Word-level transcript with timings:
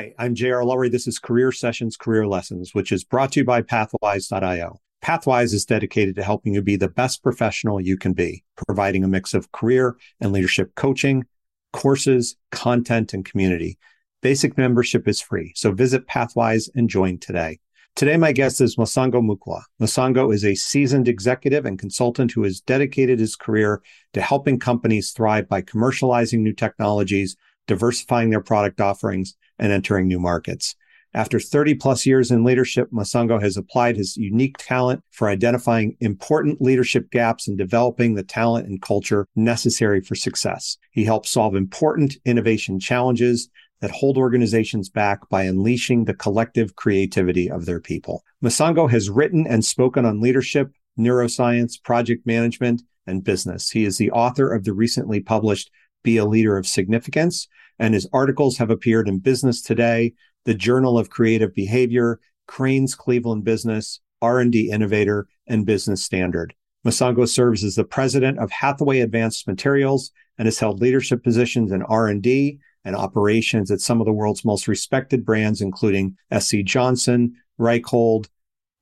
Hi, 0.00 0.14
I'm 0.18 0.34
J.R. 0.34 0.64
Lowry. 0.64 0.88
This 0.88 1.06
is 1.06 1.18
Career 1.18 1.52
Sessions 1.52 1.94
Career 1.94 2.26
Lessons, 2.26 2.74
which 2.74 2.90
is 2.90 3.04
brought 3.04 3.32
to 3.32 3.40
you 3.40 3.44
by 3.44 3.60
Pathwise.io. 3.60 4.80
Pathwise 5.04 5.52
is 5.52 5.66
dedicated 5.66 6.16
to 6.16 6.22
helping 6.22 6.54
you 6.54 6.62
be 6.62 6.76
the 6.76 6.88
best 6.88 7.22
professional 7.22 7.82
you 7.82 7.98
can 7.98 8.14
be, 8.14 8.42
providing 8.66 9.04
a 9.04 9.08
mix 9.08 9.34
of 9.34 9.52
career 9.52 9.98
and 10.18 10.32
leadership 10.32 10.74
coaching, 10.74 11.26
courses, 11.74 12.36
content, 12.50 13.12
and 13.12 13.26
community. 13.26 13.76
Basic 14.22 14.56
membership 14.56 15.06
is 15.06 15.20
free, 15.20 15.52
so 15.54 15.70
visit 15.70 16.06
Pathwise 16.06 16.70
and 16.74 16.88
join 16.88 17.18
today. 17.18 17.60
Today, 17.94 18.16
my 18.16 18.32
guest 18.32 18.62
is 18.62 18.76
Mosongo 18.76 19.20
Moukwa. 19.20 19.60
Mosongo 19.82 20.32
is 20.32 20.46
a 20.46 20.54
seasoned 20.54 21.08
executive 21.08 21.66
and 21.66 21.78
consultant 21.78 22.32
who 22.32 22.44
has 22.44 22.62
dedicated 22.62 23.18
his 23.18 23.36
career 23.36 23.82
to 24.14 24.22
helping 24.22 24.58
companies 24.58 25.10
thrive 25.10 25.46
by 25.46 25.60
commercializing 25.60 26.38
new 26.38 26.54
technologies, 26.54 27.36
diversifying 27.66 28.30
their 28.30 28.40
product 28.40 28.80
offerings, 28.80 29.36
and 29.58 29.72
entering 29.72 30.08
new 30.08 30.18
markets. 30.18 30.74
After 31.12 31.40
30 31.40 31.74
plus 31.74 32.06
years 32.06 32.30
in 32.30 32.44
leadership, 32.44 32.88
Mosongo 32.92 33.42
has 33.42 33.56
applied 33.56 33.96
his 33.96 34.16
unique 34.16 34.56
talent 34.58 35.02
for 35.10 35.28
identifying 35.28 35.96
important 36.00 36.62
leadership 36.62 37.10
gaps 37.10 37.48
and 37.48 37.58
developing 37.58 38.14
the 38.14 38.22
talent 38.22 38.68
and 38.68 38.80
culture 38.80 39.26
necessary 39.34 40.00
for 40.00 40.14
success. 40.14 40.78
He 40.92 41.04
helps 41.04 41.30
solve 41.30 41.56
important 41.56 42.16
innovation 42.24 42.78
challenges 42.78 43.50
that 43.80 43.90
hold 43.90 44.18
organizations 44.18 44.88
back 44.88 45.28
by 45.28 45.44
unleashing 45.44 46.04
the 46.04 46.14
collective 46.14 46.76
creativity 46.76 47.50
of 47.50 47.66
their 47.66 47.80
people. 47.80 48.22
Mosongo 48.42 48.88
has 48.88 49.10
written 49.10 49.46
and 49.48 49.64
spoken 49.64 50.04
on 50.04 50.20
leadership, 50.20 50.70
neuroscience, 50.98 51.82
project 51.82 52.24
management, 52.24 52.82
and 53.06 53.24
business. 53.24 53.70
He 53.70 53.84
is 53.84 53.98
the 53.98 54.10
author 54.12 54.52
of 54.52 54.64
the 54.64 54.74
recently 54.74 55.20
published 55.20 55.70
Be 56.02 56.16
a 56.16 56.24
Leader 56.24 56.56
of 56.56 56.66
Significance, 56.66 57.48
and 57.78 57.94
his 57.94 58.08
articles 58.12 58.58
have 58.58 58.70
appeared 58.70 59.08
in 59.08 59.18
Business 59.18 59.62
Today, 59.62 60.14
the 60.44 60.54
Journal 60.54 60.98
of 60.98 61.10
Creative 61.10 61.54
Behavior, 61.54 62.20
Crain's 62.46 62.94
Cleveland 62.94 63.44
Business, 63.44 64.00
R&D 64.22 64.70
Innovator, 64.70 65.28
and 65.46 65.66
Business 65.66 66.04
Standard. 66.04 66.54
Mosongo 66.84 67.28
serves 67.28 67.62
as 67.62 67.74
the 67.74 67.84
president 67.84 68.38
of 68.38 68.50
Hathaway 68.50 69.00
Advanced 69.00 69.46
Materials 69.46 70.10
and 70.38 70.46
has 70.46 70.58
held 70.58 70.80
leadership 70.80 71.22
positions 71.22 71.72
in 71.72 71.82
R&D 71.82 72.58
and 72.84 72.96
operations 72.96 73.70
at 73.70 73.80
some 73.80 74.00
of 74.00 74.06
the 74.06 74.12
world's 74.12 74.44
most 74.44 74.66
respected 74.66 75.24
brands, 75.24 75.60
including 75.60 76.16
SC 76.38 76.58
Johnson, 76.64 77.34
Reichhold, 77.58 78.28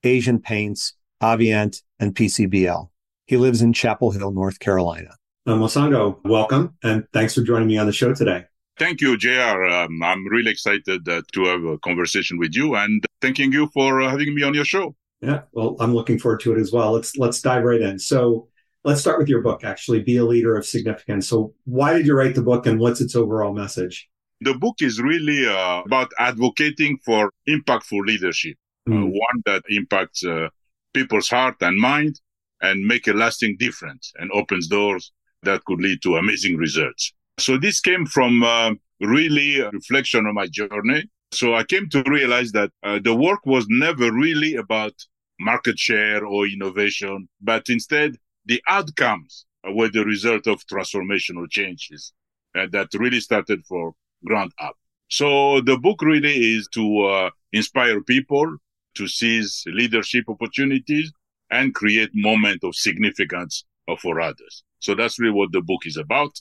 Asian 0.05 0.39
Paints, 0.39 0.95
Avient, 1.21 1.83
and 1.99 2.15
PCBL. 2.15 2.89
He 3.27 3.37
lives 3.37 3.61
in 3.61 3.73
Chapel 3.73 4.13
Hill, 4.13 4.31
North 4.31 4.61
Carolina. 4.61 5.17
Uh, 5.49 5.53
Mosongo, 5.53 6.19
welcome, 6.25 6.77
and 6.83 7.07
thanks 7.15 7.35
for 7.35 7.41
joining 7.41 7.67
me 7.67 7.79
on 7.79 7.87
the 7.87 7.93
show 7.93 8.13
today. 8.13 8.45
Thank 8.79 9.01
you, 9.01 9.17
JR. 9.17 9.65
Um, 9.65 10.03
I'm 10.03 10.29
really 10.29 10.51
excited 10.51 11.09
uh, 11.09 11.23
to 11.33 11.45
have 11.47 11.65
a 11.65 11.79
conversation 11.79 12.37
with 12.39 12.55
you 12.55 12.77
and 12.77 13.03
thanking 13.23 13.51
you 13.51 13.71
for 13.73 14.03
uh, 14.03 14.11
having 14.11 14.35
me 14.35 14.43
on 14.43 14.53
your 14.53 14.67
show. 14.67 14.95
Yeah, 15.23 15.45
well, 15.53 15.75
I'm 15.81 15.95
looking 15.95 16.19
forward 16.19 16.41
to 16.41 16.53
it 16.53 16.61
as 16.61 16.71
well. 16.71 16.93
Let's 16.93 17.17
let's 17.17 17.41
dive 17.41 17.65
right 17.65 17.81
in. 17.81 17.99
So, 17.99 18.49
let's 18.85 19.01
start 19.01 19.19
with 19.19 19.31
your 19.31 19.41
book. 19.41 19.65
Actually, 19.65 20.03
be 20.03 20.19
a 20.19 20.25
leader 20.27 20.55
of 20.55 20.67
significance. 20.67 21.27
So, 21.27 21.55
why 21.65 21.95
did 21.95 22.07
you 22.07 22.15
write 22.15 22.35
the 22.35 22.43
book, 22.43 22.67
and 22.67 22.79
what's 22.79 23.01
its 23.01 23.17
overall 23.17 23.55
message? 23.55 24.07
The 24.43 24.53
book 24.53 24.83
is 24.83 25.01
really 25.01 25.49
uh, 25.49 25.81
about 25.87 26.13
advocating 26.19 26.99
for 27.07 27.33
impactful 27.49 28.05
leadership, 28.07 28.59
mm. 28.87 29.03
one 29.03 29.43
that 29.47 29.63
impacts 29.71 30.23
uh, 30.27 30.49
people's 30.93 31.31
heart 31.31 31.57
and 31.63 31.79
mind, 31.81 32.21
and 32.61 32.85
make 32.85 33.09
a 33.09 33.15
lasting 33.15 33.57
difference, 33.59 34.13
and 34.19 34.31
opens 34.33 34.69
doors 34.69 35.11
that 35.43 35.65
could 35.65 35.81
lead 35.81 36.03
to 36.03 36.17
amazing 36.17 36.57
results. 36.57 37.13
So 37.39 37.57
this 37.57 37.81
came 37.81 38.07
from 38.07 38.43
uh, 38.43 38.73
really 39.01 39.61
a 39.61 39.71
reflection 39.71 40.27
on 40.27 40.35
my 40.35 40.47
journey. 40.49 41.09
So 41.33 41.55
I 41.55 41.65
came 41.65 41.89
to 41.91 42.03
realize 42.05 42.53
that 42.53 42.71
uh, 42.83 42.99
the 43.03 43.15
work 43.15 43.45
was 43.45 43.67
never 43.69 44.13
really 44.13 44.57
about 44.57 44.95
market 45.39 45.79
share 45.79 46.25
or 46.25 46.47
innovation, 46.47 47.29
but 47.41 47.69
instead 47.69 48.17
the 48.47 48.63
outcomes 48.69 49.47
were 49.65 49.89
the 49.89 50.05
result 50.05 50.47
of 50.47 50.67
transformational 50.67 51.49
changes 51.51 52.13
uh, 52.57 52.67
that 52.73 52.89
really 52.95 53.21
started 53.21 53.65
for 53.67 53.93
ground 54.25 54.53
up. 54.59 54.77
So 55.09 55.61
the 55.61 55.79
book 55.79 56.03
really 56.03 56.57
is 56.57 56.69
to 56.73 57.03
uh, 57.03 57.31
inspire 57.53 58.03
people 58.03 58.57
to 58.95 59.07
seize 59.07 59.65
leadership 59.67 60.25
opportunities 60.29 61.13
and 61.51 61.75
create 61.75 62.11
moment 62.15 62.65
of 62.65 62.75
significance 62.75 63.65
for 64.03 64.21
others. 64.21 64.65
So 64.81 64.95
that's 64.95 65.19
really 65.19 65.35
what 65.35 65.53
the 65.53 65.61
book 65.61 65.87
is 65.87 65.97
about. 65.97 66.41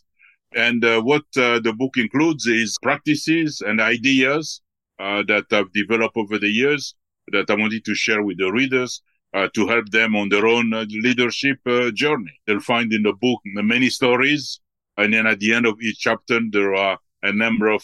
And 0.56 0.84
uh, 0.84 1.02
what 1.02 1.24
uh, 1.36 1.60
the 1.60 1.74
book 1.74 1.98
includes 1.98 2.46
is 2.46 2.78
practices 2.82 3.62
and 3.66 3.82
ideas 3.82 4.62
uh, 5.00 5.24
that 5.28 5.46
I've 5.52 5.72
developed 5.74 6.18
over 6.18 6.40
the 6.40 6.48
years 6.48 6.96
that 7.32 7.50
I 7.50 7.56
wanted 7.56 7.84
to 7.86 7.94
share 7.94 8.24
with 8.24 8.38
the 8.38 8.52
readers 8.52 9.02
uh, 9.34 9.50
to 9.54 9.68
help 9.68 9.90
them 9.90 10.16
on 10.16 10.30
their 10.30 10.48
own 10.48 10.74
uh, 10.74 10.86
leadership 10.90 11.60
uh, 11.66 11.92
journey. 11.92 12.32
They'll 12.46 12.62
find 12.62 12.92
in 12.94 13.04
the 13.04 13.14
book 13.14 13.42
many 13.46 13.90
stories. 13.90 14.60
And 14.96 15.14
then 15.14 15.28
at 15.28 15.40
the 15.40 15.54
end 15.54 15.66
of 15.66 15.80
each 15.82 16.00
chapter, 16.00 16.40
there 16.50 16.74
are 16.74 16.98
a 17.24 17.34
number 17.34 17.68
of 17.68 17.84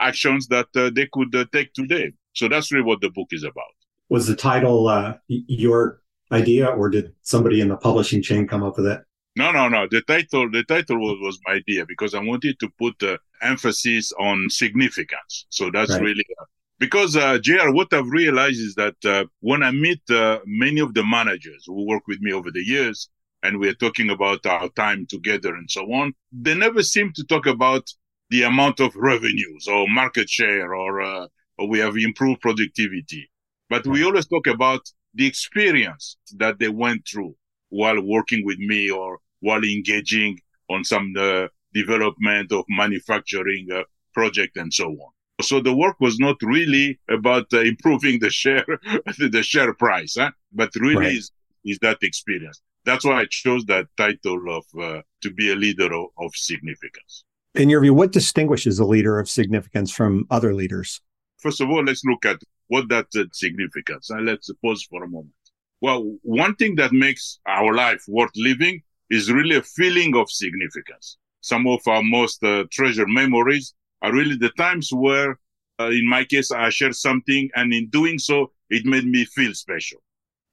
actions 0.00 0.48
that 0.48 0.66
they 0.74 1.08
could 1.12 1.32
take 1.52 1.72
today. 1.74 2.12
So 2.34 2.48
that's 2.48 2.72
really 2.72 2.84
what 2.84 3.00
the 3.00 3.10
book 3.10 3.28
is 3.30 3.44
about. 3.44 3.72
Was 4.08 4.26
the 4.26 4.36
title 4.36 5.14
your 5.28 6.00
idea 6.32 6.66
or 6.66 6.90
did 6.90 7.14
somebody 7.22 7.60
in 7.60 7.68
the 7.68 7.76
publishing 7.76 8.20
chain 8.20 8.46
come 8.46 8.62
up 8.62 8.76
with 8.76 8.86
it? 8.86 9.00
No, 9.40 9.50
no, 9.52 9.68
no. 9.68 9.86
The 9.90 10.02
title, 10.02 10.50
the 10.50 10.64
title 10.64 10.98
was, 10.98 11.16
was 11.22 11.38
my 11.46 11.54
idea 11.54 11.86
because 11.86 12.14
I 12.14 12.20
wanted 12.20 12.60
to 12.60 12.68
put 12.78 13.02
uh, 13.02 13.16
emphasis 13.40 14.12
on 14.20 14.50
significance. 14.50 15.46
So 15.48 15.70
that's 15.70 15.92
right. 15.92 16.02
really 16.02 16.26
uh, 16.38 16.44
because 16.78 17.16
uh, 17.16 17.38
JR, 17.38 17.70
what 17.70 17.90
I've 17.94 18.10
realized 18.10 18.60
is 18.60 18.74
that 18.74 19.02
uh, 19.02 19.24
when 19.40 19.62
I 19.62 19.70
meet 19.70 20.02
uh, 20.10 20.40
many 20.44 20.80
of 20.80 20.92
the 20.92 21.02
managers 21.02 21.64
who 21.66 21.86
work 21.86 22.02
with 22.06 22.20
me 22.20 22.34
over 22.34 22.50
the 22.50 22.62
years, 22.62 23.08
and 23.42 23.58
we're 23.58 23.72
talking 23.72 24.10
about 24.10 24.44
our 24.44 24.68
time 24.70 25.06
together 25.08 25.54
and 25.54 25.70
so 25.70 25.90
on, 25.90 26.12
they 26.30 26.54
never 26.54 26.82
seem 26.82 27.10
to 27.14 27.24
talk 27.24 27.46
about 27.46 27.88
the 28.28 28.42
amount 28.42 28.78
of 28.78 28.94
revenues 28.94 29.66
or 29.66 29.88
market 29.88 30.28
share 30.28 30.74
or, 30.74 31.00
uh, 31.00 31.26
or 31.56 31.66
we 31.66 31.78
have 31.78 31.96
improved 31.96 32.42
productivity. 32.42 33.30
But 33.70 33.86
we 33.86 34.04
always 34.04 34.26
talk 34.26 34.46
about 34.46 34.82
the 35.14 35.26
experience 35.26 36.18
that 36.36 36.58
they 36.58 36.68
went 36.68 37.08
through 37.10 37.34
while 37.70 37.98
working 38.02 38.44
with 38.44 38.58
me 38.58 38.90
or 38.90 39.18
while 39.40 39.64
engaging 39.64 40.38
on 40.68 40.84
some 40.84 41.12
uh, 41.18 41.46
development 41.74 42.52
of 42.52 42.64
manufacturing 42.68 43.66
uh, 43.72 43.82
project 44.14 44.56
and 44.56 44.72
so 44.72 44.86
on. 44.86 45.10
So 45.42 45.60
the 45.60 45.74
work 45.74 45.96
was 46.00 46.18
not 46.18 46.36
really 46.42 47.00
about 47.08 47.46
uh, 47.52 47.60
improving 47.60 48.20
the 48.20 48.30
share, 48.30 48.66
the 49.18 49.42
share 49.42 49.72
price, 49.74 50.16
huh? 50.18 50.30
but 50.52 50.70
really 50.76 50.96
right. 50.96 51.12
is, 51.14 51.30
is 51.64 51.78
that 51.80 51.98
experience. 52.02 52.60
That's 52.84 53.04
why 53.04 53.20
I 53.20 53.26
chose 53.30 53.64
that 53.66 53.86
title 53.96 54.42
of 54.56 54.64
uh, 54.80 55.02
to 55.22 55.30
be 55.32 55.52
a 55.52 55.56
leader 55.56 55.92
of, 55.92 56.06
of 56.18 56.30
significance. 56.34 57.24
In 57.54 57.68
your 57.68 57.80
view, 57.80 57.94
what 57.94 58.12
distinguishes 58.12 58.78
a 58.78 58.84
leader 58.84 59.18
of 59.18 59.28
significance 59.28 59.90
from 59.90 60.26
other 60.30 60.54
leaders? 60.54 61.00
First 61.38 61.60
of 61.60 61.68
all, 61.70 61.82
let's 61.84 62.04
look 62.04 62.24
at 62.24 62.40
what 62.68 62.88
that 62.88 63.06
uh, 63.16 63.24
significance. 63.32 64.10
And 64.10 64.26
let's 64.26 64.50
pause 64.62 64.86
for 64.88 65.04
a 65.04 65.08
moment. 65.08 65.34
Well, 65.80 66.16
one 66.22 66.54
thing 66.56 66.76
that 66.76 66.92
makes 66.92 67.38
our 67.46 67.74
life 67.74 68.04
worth 68.06 68.30
living 68.36 68.82
is 69.10 69.30
really 69.30 69.56
a 69.56 69.62
feeling 69.62 70.16
of 70.16 70.30
significance. 70.30 71.18
Some 71.40 71.66
of 71.66 71.80
our 71.86 72.02
most 72.02 72.42
uh, 72.44 72.64
treasured 72.70 73.08
memories 73.08 73.74
are 74.02 74.12
really 74.12 74.36
the 74.36 74.50
times 74.50 74.90
where, 74.92 75.38
uh, 75.80 75.88
in 75.90 76.08
my 76.08 76.24
case, 76.24 76.50
I 76.50 76.70
shared 76.70 76.94
something 76.94 77.50
and 77.56 77.72
in 77.72 77.88
doing 77.88 78.18
so, 78.18 78.52
it 78.68 78.86
made 78.86 79.06
me 79.06 79.24
feel 79.24 79.54
special. 79.54 80.00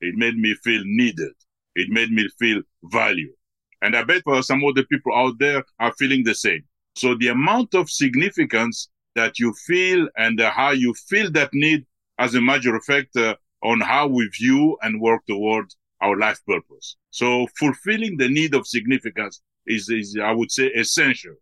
It 0.01 0.15
made 0.15 0.37
me 0.37 0.55
feel 0.63 0.81
needed. 0.85 1.33
It 1.75 1.89
made 1.89 2.11
me 2.11 2.27
feel 2.39 2.61
valued. 2.85 3.33
And 3.81 3.95
I 3.95 4.03
bet 4.03 4.23
for 4.23 4.41
some 4.41 4.63
other 4.65 4.83
people 4.83 5.13
out 5.15 5.35
there 5.39 5.63
are 5.79 5.93
feeling 5.99 6.23
the 6.23 6.33
same. 6.33 6.63
So 6.95 7.15
the 7.15 7.27
amount 7.27 7.75
of 7.75 7.89
significance 7.89 8.89
that 9.15 9.37
you 9.37 9.53
feel 9.65 10.07
and 10.17 10.41
uh, 10.41 10.49
how 10.49 10.71
you 10.71 10.93
feel 11.07 11.31
that 11.31 11.49
need 11.53 11.85
has 12.17 12.33
a 12.33 12.41
major 12.41 12.75
effect 12.75 13.15
uh, 13.15 13.35
on 13.63 13.81
how 13.81 14.07
we 14.07 14.27
view 14.29 14.77
and 14.81 14.99
work 14.99 15.21
toward 15.27 15.65
our 16.01 16.17
life 16.17 16.39
purpose. 16.47 16.95
So 17.11 17.47
fulfilling 17.59 18.17
the 18.17 18.29
need 18.29 18.53
of 18.53 18.67
significance 18.67 19.41
is, 19.65 19.89
is 19.89 20.17
I 20.21 20.31
would 20.31 20.51
say, 20.51 20.67
essential 20.67 21.35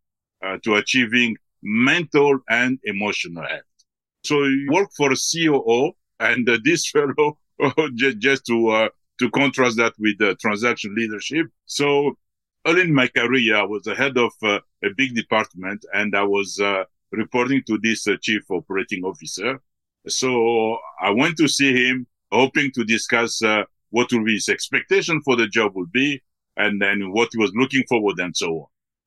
uh, 0.46 0.58
to 0.64 0.76
achieving 0.76 1.36
mental 1.62 2.40
and 2.50 2.80
emotional 2.84 3.44
health. 3.44 3.64
So 4.24 4.44
you 4.44 4.68
work 4.72 4.90
for 4.96 5.12
a 5.12 5.16
COO 5.16 5.92
and 6.20 6.48
uh, 6.50 6.58
this 6.64 6.90
fellow, 6.92 7.38
just, 7.96 8.20
just 8.20 8.46
to, 8.48 8.70
uh, 8.70 8.90
to 9.20 9.30
contrast 9.32 9.78
that 9.78 9.94
with 10.00 10.18
the 10.20 10.36
transaction 10.36 10.96
leadership. 10.96 11.48
So 11.66 12.18
early 12.66 12.82
in 12.82 12.94
my 12.94 13.08
career, 13.08 13.56
I 13.56 13.64
was 13.64 13.84
the 13.84 13.96
head 13.96 14.18
of 14.18 14.32
uh, 14.44 14.60
a 14.84 14.90
big 14.96 15.16
department 15.16 15.86
and 15.94 16.16
I 16.16 16.24
was 16.24 16.60
uh, 16.60 16.84
reporting 17.12 17.64
to 17.68 17.78
this 17.82 18.08
uh, 18.08 18.16
chief 18.22 18.44
operating 18.50 19.04
officer. 19.04 19.60
So 20.08 20.78
I 21.02 21.12
went 21.12 21.38
to 21.38 21.48
see 21.48 21.88
him, 21.88 22.08
hoping 22.32 22.72
to 22.72 22.84
discuss 22.84 23.42
uh, 23.42 23.64
what 23.96 24.12
will 24.12 24.26
be 24.26 24.34
his 24.34 24.50
expectation 24.50 25.22
for 25.24 25.38
the 25.38 25.48
job 25.48 25.74
will 25.74 25.86
be, 25.86 26.22
and 26.58 26.82
then 26.82 27.14
what 27.14 27.30
he 27.32 27.38
was 27.38 27.54
looking 27.56 27.82
forward 27.88 28.20
and 28.20 28.36
so 28.36 28.48
on. 28.48 28.66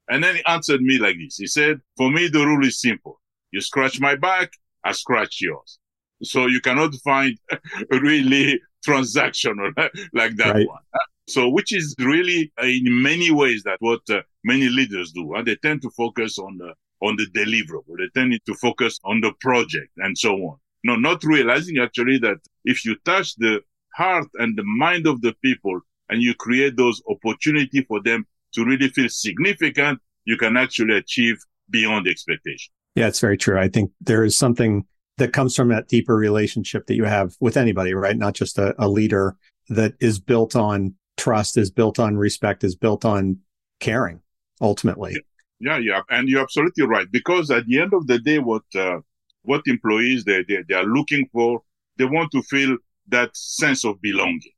And 0.09 0.25
then 0.25 0.37
he 0.37 0.45
answered 0.47 0.81
me 0.81 0.97
like 0.97 1.17
this. 1.19 1.37
He 1.37 1.47
said, 1.47 1.83
for 1.99 2.11
me, 2.11 2.27
the 2.29 2.47
rule 2.47 2.65
is 2.65 2.81
simple. 2.81 3.21
You 3.51 3.61
scratch 3.61 4.01
my 4.01 4.17
back, 4.17 4.51
I 4.83 4.93
scratch 4.93 5.43
yours. 5.43 5.79
So 6.23 6.47
you 6.47 6.63
cannot 6.63 6.95
find 7.05 7.37
really 7.91 8.59
transactional 8.87 9.73
like 10.15 10.37
that 10.37 10.55
right. 10.55 10.67
one. 10.67 10.83
So, 11.29 11.51
which 11.51 11.75
is 11.75 11.95
really 11.99 12.51
uh, 12.59 12.65
in 12.65 13.03
many 13.03 13.31
ways 13.31 13.65
that 13.65 13.77
what 13.81 14.01
uh, 14.09 14.23
many 14.43 14.71
leaders 14.71 15.13
do. 15.13 15.35
They 15.45 15.57
tend 15.57 15.83
to 15.83 15.91
focus 15.91 16.39
on 16.39 16.57
the, 16.57 16.73
on 17.07 17.17
the 17.17 17.27
deliverable. 17.39 17.99
They 17.99 18.09
tend 18.19 18.41
to 18.47 18.55
focus 18.55 18.99
on 19.05 19.21
the 19.21 19.35
project 19.39 19.91
and 19.99 20.17
so 20.17 20.33
on. 20.33 20.57
No, 20.83 20.97
not 20.97 21.23
realizing 21.25 21.77
actually 21.77 22.17
that 22.21 22.39
if 22.65 22.87
you 22.87 22.97
touch 23.05 23.37
the 23.37 23.61
heart 23.99 24.29
and 24.35 24.57
the 24.57 24.65
mind 24.65 25.07
of 25.07 25.21
the 25.21 25.35
people 25.45 25.81
and 26.09 26.23
you 26.23 26.33
create 26.35 26.77
those 26.77 27.03
opportunity 27.09 27.83
for 27.83 28.01
them 28.03 28.25
to 28.55 28.65
really 28.65 28.89
feel 28.89 29.09
significant, 29.09 29.99
you 30.25 30.37
can 30.37 30.57
actually 30.57 30.97
achieve 30.97 31.37
beyond 31.69 32.07
expectation. 32.09 32.73
Yeah, 32.95 33.09
it's 33.09 33.21
very 33.21 33.37
true. 33.37 33.59
I 33.59 33.69
think 33.69 33.91
there 34.01 34.25
is 34.25 34.37
something 34.37 34.85
that 35.19 35.33
comes 35.33 35.55
from 35.55 35.69
that 35.69 35.89
deeper 35.89 36.17
relationship 36.17 36.87
that 36.87 36.95
you 36.95 37.05
have 37.05 37.35
with 37.41 37.57
anybody, 37.57 37.93
right? 37.93 38.17
Not 38.17 38.35
just 38.35 38.57
a, 38.59 38.75
a 38.79 38.89
leader 38.89 39.37
that 39.69 39.95
is 40.01 40.19
built 40.21 40.57
on 40.57 40.95
trust, 41.17 41.59
is 41.59 41.71
built 41.71 41.99
on 41.99 42.17
respect, 42.17 42.65
is 42.65 42.77
built 42.77 43.05
on 43.05 43.39
caring 43.81 44.21
ultimately. 44.61 45.17
Yeah, 45.61 45.79
yeah. 45.79 46.03
And 46.09 46.29
you're 46.29 46.43
absolutely 46.43 46.87
right. 46.87 47.07
Because 47.11 47.51
at 47.51 47.67
the 47.67 47.81
end 47.81 47.93
of 47.93 48.07
the 48.07 48.19
day, 48.21 48.39
what, 48.39 48.63
uh, 48.77 49.01
what 49.43 49.63
employees 49.67 50.25
they, 50.25 50.45
they, 50.49 50.63
they 50.69 50.75
are 50.75 50.85
looking 50.85 51.29
for, 51.33 51.63
they 51.97 52.05
want 52.05 52.31
to 52.33 52.43
feel 52.43 52.77
that 53.09 53.37
sense 53.37 53.85
of 53.85 54.01
belonging. 54.01 54.53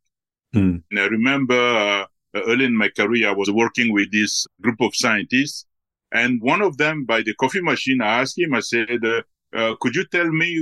Hmm. 0.52 0.76
And 0.90 0.98
I 0.98 1.06
remember 1.06 1.54
uh, 1.54 2.06
early 2.34 2.64
in 2.64 2.76
my 2.76 2.88
career, 2.88 3.28
I 3.28 3.32
was 3.32 3.50
working 3.50 3.92
with 3.92 4.10
this 4.12 4.46
group 4.60 4.80
of 4.80 4.94
scientists. 4.94 5.66
And 6.12 6.40
one 6.42 6.60
of 6.60 6.76
them 6.76 7.04
by 7.04 7.22
the 7.22 7.34
coffee 7.34 7.62
machine, 7.62 8.00
I 8.00 8.20
asked 8.20 8.38
him, 8.38 8.54
I 8.54 8.60
said, 8.60 9.04
uh, 9.04 9.22
uh, 9.54 9.74
could 9.80 9.94
you 9.94 10.04
tell 10.06 10.28
me 10.28 10.60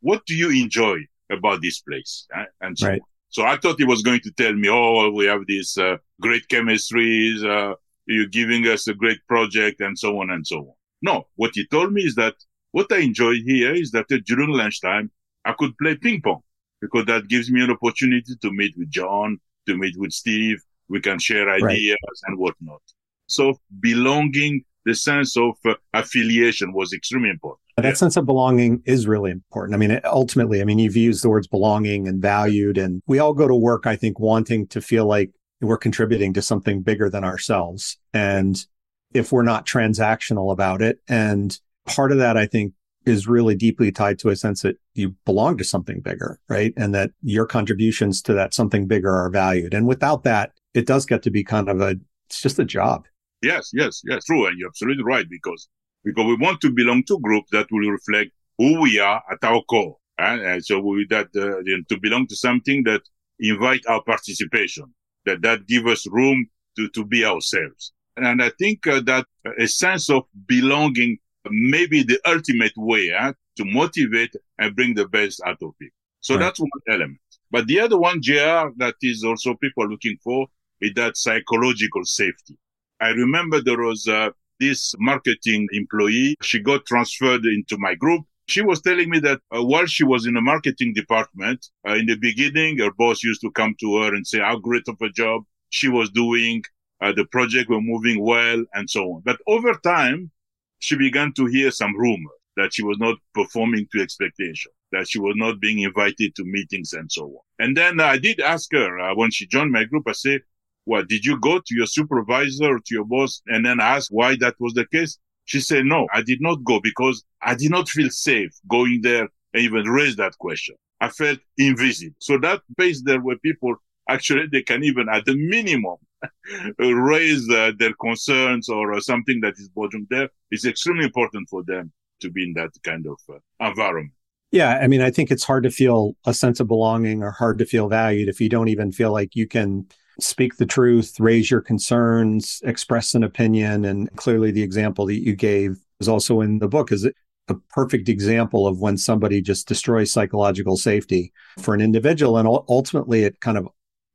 what 0.00 0.24
do 0.26 0.34
you 0.34 0.50
enjoy 0.50 0.98
about 1.30 1.62
this 1.62 1.80
place? 1.80 2.26
Uh, 2.36 2.44
and 2.60 2.78
so, 2.78 2.88
right. 2.88 3.02
so 3.30 3.44
I 3.44 3.56
thought 3.56 3.78
he 3.78 3.84
was 3.84 4.02
going 4.02 4.20
to 4.20 4.30
tell 4.32 4.52
me, 4.52 4.68
oh, 4.68 5.10
we 5.10 5.26
have 5.26 5.42
these 5.46 5.76
uh, 5.78 5.96
great 6.20 6.46
chemistries, 6.48 7.44
uh, 7.44 7.74
you're 8.06 8.26
giving 8.26 8.66
us 8.66 8.86
a 8.86 8.94
great 8.94 9.18
project 9.28 9.80
and 9.80 9.98
so 9.98 10.20
on 10.20 10.30
and 10.30 10.46
so 10.46 10.58
on. 10.58 10.74
No, 11.02 11.26
what 11.36 11.52
he 11.54 11.66
told 11.66 11.92
me 11.92 12.02
is 12.02 12.14
that 12.16 12.34
what 12.72 12.92
I 12.92 12.98
enjoy 12.98 13.34
here 13.44 13.74
is 13.74 13.90
that 13.92 14.08
during 14.26 14.50
lunchtime, 14.50 15.10
I 15.44 15.54
could 15.58 15.76
play 15.78 15.96
ping 15.96 16.20
pong 16.22 16.42
because 16.80 17.06
that 17.06 17.28
gives 17.28 17.50
me 17.50 17.62
an 17.62 17.70
opportunity 17.70 18.34
to 18.40 18.50
meet 18.52 18.74
with 18.76 18.90
John, 18.90 19.38
to 19.66 19.76
meet 19.76 19.94
with 19.98 20.12
Steve. 20.12 20.58
We 20.88 21.00
can 21.00 21.18
share 21.18 21.50
ideas 21.50 21.96
right. 22.06 22.28
and 22.28 22.38
whatnot. 22.38 22.82
So 23.26 23.58
belonging, 23.80 24.64
the 24.84 24.94
sense 24.94 25.36
of 25.36 25.54
uh, 25.64 25.74
affiliation 25.94 26.72
was 26.72 26.92
extremely 26.92 27.30
important. 27.30 27.60
That 27.76 27.84
yeah. 27.84 27.94
sense 27.94 28.16
of 28.16 28.24
belonging 28.24 28.82
is 28.86 29.06
really 29.06 29.32
important. 29.32 29.74
I 29.74 29.78
mean, 29.78 30.00
ultimately, 30.04 30.62
I 30.62 30.64
mean, 30.64 30.78
you've 30.78 30.96
used 30.96 31.24
the 31.24 31.28
words 31.28 31.46
belonging 31.48 32.06
and 32.08 32.22
valued, 32.22 32.78
and 32.78 33.02
we 33.06 33.18
all 33.18 33.34
go 33.34 33.48
to 33.48 33.54
work, 33.54 33.86
I 33.86 33.96
think, 33.96 34.20
wanting 34.20 34.68
to 34.68 34.80
feel 34.80 35.06
like 35.06 35.32
we're 35.60 35.76
contributing 35.76 36.32
to 36.34 36.42
something 36.42 36.82
bigger 36.82 37.10
than 37.10 37.24
ourselves. 37.24 37.98
And 38.14 38.64
if 39.12 39.32
we're 39.32 39.42
not 39.42 39.66
transactional 39.66 40.52
about 40.52 40.82
it, 40.82 41.00
and 41.08 41.58
part 41.84 42.12
of 42.12 42.18
that, 42.18 42.36
I 42.36 42.46
think, 42.46 42.72
is 43.06 43.28
really 43.28 43.54
deeply 43.54 43.92
tied 43.92 44.18
to 44.18 44.28
a 44.30 44.36
sense 44.36 44.62
that 44.62 44.76
you 44.94 45.14
belong 45.24 45.56
to 45.56 45.64
something 45.64 46.00
bigger, 46.00 46.40
right? 46.48 46.74
And 46.76 46.94
that 46.94 47.12
your 47.22 47.46
contributions 47.46 48.20
to 48.22 48.34
that 48.34 48.52
something 48.52 48.86
bigger 48.86 49.14
are 49.14 49.30
valued. 49.30 49.74
And 49.74 49.86
without 49.86 50.24
that, 50.24 50.52
it 50.74 50.86
does 50.86 51.06
get 51.06 51.22
to 51.22 51.30
be 51.30 51.44
kind 51.44 51.68
of 51.68 51.80
a, 51.80 51.96
it's 52.26 52.42
just 52.42 52.58
a 52.58 52.64
job. 52.64 53.06
Yes, 53.42 53.70
yes, 53.72 54.02
yes, 54.04 54.24
true. 54.24 54.46
And 54.46 54.58
you're 54.58 54.68
absolutely 54.68 55.04
right 55.04 55.26
because, 55.30 55.68
because 56.04 56.26
we 56.26 56.36
want 56.36 56.60
to 56.62 56.70
belong 56.70 57.04
to 57.04 57.14
a 57.14 57.20
group 57.20 57.44
that 57.52 57.68
will 57.70 57.90
reflect 57.90 58.32
who 58.58 58.80
we 58.80 58.98
are 58.98 59.22
at 59.30 59.38
our 59.44 59.62
core. 59.62 59.96
And 60.18 60.64
so 60.64 60.80
we, 60.80 61.06
that, 61.10 61.28
uh, 61.36 61.62
to 61.88 62.00
belong 62.00 62.26
to 62.28 62.36
something 62.36 62.82
that 62.84 63.02
invite 63.38 63.82
our 63.86 64.02
participation, 64.02 64.86
that, 65.26 65.42
that 65.42 65.66
give 65.66 65.86
us 65.86 66.06
room 66.08 66.48
to, 66.76 66.88
to 66.88 67.04
be 67.04 67.24
ourselves. 67.24 67.92
And 68.16 68.42
I 68.42 68.50
think 68.58 68.86
uh, 68.86 69.00
that 69.02 69.26
a 69.58 69.68
sense 69.68 70.08
of 70.08 70.22
belonging 70.46 71.18
maybe 71.50 72.02
the 72.02 72.20
ultimate 72.26 72.72
way 72.76 73.10
huh, 73.16 73.32
to 73.56 73.64
motivate 73.64 74.34
and 74.58 74.76
bring 74.76 74.94
the 74.94 75.08
best 75.08 75.40
out 75.46 75.58
of 75.62 75.78
people. 75.78 75.96
So 76.20 76.34
right. 76.34 76.40
that's 76.40 76.60
one 76.60 76.70
element. 76.88 77.20
But 77.50 77.66
the 77.66 77.80
other 77.80 77.98
one, 77.98 78.20
JR, 78.20 78.70
that 78.78 78.96
is 79.02 79.24
also 79.24 79.54
people 79.54 79.88
looking 79.88 80.16
for 80.22 80.46
is 80.80 80.92
that 80.94 81.16
psychological 81.16 82.04
safety. 82.04 82.58
I 83.00 83.10
remember 83.10 83.60
there 83.60 83.80
was 83.80 84.08
uh, 84.08 84.30
this 84.60 84.94
marketing 84.98 85.68
employee. 85.72 86.36
She 86.42 86.60
got 86.60 86.86
transferred 86.86 87.44
into 87.44 87.76
my 87.78 87.94
group. 87.94 88.24
She 88.48 88.62
was 88.62 88.80
telling 88.80 89.10
me 89.10 89.18
that 89.20 89.40
uh, 89.54 89.62
while 89.62 89.86
she 89.86 90.04
was 90.04 90.26
in 90.26 90.34
the 90.34 90.40
marketing 90.40 90.94
department, 90.94 91.66
uh, 91.86 91.94
in 91.94 92.06
the 92.06 92.16
beginning, 92.16 92.78
her 92.78 92.92
boss 92.92 93.22
used 93.22 93.40
to 93.42 93.50
come 93.50 93.74
to 93.80 93.96
her 93.98 94.14
and 94.14 94.26
say 94.26 94.38
how 94.38 94.58
great 94.58 94.86
of 94.88 94.96
a 95.00 95.08
job 95.10 95.42
she 95.70 95.88
was 95.88 96.10
doing. 96.10 96.62
Uh, 97.00 97.12
the 97.12 97.26
project 97.26 97.68
were 97.68 97.80
moving 97.80 98.22
well 98.22 98.64
and 98.72 98.88
so 98.88 99.02
on. 99.04 99.22
But 99.24 99.38
over 99.46 99.74
time, 99.74 100.30
she 100.78 100.96
began 100.96 101.32
to 101.34 101.46
hear 101.46 101.70
some 101.70 101.96
rumors 101.96 102.32
that 102.56 102.72
she 102.72 102.82
was 102.82 102.98
not 102.98 103.16
performing 103.34 103.86
to 103.92 104.00
expectation, 104.00 104.72
that 104.92 105.08
she 105.08 105.18
was 105.18 105.34
not 105.36 105.60
being 105.60 105.80
invited 105.80 106.34
to 106.34 106.44
meetings 106.44 106.92
and 106.92 107.10
so 107.10 107.24
on. 107.24 107.40
And 107.58 107.76
then 107.76 108.00
I 108.00 108.18
did 108.18 108.40
ask 108.40 108.70
her 108.72 108.98
uh, 108.98 109.14
when 109.14 109.30
she 109.30 109.46
joined 109.46 109.72
my 109.72 109.84
group, 109.84 110.04
I 110.06 110.12
said, 110.12 110.40
well, 110.86 111.04
did 111.06 111.24
you 111.24 111.38
go 111.40 111.58
to 111.58 111.74
your 111.74 111.86
supervisor 111.86 112.76
or 112.76 112.78
to 112.78 112.94
your 112.94 113.04
boss 113.04 113.42
and 113.46 113.66
then 113.66 113.80
ask 113.80 114.10
why 114.10 114.36
that 114.36 114.54
was 114.60 114.72
the 114.74 114.86
case? 114.86 115.18
She 115.44 115.60
said, 115.60 115.84
no, 115.84 116.06
I 116.12 116.22
did 116.22 116.40
not 116.40 116.64
go 116.64 116.80
because 116.80 117.24
I 117.42 117.54
did 117.54 117.70
not 117.70 117.88
feel 117.88 118.10
safe 118.10 118.50
going 118.68 119.00
there 119.02 119.28
and 119.52 119.62
even 119.62 119.84
raise 119.84 120.16
that 120.16 120.38
question. 120.38 120.76
I 121.00 121.08
felt 121.10 121.38
invisible. 121.58 122.14
So 122.20 122.38
that 122.38 122.62
place 122.76 123.02
there 123.02 123.20
were 123.20 123.36
people 123.38 123.76
actually, 124.08 124.46
they 124.50 124.62
can 124.62 124.82
even 124.84 125.08
at 125.08 125.24
the 125.24 125.36
minimum 125.36 125.96
raise 126.78 127.48
uh, 127.50 127.72
their 127.78 127.94
concerns 128.00 128.68
or 128.68 128.94
uh, 128.94 129.00
something 129.00 129.40
that 129.40 129.54
is 129.58 129.68
bothering 129.68 130.06
them, 130.10 130.28
it's 130.50 130.64
extremely 130.64 131.04
important 131.04 131.48
for 131.48 131.62
them 131.64 131.92
to 132.20 132.30
be 132.30 132.44
in 132.44 132.52
that 132.54 132.70
kind 132.82 133.06
of 133.06 133.18
uh, 133.28 133.66
environment. 133.66 134.12
Yeah, 134.52 134.78
I 134.78 134.86
mean, 134.86 135.00
I 135.02 135.10
think 135.10 135.30
it's 135.30 135.44
hard 135.44 135.64
to 135.64 135.70
feel 135.70 136.16
a 136.24 136.32
sense 136.32 136.60
of 136.60 136.68
belonging 136.68 137.22
or 137.22 137.30
hard 137.30 137.58
to 137.58 137.66
feel 137.66 137.88
valued 137.88 138.28
if 138.28 138.40
you 138.40 138.48
don't 138.48 138.68
even 138.68 138.92
feel 138.92 139.12
like 139.12 139.34
you 139.34 139.46
can 139.46 139.86
speak 140.20 140.56
the 140.56 140.66
truth, 140.66 141.18
raise 141.20 141.50
your 141.50 141.60
concerns, 141.60 142.62
express 142.64 143.14
an 143.14 143.24
opinion. 143.24 143.84
And 143.84 144.14
clearly, 144.16 144.50
the 144.50 144.62
example 144.62 145.06
that 145.06 145.22
you 145.22 145.34
gave 145.34 145.78
is 146.00 146.08
also 146.08 146.40
in 146.40 146.58
the 146.58 146.68
book. 146.68 146.92
Is 146.92 147.08
a 147.48 147.54
perfect 147.70 148.08
example 148.08 148.66
of 148.66 148.80
when 148.80 148.96
somebody 148.96 149.40
just 149.40 149.68
destroys 149.68 150.10
psychological 150.10 150.76
safety 150.76 151.32
for 151.58 151.74
an 151.74 151.80
individual, 151.80 152.38
and 152.38 152.48
ultimately, 152.68 153.24
it 153.24 153.40
kind 153.40 153.58
of 153.58 153.68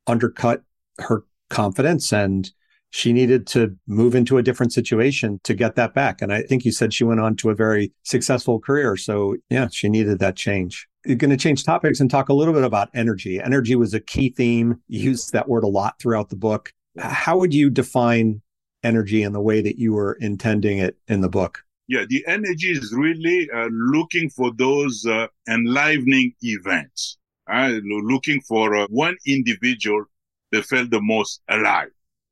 undercut 0.07 0.63
her 0.99 1.23
confidence 1.51 2.11
and 2.11 2.51
she 2.89 3.13
needed 3.13 3.47
to 3.47 3.77
move 3.87 4.15
into 4.15 4.37
a 4.37 4.43
different 4.43 4.73
situation 4.73 5.39
to 5.43 5.53
get 5.53 5.75
that 5.75 5.93
back. 5.93 6.21
And 6.21 6.33
I 6.33 6.41
think 6.43 6.65
you 6.65 6.71
said 6.71 6.93
she 6.93 7.05
went 7.05 7.21
on 7.21 7.35
to 7.37 7.49
a 7.49 7.55
very 7.55 7.93
successful 8.03 8.59
career. 8.59 8.97
So 8.97 9.37
yeah, 9.49 9.67
she 9.71 9.87
needed 9.87 10.19
that 10.19 10.35
change. 10.35 10.87
You're 11.05 11.15
going 11.15 11.31
to 11.31 11.37
change 11.37 11.63
topics 11.63 11.99
and 11.99 12.11
talk 12.11 12.29
a 12.29 12.33
little 12.33 12.53
bit 12.53 12.63
about 12.63 12.89
energy. 12.93 13.39
Energy 13.41 13.75
was 13.75 13.93
a 13.93 13.99
key 13.99 14.29
theme. 14.29 14.81
You 14.87 14.99
used 15.01 15.31
that 15.31 15.47
word 15.47 15.63
a 15.63 15.67
lot 15.67 15.99
throughout 15.99 16.29
the 16.29 16.35
book. 16.35 16.73
How 16.97 17.37
would 17.37 17.53
you 17.53 17.69
define 17.69 18.41
energy 18.83 19.23
in 19.23 19.31
the 19.31 19.41
way 19.41 19.61
that 19.61 19.77
you 19.77 19.93
were 19.93 20.13
intending 20.19 20.77
it 20.77 20.97
in 21.07 21.21
the 21.21 21.29
book? 21.29 21.63
Yeah, 21.87 22.05
the 22.07 22.23
energy 22.27 22.71
is 22.71 22.93
really 22.95 23.49
uh, 23.53 23.67
looking 23.71 24.29
for 24.29 24.51
those 24.55 25.05
uh, 25.05 25.27
enlivening 25.49 26.33
events, 26.41 27.17
uh, 27.49 27.79
looking 27.83 28.41
for 28.41 28.75
uh, 28.75 28.87
one 28.89 29.17
individual 29.25 30.05
they 30.51 30.61
felt 30.61 30.89
the 30.91 31.01
most 31.01 31.41
alive. 31.49 31.89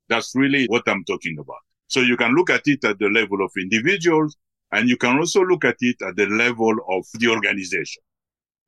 That's 0.08 0.34
really 0.34 0.66
what 0.66 0.82
I'm 0.86 1.04
talking 1.04 1.38
about. 1.38 1.58
So 1.88 2.00
you 2.00 2.16
can 2.16 2.34
look 2.34 2.50
at 2.50 2.62
it 2.66 2.84
at 2.84 2.98
the 2.98 3.08
level 3.08 3.44
of 3.44 3.50
individuals 3.58 4.36
and 4.72 4.88
you 4.88 4.96
can 4.96 5.18
also 5.18 5.42
look 5.42 5.64
at 5.64 5.76
it 5.80 6.00
at 6.02 6.16
the 6.16 6.26
level 6.26 6.74
of 6.88 7.04
the 7.14 7.28
organization. 7.28 8.02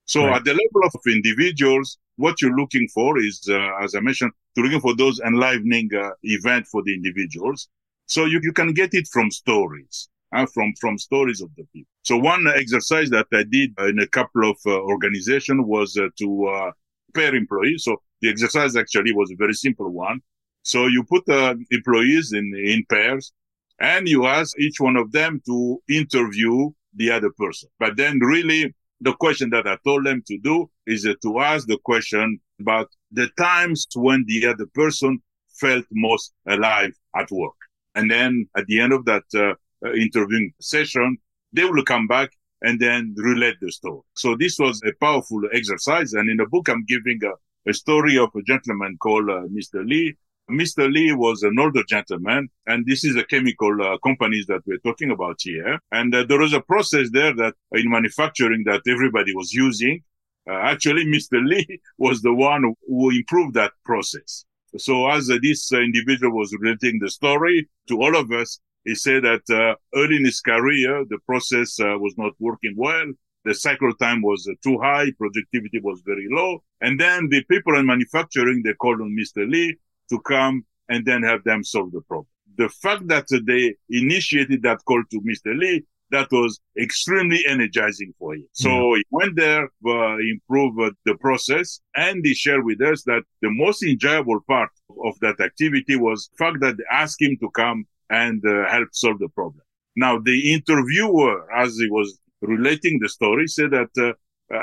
So 0.06 0.26
right. 0.26 0.37
at 0.37 0.44
the 0.44 0.50
level 0.50 0.88
of 0.92 1.00
individuals, 1.06 1.99
what 2.16 2.42
you're 2.42 2.56
looking 2.56 2.88
for 2.92 3.18
is, 3.18 3.49
uh, 3.49 3.76
as 3.80 3.94
I 3.94 4.00
mentioned, 4.00 4.32
you're 4.54 4.66
looking 4.66 4.80
for 4.80 4.97
those 4.97 5.21
enlivening 5.21 5.90
uh, 5.94 6.11
event 6.23 6.66
for 6.66 6.82
the 6.82 6.94
individuals. 6.94 7.68
So 8.06 8.25
you, 8.25 8.40
you 8.42 8.52
can 8.52 8.73
get 8.73 8.94
it 8.94 9.09
from 9.12 9.30
stories, 9.30 10.09
uh, 10.35 10.47
from, 10.52 10.75
from 10.80 10.99
stories 10.99 11.40
of 11.40 11.50
the 11.56 11.64
people. 11.73 11.88
So 12.02 12.18
one 12.18 12.47
exercise 12.49 13.11
that 13.11 13.26
I 13.32 13.44
did 13.44 13.73
in 13.78 14.00
a 14.00 14.06
couple 14.06 14.50
of 14.50 14.56
uh, 14.66 14.80
organizations 14.80 15.62
was 15.64 15.97
uh, 15.97 16.09
to 16.18 16.47
uh, 16.49 16.73
pair 17.14 17.35
employees. 17.35 17.85
So 17.85 18.02
the 18.23 18.31
exercise 18.31 18.76
actually 18.76 19.12
was 19.12 19.31
a 19.31 19.37
very 19.37 19.52
simple 19.52 19.91
one. 19.91 20.21
So 20.62 20.87
you 20.87 21.05
put 21.05 21.25
employees 21.71 22.33
in, 22.33 22.52
in 22.57 22.85
pairs 22.88 23.33
and 23.81 24.09
you 24.09 24.26
ask 24.26 24.59
each 24.59 24.79
one 24.79 24.97
of 24.97 25.12
them 25.12 25.43
to 25.47 25.83
interview 25.88 26.71
the 26.95 27.11
other 27.11 27.31
person. 27.37 27.69
But 27.79 27.97
then 27.97 28.19
really 28.21 28.73
the 29.00 29.12
question 29.14 29.50
that 29.50 29.67
I 29.67 29.76
told 29.85 30.07
them 30.07 30.23
to 30.29 30.38
do 30.38 30.71
is 30.87 31.07
to 31.23 31.41
ask 31.41 31.67
the 31.67 31.79
question 31.79 32.41
about 32.61 32.88
the 33.11 33.29
times 33.37 33.87
when 33.95 34.25
the 34.29 34.47
other 34.47 34.67
person 34.73 35.21
felt 35.55 35.85
most 35.91 36.33
alive 36.47 36.93
at 37.17 37.31
work. 37.31 37.55
And 37.95 38.11
then 38.11 38.49
at 38.57 38.67
the 38.67 38.81
end 38.81 38.93
of 38.93 39.05
that 39.07 39.25
uh, 39.35 39.55
uh, 39.85 39.93
interviewing 39.95 40.52
session, 40.61 41.19
they 41.52 41.64
will 41.64 41.85
come 41.85 42.07
back 42.07 42.31
and 42.62 42.79
then 42.79 43.14
relate 43.17 43.57
the 43.61 43.71
story. 43.73 44.00
So 44.14 44.37
this 44.37 44.59
was 44.59 44.81
a 44.87 44.93
powerful 45.00 45.43
exercise. 45.52 46.12
And 46.12 46.31
in 46.31 46.37
the 46.37 46.47
book, 46.47 46.69
I'm 46.69 46.85
giving 46.87 47.19
a, 47.25 47.33
a 47.66 47.73
story 47.73 48.19
of 48.19 48.31
a 48.35 48.42
gentleman 48.42 48.97
called 48.99 49.28
uh, 49.28 49.42
Mr. 49.49 49.87
Lee 49.87 50.16
Mr. 50.50 50.92
Lee 50.92 51.12
was 51.12 51.42
an 51.42 51.59
older 51.59 51.83
gentleman, 51.88 52.49
and 52.66 52.85
this 52.87 53.04
is 53.04 53.14
the 53.14 53.25
chemical 53.25 53.81
uh, 53.81 53.97
companies 53.99 54.47
that 54.47 54.61
we're 54.66 54.78
talking 54.78 55.11
about 55.11 55.37
here. 55.40 55.78
And 55.92 56.14
uh, 56.14 56.25
there 56.25 56.40
was 56.40 56.52
a 56.52 56.61
process 56.61 57.09
there 57.12 57.35
that 57.35 57.54
in 57.73 57.90
manufacturing 57.90 58.64
that 58.66 58.83
everybody 58.87 59.35
was 59.35 59.52
using. 59.52 60.02
Uh, 60.49 60.54
actually, 60.54 61.04
Mr. 61.07 61.45
Lee 61.45 61.81
was 61.97 62.23
the 62.23 62.35
one 62.35 62.75
who 62.87 63.11
improved 63.11 63.54
that 63.54 63.73
process. 63.85 64.45
So 64.76 65.09
as 65.09 65.31
uh, 65.31 65.38
this 65.42 65.73
uh, 65.73 65.78
individual 65.78 66.37
was 66.37 66.54
relating 66.59 66.99
the 66.99 67.11
story 67.11 67.69
to 67.88 68.02
all 68.02 68.16
of 68.16 68.31
us, 68.33 68.59
he 68.85 68.95
said 68.95 69.23
that 69.23 69.49
uh, 69.49 69.76
early 69.95 70.16
in 70.16 70.25
his 70.25 70.40
career, 70.40 71.04
the 71.09 71.19
process 71.25 71.76
was 71.78 72.14
not 72.19 72.33
working 72.40 72.75
well. 72.76 73.07
The 73.44 73.54
cycle 73.54 73.92
time 73.94 74.22
was 74.22 74.49
too 74.62 74.78
high. 74.80 75.11
Productivity 75.18 75.80
was 75.80 76.02
very 76.06 76.26
low. 76.30 76.62
And 76.80 77.00
then 77.00 77.28
the 77.28 77.42
people 77.44 77.76
in 77.78 77.87
manufacturing, 77.87 78.62
they 78.64 78.75
called 78.75 79.00
on 79.00 79.16
Mr. 79.18 79.50
Lee 79.50 79.76
to 80.11 80.20
come 80.20 80.64
and 80.88 81.04
then 81.04 81.22
have 81.22 81.42
them 81.44 81.64
solve 81.64 81.92
the 81.92 82.00
problem. 82.02 82.26
The 82.56 82.68
fact 82.68 83.08
that 83.08 83.26
they 83.46 83.75
initiated 83.88 84.62
that 84.62 84.84
call 84.84 85.02
to 85.11 85.20
Mr. 85.20 85.58
Lee, 85.58 85.84
that 86.12 86.30
was 86.30 86.61
extremely 86.78 87.40
energizing 87.49 88.12
for 88.18 88.34
him. 88.34 88.46
So 88.52 88.68
mm. 88.68 88.96
he 88.96 89.04
went 89.11 89.34
there, 89.34 89.64
uh, 89.87 90.16
improved 90.18 90.78
uh, 90.80 90.90
the 91.06 91.16
process, 91.16 91.80
and 91.96 92.25
he 92.25 92.34
shared 92.34 92.64
with 92.64 92.80
us 92.82 93.02
that 93.04 93.22
the 93.40 93.50
most 93.50 93.82
enjoyable 93.82 94.40
part 94.46 94.70
of 95.04 95.18
that 95.20 95.40
activity 95.40 95.96
was 95.96 96.28
the 96.28 96.44
fact 96.44 96.58
that 96.61 96.76
they 96.76 96.84
asked 96.92 97.20
him 97.20 97.37
to 97.40 97.50
come 97.50 97.87
and 98.11 98.44
uh, 98.46 98.68
help 98.70 98.88
solve 98.92 99.18
the 99.18 99.28
problem. 99.30 99.62
Now, 99.96 100.18
the 100.18 100.52
interviewer, 100.52 101.50
as 101.52 101.76
he 101.76 101.88
was 101.90 102.18
relating 102.42 102.99
the 103.00 103.08
story, 103.08 103.46
said 103.49 103.70
that 103.70 103.90
uh, 103.99 104.12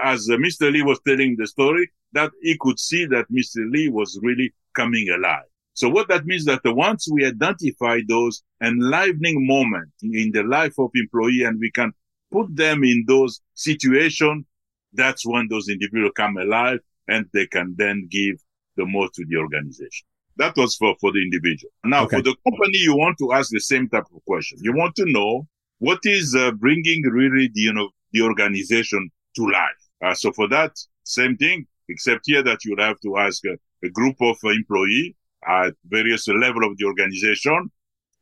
as 0.03 0.27
Mr. 0.27 0.71
Lee 0.71 0.83
was 0.83 0.99
telling 1.07 1.35
the 1.37 1.47
story, 1.47 1.89
that 2.13 2.31
he 2.41 2.57
could 2.59 2.79
see 2.79 3.05
that 3.05 3.25
Mr. 3.31 3.69
Lee 3.71 3.89
was 3.89 4.19
really 4.21 4.53
coming 4.75 5.09
alive. 5.09 5.45
So 5.73 5.89
what 5.89 6.09
that 6.09 6.25
means 6.25 6.45
that 6.45 6.61
once 6.65 7.07
we 7.09 7.25
identify 7.25 8.01
those 8.07 8.43
enlivening 8.61 9.47
moments 9.47 9.93
in 10.03 10.31
the 10.33 10.43
life 10.43 10.73
of 10.77 10.91
employee 10.93 11.43
and 11.43 11.59
we 11.59 11.71
can 11.71 11.93
put 12.31 12.53
them 12.55 12.83
in 12.83 13.05
those 13.07 13.41
situations, 13.53 14.45
that's 14.93 15.25
when 15.25 15.47
those 15.47 15.69
individuals 15.69 16.11
come 16.15 16.37
alive 16.37 16.79
and 17.07 17.25
they 17.33 17.47
can 17.47 17.75
then 17.77 18.07
give 18.09 18.35
the 18.75 18.85
most 18.85 19.13
to 19.15 19.25
the 19.27 19.37
organization. 19.37 20.05
That 20.37 20.55
was 20.55 20.75
for, 20.75 20.95
for 20.99 21.11
the 21.11 21.21
individual. 21.21 21.71
Now, 21.83 22.03
okay. 22.03 22.17
for 22.17 22.23
the 22.23 22.35
company, 22.43 22.77
you 22.77 22.95
want 22.95 23.17
to 23.19 23.33
ask 23.33 23.49
the 23.51 23.59
same 23.59 23.89
type 23.89 24.05
of 24.13 24.23
question. 24.25 24.59
You 24.61 24.73
want 24.73 24.95
to 24.95 25.05
know 25.05 25.47
what 25.79 25.99
is 26.03 26.35
uh, 26.35 26.51
bringing 26.51 27.01
really 27.03 27.49
the, 27.53 27.61
you 27.61 27.73
know, 27.73 27.89
the 28.11 28.21
organization 28.21 29.09
to 29.35 29.43
life. 29.45 29.81
Uh, 30.03 30.13
so 30.13 30.31
for 30.31 30.47
that, 30.47 30.71
same 31.03 31.35
thing, 31.37 31.65
except 31.89 32.21
here 32.25 32.43
that 32.43 32.59
you'll 32.63 32.81
have 32.81 32.99
to 33.01 33.17
ask 33.17 33.43
uh, 33.45 33.55
a 33.83 33.89
group 33.89 34.15
of 34.21 34.37
employees 34.43 35.13
at 35.47 35.73
various 35.85 36.27
level 36.27 36.63
of 36.65 36.77
the 36.77 36.85
organization 36.85 37.71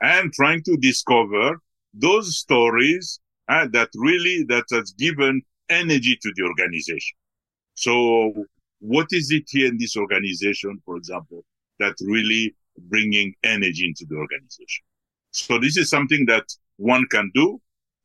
and 0.01 0.31
trying 0.33 0.61
to 0.63 0.77
discover 0.77 1.59
those 1.93 2.37
stories 2.37 3.19
uh, 3.49 3.67
that 3.71 3.89
really 3.95 4.45
that 4.47 4.65
has 4.71 4.91
given 4.91 5.41
energy 5.69 6.17
to 6.21 6.31
the 6.35 6.43
organization. 6.43 7.17
So 7.73 8.33
what 8.79 9.07
is 9.11 9.31
it 9.31 9.45
here 9.47 9.67
in 9.67 9.77
this 9.77 9.97
organization, 9.97 10.79
for 10.85 10.97
example, 10.97 11.43
that 11.79 11.95
really 12.01 12.55
bringing 12.77 13.33
energy 13.43 13.87
into 13.87 14.05
the 14.07 14.15
organization? 14.15 14.83
So 15.31 15.59
this 15.59 15.77
is 15.77 15.89
something 15.89 16.25
that 16.27 16.45
one 16.77 17.05
can 17.11 17.31
do. 17.35 17.61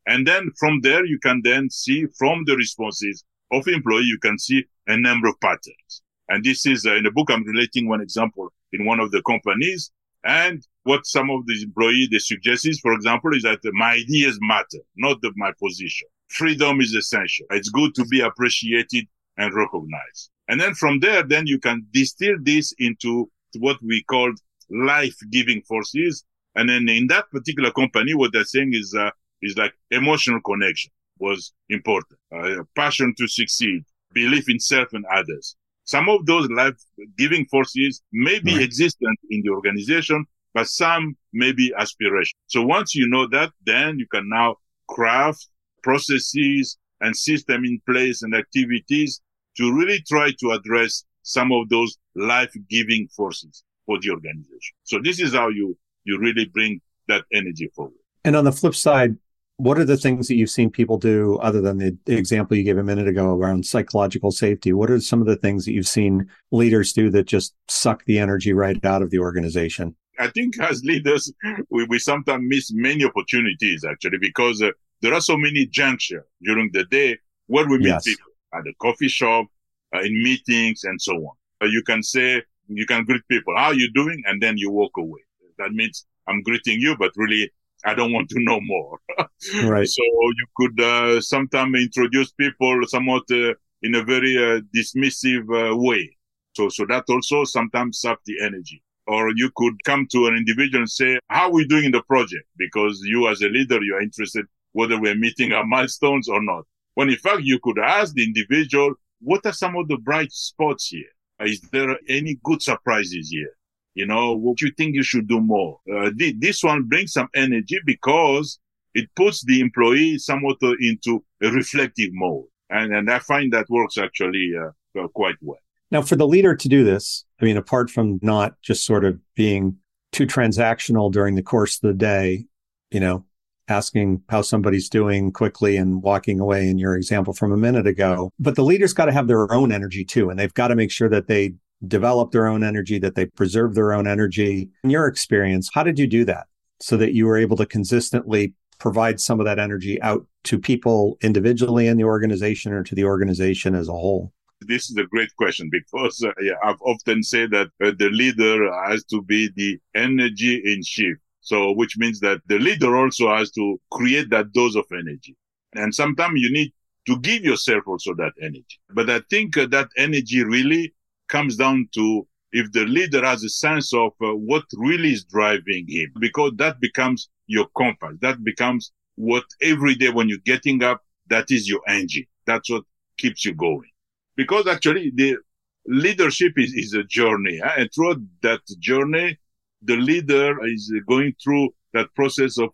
And 0.07 0.26
then 0.26 0.50
from 0.59 0.81
there, 0.81 1.05
you 1.07 1.19
can 1.19 1.41
then 1.45 1.71
see 1.71 2.07
from 2.19 2.45
the 2.47 2.57
responses 2.57 3.25
of 3.52 3.69
employee, 3.69 4.05
you 4.05 4.19
can 4.19 4.38
see 4.38 4.64
a 4.88 4.97
number 4.97 5.29
of 5.29 5.41
patterns. 5.41 6.02
And 6.29 6.43
this 6.43 6.67
is 6.67 6.87
uh, 6.87 6.97
in 6.97 7.05
the 7.05 7.11
book, 7.11 7.31
I'm 7.31 7.45
relating 7.45 7.88
one 7.88 8.00
example 8.00 8.52
in 8.73 8.85
one 8.85 9.00
of 9.00 9.11
the 9.11 9.23
companies. 9.23 9.91
And 10.25 10.67
what 10.85 11.05
some 11.07 11.31
of 11.31 11.47
the 11.47 11.62
employees, 11.62 12.09
they 12.11 12.19
suggest 12.19 12.67
is, 12.67 12.81
for 12.81 12.93
example, 12.93 13.35
is 13.35 13.43
that 13.43 13.59
my 13.73 13.93
ideas 13.93 14.38
matter, 14.41 14.79
not 14.97 15.21
the, 15.21 15.33
my 15.37 15.52
position. 15.61 16.09
Freedom 16.29 16.81
is 16.81 16.95
essential. 16.95 17.47
It's 17.50 17.69
good 17.69 17.95
to 17.97 18.05
be 18.07 18.21
appreciated 18.21 19.07
and 19.37 19.55
recognized. 19.55 20.31
And 20.49 20.61
then 20.61 20.75
from 20.75 21.00
there, 21.00 21.23
then 21.23 21.47
you 21.47 21.59
can 21.59 21.87
distill 21.93 22.37
this 22.41 22.75
into 22.79 23.31
what 23.59 23.76
we 23.83 24.02
call 24.05 24.33
life-giving 24.71 25.62
forces. 25.62 26.25
And 26.54 26.68
then 26.68 26.88
in 26.88 27.06
that 27.09 27.30
particular 27.30 27.71
company, 27.71 28.14
what 28.14 28.32
they're 28.32 28.44
saying 28.44 28.73
is, 28.75 28.94
uh, 28.94 29.11
is 29.40 29.56
like 29.56 29.73
emotional 29.90 30.40
connection 30.40 30.92
was 31.18 31.52
important, 31.68 32.18
uh, 32.35 32.62
passion 32.76 33.14
to 33.18 33.26
succeed, 33.26 33.85
belief 34.12 34.49
in 34.49 34.59
self 34.59 34.88
and 34.92 35.04
others. 35.06 35.56
Some 35.85 36.09
of 36.09 36.26
those 36.26 36.49
life 36.50 36.76
giving 37.16 37.44
forces 37.47 38.02
may 38.12 38.38
be 38.38 38.54
right. 38.54 38.62
existent 38.62 39.18
in 39.30 39.42
the 39.42 39.50
organization, 39.50 40.25
but 40.54 40.68
some 40.68 41.16
may 41.32 41.52
be 41.52 41.73
aspiration. 41.76 42.37
So 42.47 42.62
once 42.62 42.94
you 42.94 43.09
know 43.09 43.26
that, 43.28 43.52
then 43.64 43.99
you 43.99 44.06
can 44.06 44.28
now 44.28 44.56
craft 44.88 45.49
processes 45.82 46.78
and 47.00 47.16
system 47.16 47.64
in 47.64 47.80
place 47.88 48.23
and 48.23 48.35
activities 48.35 49.21
to 49.56 49.75
really 49.75 50.02
try 50.09 50.30
to 50.40 50.50
address 50.52 51.04
some 51.23 51.52
of 51.52 51.68
those 51.68 51.97
life 52.14 52.52
giving 52.68 53.09
forces 53.09 53.64
for 53.87 53.99
the 54.00 54.11
organization. 54.11 54.75
So 54.85 54.99
this 55.02 55.21
is 55.21 55.35
how 55.35 55.49
you, 55.49 55.76
you 56.04 56.18
really 56.18 56.47
bring 56.47 56.80
that 57.09 57.25
energy 57.32 57.71
forward. 57.75 57.94
And 58.25 58.37
on 58.37 58.44
the 58.44 58.52
flip 58.52 58.75
side, 58.75 59.16
what 59.56 59.78
are 59.78 59.85
the 59.85 59.97
things 59.97 60.28
that 60.28 60.37
you've 60.37 60.50
seen 60.50 60.71
people 60.71 60.99
do 60.99 61.38
other 61.38 61.61
than 61.61 61.78
the, 61.78 61.97
example 62.06 62.56
you 62.56 62.64
gave 62.64 62.78
a 62.78 62.82
minute 62.82 63.06
ago 63.06 63.37
around 63.37 63.64
psychological 63.66 64.30
safety? 64.30 64.73
What 64.73 64.90
are 64.90 65.00
some 65.00 65.21
of 65.21 65.26
the 65.26 65.37
things 65.37 65.64
that 65.64 65.73
you've 65.73 65.87
seen 65.87 66.28
leaders 66.50 66.92
do 66.92 67.11
that 67.11 67.26
just 67.26 67.54
suck 67.68 68.04
the 68.04 68.18
energy 68.18 68.52
right 68.52 68.82
out 68.85 69.02
of 69.02 69.11
the 69.11 69.18
organization? 69.18 69.94
I 70.18 70.28
think 70.28 70.59
as 70.61 70.85
leaders, 70.85 71.32
we, 71.71 71.85
we 71.85 71.99
sometimes 71.99 72.44
miss 72.47 72.73
many 72.73 73.04
opportunities 73.04 73.85
actually 73.85 74.18
because 74.18 74.62
uh, 74.62 74.71
there 75.00 75.14
are 75.14 75.21
so 75.21 75.37
many 75.37 75.66
junctures 75.66 76.25
during 76.42 76.71
the 76.73 76.85
day 76.85 77.18
where 77.47 77.68
we 77.68 77.78
meet 77.78 77.87
yes. 77.87 78.04
people 78.04 78.32
at 78.54 78.64
the 78.64 78.73
coffee 78.80 79.09
shop, 79.09 79.47
uh, 79.94 80.00
in 80.00 80.23
meetings 80.23 80.85
and 80.85 81.00
so 81.00 81.14
on. 81.14 81.35
Uh, 81.62 81.66
you 81.66 81.82
can 81.82 82.02
say, 82.02 82.42
you 82.68 82.87
can 82.87 83.04
greet 83.04 83.23
people, 83.28 83.54
how 83.56 83.66
are 83.66 83.75
you 83.75 83.92
doing? 83.92 84.23
And 84.26 84.42
then 84.42 84.56
you 84.56 84.71
walk 84.71 84.92
away. 84.97 85.21
That 85.62 85.73
means 85.73 86.07
I'm 86.28 86.42
greeting 86.42 86.81
you, 86.81 86.97
but 86.99 87.12
really 87.16 87.50
I 87.85 87.95
don't 87.95 88.12
want 88.12 88.28
to 88.31 88.40
know 88.40 88.61
more. 88.61 88.99
right. 89.64 89.88
So 89.88 90.02
you 90.02 90.47
could 90.57 90.81
uh, 90.81 91.21
sometimes 91.21 91.81
introduce 91.81 92.33
people 92.33 92.81
somewhat 92.87 93.25
uh, 93.31 93.54
in 93.83 93.95
a 93.95 94.04
very 94.04 94.37
uh, 94.37 94.61
dismissive 94.75 95.45
uh, 95.50 95.76
way. 95.76 96.16
So, 96.54 96.69
so 96.69 96.85
that 96.88 97.04
also 97.09 97.45
sometimes 97.45 98.00
sucks 98.00 98.23
the 98.26 98.40
energy. 98.42 98.83
Or 99.09 99.33
you 99.35 99.50
could 99.57 99.83
come 99.85 100.07
to 100.12 100.26
an 100.26 100.37
individual 100.37 100.83
and 100.83 100.90
say, 100.90 101.19
how 101.28 101.49
are 101.49 101.52
we 101.52 101.66
doing 101.66 101.87
in 101.87 101.92
the 101.92 102.02
project? 102.02 102.45
Because 102.57 103.00
you 103.02 103.28
as 103.28 103.42
a 103.42 103.49
leader, 103.49 103.83
you 103.83 103.97
are 103.97 104.02
interested 104.02 104.47
whether 104.73 104.99
we're 105.00 105.14
meeting 105.14 105.52
our 105.52 105.66
milestones 105.66 106.28
or 106.28 106.42
not. 106.42 106.64
When 106.95 107.09
in 107.09 107.16
fact, 107.16 107.42
you 107.42 107.59
could 107.62 107.78
ask 107.78 108.14
the 108.14 108.25
individual, 108.25 108.95
what 109.21 109.45
are 109.45 109.52
some 109.52 109.76
of 109.76 109.88
the 109.88 109.97
bright 109.99 110.33
spots 110.33 110.88
here? 110.88 111.11
Is 111.40 111.61
there 111.73 111.97
any 112.09 112.38
good 112.45 112.62
surprises 112.62 113.31
here? 113.31 113.54
You 113.94 114.06
know, 114.06 114.34
what 114.34 114.61
you 114.61 114.70
think 114.76 114.94
you 114.94 115.02
should 115.02 115.28
do 115.28 115.40
more? 115.40 115.78
Uh, 115.92 116.11
this 116.38 116.62
one 116.62 116.84
brings 116.84 117.12
some 117.12 117.28
energy 117.34 117.78
because 117.84 118.58
it 118.94 119.08
puts 119.16 119.44
the 119.44 119.61
employee 119.61 120.18
somewhat 120.18 120.56
uh, 120.62 120.72
into 120.80 121.25
a 121.42 121.50
reflective 121.50 122.11
mode. 122.12 122.44
And, 122.70 122.94
and 122.94 123.11
I 123.11 123.18
find 123.18 123.52
that 123.52 123.66
works 123.68 123.99
actually 123.99 124.52
uh, 124.58 125.08
quite 125.14 125.37
well. 125.40 125.58
Now, 125.90 126.00
for 126.00 126.16
the 126.16 126.26
leader 126.26 126.56
to 126.56 126.68
do 126.68 126.84
this, 126.84 127.25
I 127.40 127.44
mean, 127.44 127.58
apart 127.58 127.90
from 127.90 128.18
not 128.22 128.54
just 128.62 128.87
sort 128.87 129.04
of 129.04 129.18
being 129.34 129.76
too 130.11 130.26
transactional 130.26 131.12
during 131.12 131.34
the 131.34 131.42
course 131.42 131.76
of 131.76 131.82
the 131.82 131.94
day, 131.94 132.46
you 132.90 133.00
know, 133.00 133.26
asking 133.68 134.22
how 134.28 134.42
somebody's 134.42 134.88
doing 134.88 135.32
quickly 135.32 135.76
and 135.76 136.02
walking 136.02 136.40
away 136.40 136.68
in 136.68 136.78
your 136.78 136.96
example 136.96 137.32
from 137.34 137.52
a 137.52 137.56
minute 137.56 137.87
ago. 137.87 138.30
But 138.38 138.56
the 138.56 138.64
leaders 138.64 138.92
got 138.92 139.06
to 139.06 139.12
have 139.12 139.28
their 139.28 139.52
own 139.52 139.70
energy 139.70 140.04
too. 140.04 140.30
And 140.30 140.38
they've 140.38 140.52
got 140.54 140.68
to 140.68 140.76
make 140.76 140.90
sure 140.90 141.08
that 141.11 141.28
they 141.28 141.54
develop 141.87 142.31
their 142.31 142.47
own 142.47 142.62
energy, 142.62 142.99
that 142.99 143.15
they 143.15 143.27
preserve 143.27 143.75
their 143.75 143.93
own 143.93 144.07
energy. 144.07 144.71
In 144.85 144.91
your 144.91 145.07
experience, 145.07 145.71
how 145.73 145.83
did 145.83 145.99
you 145.99 146.07
do 146.07 146.25
that 146.25 146.47
so 146.81 146.97
that 146.97 147.15
you 147.15 147.27
were 147.27 147.37
able 147.37 147.57
to 147.57 147.67
consistently 147.67 148.55
provide 148.79 149.21
some 149.21 149.39
of 149.39 149.47
that 149.47 149.59
energy 149.59 150.01
out 150.03 150.27
to 150.45 150.59
people 150.59 151.17
individually 151.23 151.87
in 151.87 151.97
the 151.97 152.05
organization 152.05 152.73
or 152.73 152.83
to 152.83 152.95
the 152.95 153.05
organization 153.05 153.75
as 153.75 153.89
a 153.89 153.93
whole? 153.93 154.33
This 154.61 154.91
is 154.91 154.97
a 154.97 155.05
great 155.05 155.35
question 155.37 155.69
because 155.71 156.23
uh, 156.25 156.33
yeah, 156.41 156.55
I've 156.65 156.81
often 156.83 157.23
said 157.23 157.51
that 157.51 157.69
uh, 157.83 157.93
the 157.99 158.11
leader 158.11 158.73
has 158.87 159.05
to 159.07 159.23
be 159.23 159.51
the 159.55 159.79
energy 159.95 160.62
in 160.65 160.83
chief. 160.83 161.17
So, 161.41 161.73
which 161.73 161.99
means 161.99 162.21
that 162.21 162.41
the 162.47 162.59
leader 162.59 162.97
also 162.97 163.35
has 163.35 163.51
to 163.53 163.81
create 163.91 164.31
that 164.31 164.53
dose 164.53 164.77
of 164.77 164.85
energy. 164.93 165.37
And 165.75 165.93
sometimes 165.93 166.41
you 166.41 166.53
need 166.53 166.73
to 167.07 167.19
give 167.19 167.43
yourself 167.43 167.83
also 167.87 168.15
that 168.15 168.33
energy. 168.41 168.79
But 168.91 169.11
I 169.11 169.21
think 169.29 169.57
uh, 169.57 169.67
that 169.67 169.89
energy 169.97 170.45
really 170.45 170.95
comes 171.33 171.57
down 171.57 171.89
to 171.97 172.27
if 172.53 172.71
the 172.73 172.85
leader 172.85 173.25
has 173.25 173.43
a 173.43 173.49
sense 173.49 173.89
of 173.95 174.12
uh, 174.21 174.37
what 174.51 174.65
really 174.77 175.12
is 175.12 175.25
driving 175.25 175.87
him, 175.89 176.12
because 176.21 176.53
that 176.57 176.79
becomes 176.81 177.31
your 177.47 177.67
compass. 177.77 178.17
That 178.21 178.45
becomes 178.45 178.93
what 179.17 179.45
every 179.62 179.95
day 179.95 180.11
when 180.11 180.29
you're 180.29 180.51
getting 180.53 180.83
up, 180.91 181.01
that 181.29 181.47
is 181.51 181.67
your 181.67 181.81
engine. 181.89 182.27
That's 182.47 182.69
what 182.71 182.85
keeps 183.17 183.45
you 183.47 183.55
going. 183.55 183.91
Because 184.37 184.67
actually 184.67 185.12
the 185.15 185.39
leadership 185.87 186.53
is, 186.57 186.75
is 186.75 186.93
a 186.93 187.05
journey. 187.05 187.59
Huh? 187.65 187.77
And 187.79 187.89
throughout 187.95 188.21
that 188.43 188.61
journey, 188.79 189.39
the 189.81 189.97
leader 189.97 190.65
is 190.67 190.93
going 191.09 191.35
through 191.43 191.71
that 191.95 192.15
process 192.15 192.59
of 192.59 192.71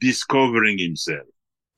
discovering 0.00 0.78
himself, 0.78 1.28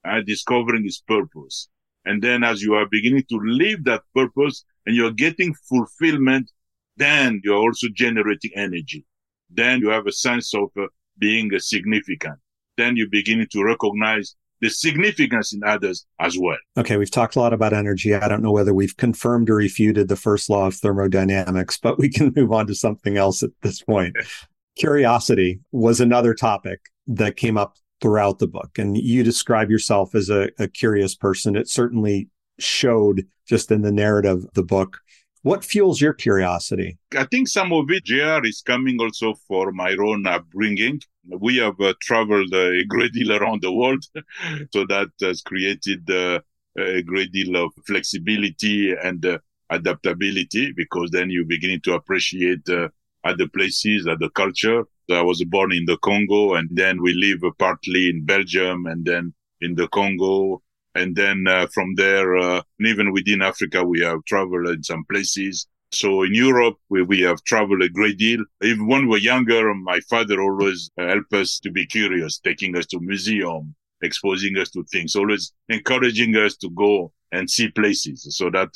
uh, 0.08 0.20
discovering 0.26 0.84
his 0.84 1.02
purpose. 1.06 1.68
And 2.04 2.22
then 2.22 2.42
as 2.44 2.62
you 2.62 2.74
are 2.74 2.86
beginning 2.90 3.24
to 3.30 3.38
live 3.42 3.84
that 3.84 4.02
purpose 4.14 4.64
and 4.86 4.96
you're 4.96 5.12
getting 5.12 5.54
fulfillment, 5.68 6.50
then 6.96 7.40
you're 7.44 7.56
also 7.56 7.88
generating 7.94 8.50
energy. 8.54 9.04
Then 9.50 9.80
you 9.80 9.90
have 9.90 10.06
a 10.06 10.12
sense 10.12 10.54
of 10.54 10.70
uh, 10.78 10.86
being 11.18 11.50
significant. 11.58 12.38
Then 12.76 12.96
you're 12.96 13.08
beginning 13.08 13.48
to 13.52 13.62
recognize 13.62 14.34
the 14.60 14.70
significance 14.70 15.52
in 15.52 15.62
others 15.64 16.06
as 16.20 16.38
well. 16.38 16.56
Okay, 16.78 16.96
we've 16.96 17.10
talked 17.10 17.36
a 17.36 17.40
lot 17.40 17.52
about 17.52 17.72
energy. 17.72 18.14
I 18.14 18.28
don't 18.28 18.42
know 18.42 18.52
whether 18.52 18.72
we've 18.72 18.96
confirmed 18.96 19.50
or 19.50 19.56
refuted 19.56 20.08
the 20.08 20.16
first 20.16 20.48
law 20.48 20.68
of 20.68 20.76
thermodynamics, 20.76 21.78
but 21.78 21.98
we 21.98 22.08
can 22.08 22.32
move 22.36 22.52
on 22.52 22.68
to 22.68 22.74
something 22.74 23.16
else 23.16 23.42
at 23.42 23.50
this 23.62 23.82
point. 23.82 24.16
Curiosity 24.78 25.60
was 25.72 26.00
another 26.00 26.32
topic 26.32 26.80
that 27.08 27.36
came 27.36 27.58
up 27.58 27.76
throughout 28.02 28.40
the 28.40 28.48
book. 28.48 28.78
And 28.78 28.98
you 28.98 29.22
describe 29.22 29.70
yourself 29.70 30.14
as 30.14 30.28
a, 30.28 30.50
a 30.58 30.68
curious 30.68 31.14
person. 31.14 31.56
It 31.56 31.68
certainly 31.68 32.28
showed 32.58 33.26
just 33.48 33.70
in 33.70 33.82
the 33.82 33.92
narrative 33.92 34.44
of 34.44 34.54
the 34.54 34.62
book. 34.62 34.98
What 35.42 35.64
fuels 35.64 36.00
your 36.00 36.12
curiosity? 36.12 36.98
I 37.16 37.24
think 37.24 37.48
some 37.48 37.72
of 37.72 37.90
it, 37.90 38.04
JR, 38.04 38.44
is 38.44 38.60
coming 38.60 39.00
also 39.00 39.34
for 39.48 39.72
my 39.72 39.96
own 39.98 40.26
upbringing. 40.26 41.00
We 41.26 41.56
have 41.56 41.80
uh, 41.80 41.94
traveled 42.00 42.52
uh, 42.52 42.70
a 42.70 42.84
great 42.84 43.12
deal 43.12 43.32
around 43.32 43.62
the 43.62 43.72
world, 43.72 44.04
so 44.72 44.86
that 44.86 45.08
has 45.20 45.42
created 45.42 46.08
uh, 46.08 46.40
a 46.78 47.02
great 47.02 47.32
deal 47.32 47.56
of 47.56 47.72
flexibility 47.86 48.92
and 48.92 49.24
uh, 49.26 49.38
adaptability 49.70 50.72
because 50.76 51.10
then 51.10 51.30
you 51.30 51.44
begin 51.44 51.80
to 51.80 51.94
appreciate 51.94 52.68
uh, 52.68 52.88
other 53.24 53.48
places, 53.48 54.06
other 54.06 54.28
culture. 54.30 54.84
I 55.14 55.22
was 55.22 55.42
born 55.44 55.72
in 55.72 55.84
the 55.86 55.98
Congo 55.98 56.54
and 56.54 56.68
then 56.72 57.02
we 57.02 57.14
live 57.14 57.42
partly 57.58 58.08
in 58.08 58.24
Belgium 58.24 58.86
and 58.86 59.04
then 59.04 59.34
in 59.60 59.74
the 59.74 59.88
Congo 59.88 60.62
and 60.94 61.16
then 61.16 61.46
uh, 61.48 61.66
from 61.72 61.94
there, 61.94 62.36
uh, 62.36 62.62
even 62.80 63.12
within 63.12 63.42
Africa, 63.42 63.82
we 63.84 64.00
have 64.00 64.24
traveled 64.26 64.68
in 64.68 64.82
some 64.82 65.04
places. 65.10 65.66
So 65.90 66.22
in 66.22 66.34
Europe, 66.34 66.76
we, 66.88 67.02
we 67.02 67.20
have 67.20 67.42
traveled 67.44 67.82
a 67.82 67.88
great 67.88 68.18
deal. 68.18 68.44
Even 68.62 68.86
when 68.86 69.02
we 69.02 69.08
were 69.08 69.18
younger, 69.18 69.74
my 69.74 70.00
father 70.00 70.40
always 70.40 70.90
uh, 70.98 71.06
helped 71.06 71.32
us 71.32 71.58
to 71.60 71.70
be 71.70 71.86
curious, 71.86 72.38
taking 72.38 72.76
us 72.76 72.86
to 72.86 73.00
museum, 73.00 73.74
exposing 74.02 74.58
us 74.58 74.70
to 74.70 74.84
things, 74.84 75.14
always 75.14 75.52
encouraging 75.68 76.36
us 76.36 76.56
to 76.56 76.70
go 76.70 77.12
and 77.30 77.48
see 77.48 77.68
places. 77.68 78.26
So 78.36 78.50
that, 78.50 78.68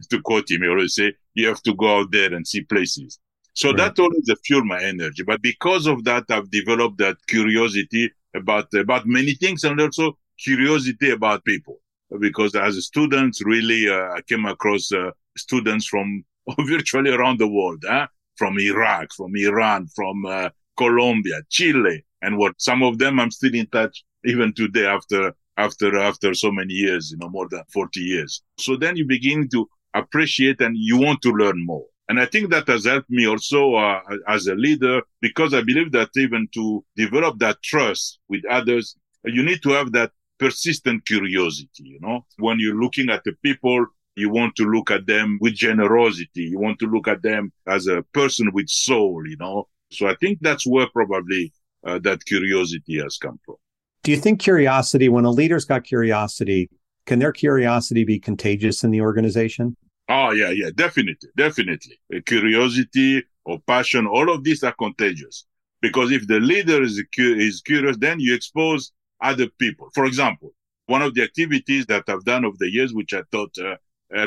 to 0.10 0.20
quote 0.22 0.50
him, 0.50 0.62
he 0.62 0.68
always 0.68 0.94
say, 0.94 1.14
you 1.34 1.48
have 1.48 1.62
to 1.62 1.74
go 1.74 2.00
out 2.00 2.12
there 2.12 2.34
and 2.34 2.46
see 2.46 2.62
places. 2.62 3.18
So 3.54 3.68
right. 3.68 3.78
that 3.78 3.98
always 3.98 4.30
fueled 4.44 4.66
my 4.66 4.82
energy. 4.82 5.22
But 5.22 5.42
because 5.42 5.86
of 5.86 6.04
that, 6.04 6.24
I've 6.28 6.50
developed 6.50 6.98
that 6.98 7.16
curiosity 7.28 8.10
about, 8.34 8.72
about 8.74 9.06
many 9.06 9.34
things 9.34 9.64
and 9.64 9.80
also 9.80 10.18
curiosity 10.38 11.10
about 11.10 11.44
people 11.44 11.78
because 12.20 12.54
as 12.54 12.84
students, 12.84 13.42
really, 13.44 13.88
uh, 13.88 14.12
I 14.12 14.20
came 14.28 14.44
across 14.46 14.92
uh, 14.92 15.10
students 15.36 15.86
from 15.86 16.24
virtually 16.60 17.10
around 17.10 17.38
the 17.38 17.48
world, 17.48 17.84
huh? 17.86 18.06
from 18.36 18.58
Iraq, 18.58 19.12
from 19.14 19.32
Iran, 19.36 19.86
from 19.94 20.26
uh, 20.26 20.50
Colombia, 20.76 21.40
Chile, 21.50 22.04
and 22.22 22.36
what 22.36 22.54
some 22.58 22.82
of 22.82 22.98
them 22.98 23.20
I'm 23.20 23.30
still 23.30 23.54
in 23.54 23.66
touch 23.68 24.04
even 24.24 24.52
today 24.54 24.86
after 24.86 25.34
after 25.56 25.96
after 25.98 26.34
so 26.34 26.50
many 26.50 26.74
years, 26.74 27.10
you 27.12 27.18
know, 27.18 27.28
more 27.28 27.48
than 27.48 27.62
40 27.72 28.00
years. 28.00 28.42
So 28.58 28.76
then 28.76 28.96
you 28.96 29.06
begin 29.06 29.48
to 29.50 29.68
appreciate 29.94 30.60
and 30.60 30.76
you 30.76 30.98
want 30.98 31.22
to 31.22 31.30
learn 31.30 31.64
more. 31.64 31.86
And 32.08 32.20
I 32.20 32.26
think 32.26 32.50
that 32.50 32.68
has 32.68 32.84
helped 32.84 33.08
me 33.08 33.26
also 33.26 33.74
uh, 33.74 34.00
as 34.28 34.46
a 34.46 34.54
leader 34.54 35.02
because 35.20 35.54
I 35.54 35.62
believe 35.62 35.92
that 35.92 36.10
even 36.16 36.48
to 36.52 36.84
develop 36.96 37.38
that 37.38 37.62
trust 37.62 38.18
with 38.28 38.44
others, 38.46 38.96
you 39.24 39.42
need 39.42 39.62
to 39.62 39.70
have 39.70 39.92
that 39.92 40.10
persistent 40.38 41.06
curiosity, 41.06 41.84
you 41.84 41.98
know, 42.00 42.26
when 42.38 42.58
you're 42.58 42.80
looking 42.80 43.08
at 43.08 43.22
the 43.24 43.32
people, 43.42 43.86
you 44.16 44.30
want 44.30 44.54
to 44.56 44.64
look 44.64 44.90
at 44.90 45.06
them 45.06 45.38
with 45.40 45.54
generosity. 45.54 46.42
You 46.42 46.58
want 46.58 46.78
to 46.80 46.86
look 46.86 47.08
at 47.08 47.22
them 47.22 47.52
as 47.66 47.86
a 47.86 48.02
person 48.12 48.50
with 48.52 48.68
soul, 48.68 49.22
you 49.26 49.36
know. 49.38 49.68
So 49.90 50.06
I 50.06 50.14
think 50.20 50.38
that's 50.40 50.66
where 50.66 50.86
probably 50.92 51.52
uh, 51.86 51.98
that 52.00 52.24
curiosity 52.24 53.00
has 53.00 53.16
come 53.18 53.38
from. 53.44 53.56
Do 54.02 54.10
you 54.10 54.18
think 54.18 54.40
curiosity, 54.40 55.08
when 55.08 55.24
a 55.24 55.30
leader's 55.30 55.64
got 55.64 55.84
curiosity, 55.84 56.68
can 57.06 57.18
their 57.18 57.32
curiosity 57.32 58.04
be 58.04 58.18
contagious 58.18 58.84
in 58.84 58.90
the 58.90 59.00
organization? 59.00 59.76
Oh, 60.08 60.32
yeah, 60.32 60.50
yeah, 60.50 60.70
definitely, 60.74 61.30
definitely. 61.36 61.98
curiosity 62.26 63.22
or 63.44 63.58
passion, 63.66 64.06
all 64.06 64.30
of 64.32 64.44
these 64.44 64.62
are 64.62 64.74
contagious. 64.74 65.46
Because 65.80 66.12
if 66.12 66.26
the 66.26 66.40
leader 66.40 66.82
is, 66.82 67.02
is 67.18 67.62
curious, 67.62 67.96
then 67.98 68.20
you 68.20 68.34
expose 68.34 68.92
other 69.22 69.48
people. 69.58 69.88
For 69.94 70.04
example, 70.04 70.54
one 70.86 71.02
of 71.02 71.14
the 71.14 71.22
activities 71.22 71.86
that 71.86 72.04
I've 72.08 72.24
done 72.24 72.44
over 72.44 72.56
the 72.58 72.70
years, 72.70 72.92
which 72.92 73.14
I 73.14 73.22
thought 73.32 73.54
uh, 73.58 73.76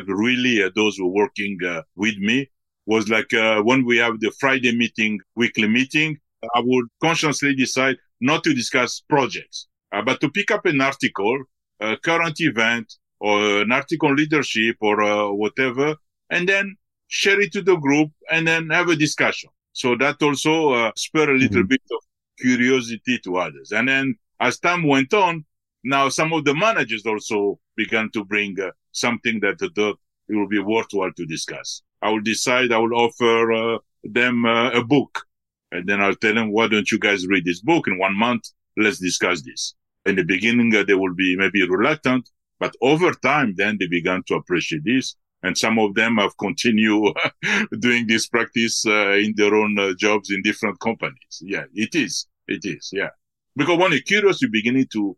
really 0.08 0.64
uh, 0.64 0.72
those 0.76 0.98
who 0.98 1.08
were 1.08 1.24
working 1.24 1.58
uh, 1.64 1.84
with 1.96 2.18
me, 2.18 2.50
was 2.86 3.10
like 3.10 3.32
uh, 3.34 3.62
when 3.62 3.86
we 3.86 3.98
have 3.98 4.20
the 4.20 4.32
Friday 4.40 4.76
meeting, 4.76 5.20
weekly 5.36 5.68
meeting, 5.68 6.18
I 6.56 6.62
would 6.62 6.86
consciously 7.02 7.54
decide 7.56 7.98
not 8.22 8.44
to 8.46 8.54
discuss 8.54 9.02
projects, 9.10 9.68
uh, 9.92 10.02
but 10.02 10.22
to 10.22 10.30
pick 10.32 10.52
up 10.52 10.66
an 10.66 10.82
article, 10.82 11.44
a 11.80 11.98
current 11.98 12.36
event, 12.40 12.96
or 13.20 13.62
an 13.62 13.72
article 13.72 14.10
on 14.10 14.16
leadership 14.16 14.78
or 14.82 15.02
uh, 15.02 15.32
whatever, 15.32 15.96
and 16.30 16.48
then 16.48 16.76
share 17.08 17.40
it 17.40 17.52
to 17.54 17.62
the 17.62 17.76
group 17.76 18.12
and 18.32 18.48
then 18.48 18.70
have 18.70 18.90
a 18.90 18.96
discussion. 18.96 19.50
So 19.74 19.96
that 19.98 20.22
also 20.22 20.92
spur 20.96 21.32
a 21.32 21.38
little 21.38 21.62
mm-hmm. 21.62 21.68
bit 21.68 21.82
of 21.92 22.00
curiosity 22.40 23.20
to 23.24 23.38
others. 23.38 23.72
And 23.72 23.88
then 23.88 24.16
as 24.40 24.60
time 24.60 24.84
went 24.88 25.14
on, 25.14 25.46
now 25.84 26.10
some 26.10 26.34
of 26.34 26.46
the 26.46 26.54
managers 26.54 27.06
also 27.06 27.60
began 27.76 28.10
to 28.12 28.26
bring 28.26 28.60
uh, 28.60 28.72
something 28.92 29.40
that 29.42 29.60
they 29.60 29.70
thought 29.70 30.00
it 30.28 30.36
would 30.36 30.50
be 30.50 30.60
worthwhile 30.60 31.14
to 31.14 31.26
discuss. 31.26 31.82
I 32.02 32.10
will 32.10 32.22
decide 32.22 32.72
I 32.72 32.78
will 32.78 32.96
offer 32.96 33.54
uh, 33.54 33.78
them 34.04 34.46
uh, 34.46 34.72
a 34.72 34.84
book 34.84 35.26
and 35.72 35.88
then 35.88 36.02
I'll 36.02 36.16
tell 36.16 36.34
them, 36.34 36.52
why 36.52 36.68
don't 36.68 36.92
you 36.92 37.00
guys 37.00 37.28
read 37.28 37.46
this 37.46 37.62
book 37.62 37.88
in 37.88 37.98
one 37.98 38.16
month? 38.16 38.50
Let's 38.78 39.00
discuss 39.00 39.42
this. 39.42 39.76
In 40.06 40.16
the 40.16 40.24
beginning, 40.24 40.74
uh, 40.76 40.84
they 40.84 40.94
will 40.94 41.14
be 41.14 41.36
maybe 41.36 41.68
reluctant, 41.68 42.30
but 42.60 42.76
over 42.82 43.12
time, 43.14 43.54
then 43.58 43.78
they 43.80 43.88
began 43.88 44.24
to 44.28 44.36
appreciate 44.36 44.84
this. 44.84 45.16
And 45.44 45.58
some 45.58 45.78
of 45.78 45.94
them 45.94 46.18
have 46.18 46.36
continued 46.38 47.16
doing 47.80 48.08
this 48.08 48.28
practice 48.28 48.86
uh, 48.86 49.12
in 49.12 49.34
their 49.36 49.54
own 49.54 49.78
uh, 49.78 49.94
jobs 49.98 50.32
in 50.32 50.42
different 50.42 50.80
companies. 50.80 51.42
Yeah, 51.42 51.66
it 51.74 51.94
is. 51.94 52.28
It 52.48 52.66
is. 52.66 52.90
Yeah. 52.92 53.10
Because 53.56 53.78
when 53.78 53.92
you're 53.92 54.02
curious, 54.02 54.42
you're 54.42 54.52
beginning 54.52 54.88
to, 54.94 55.16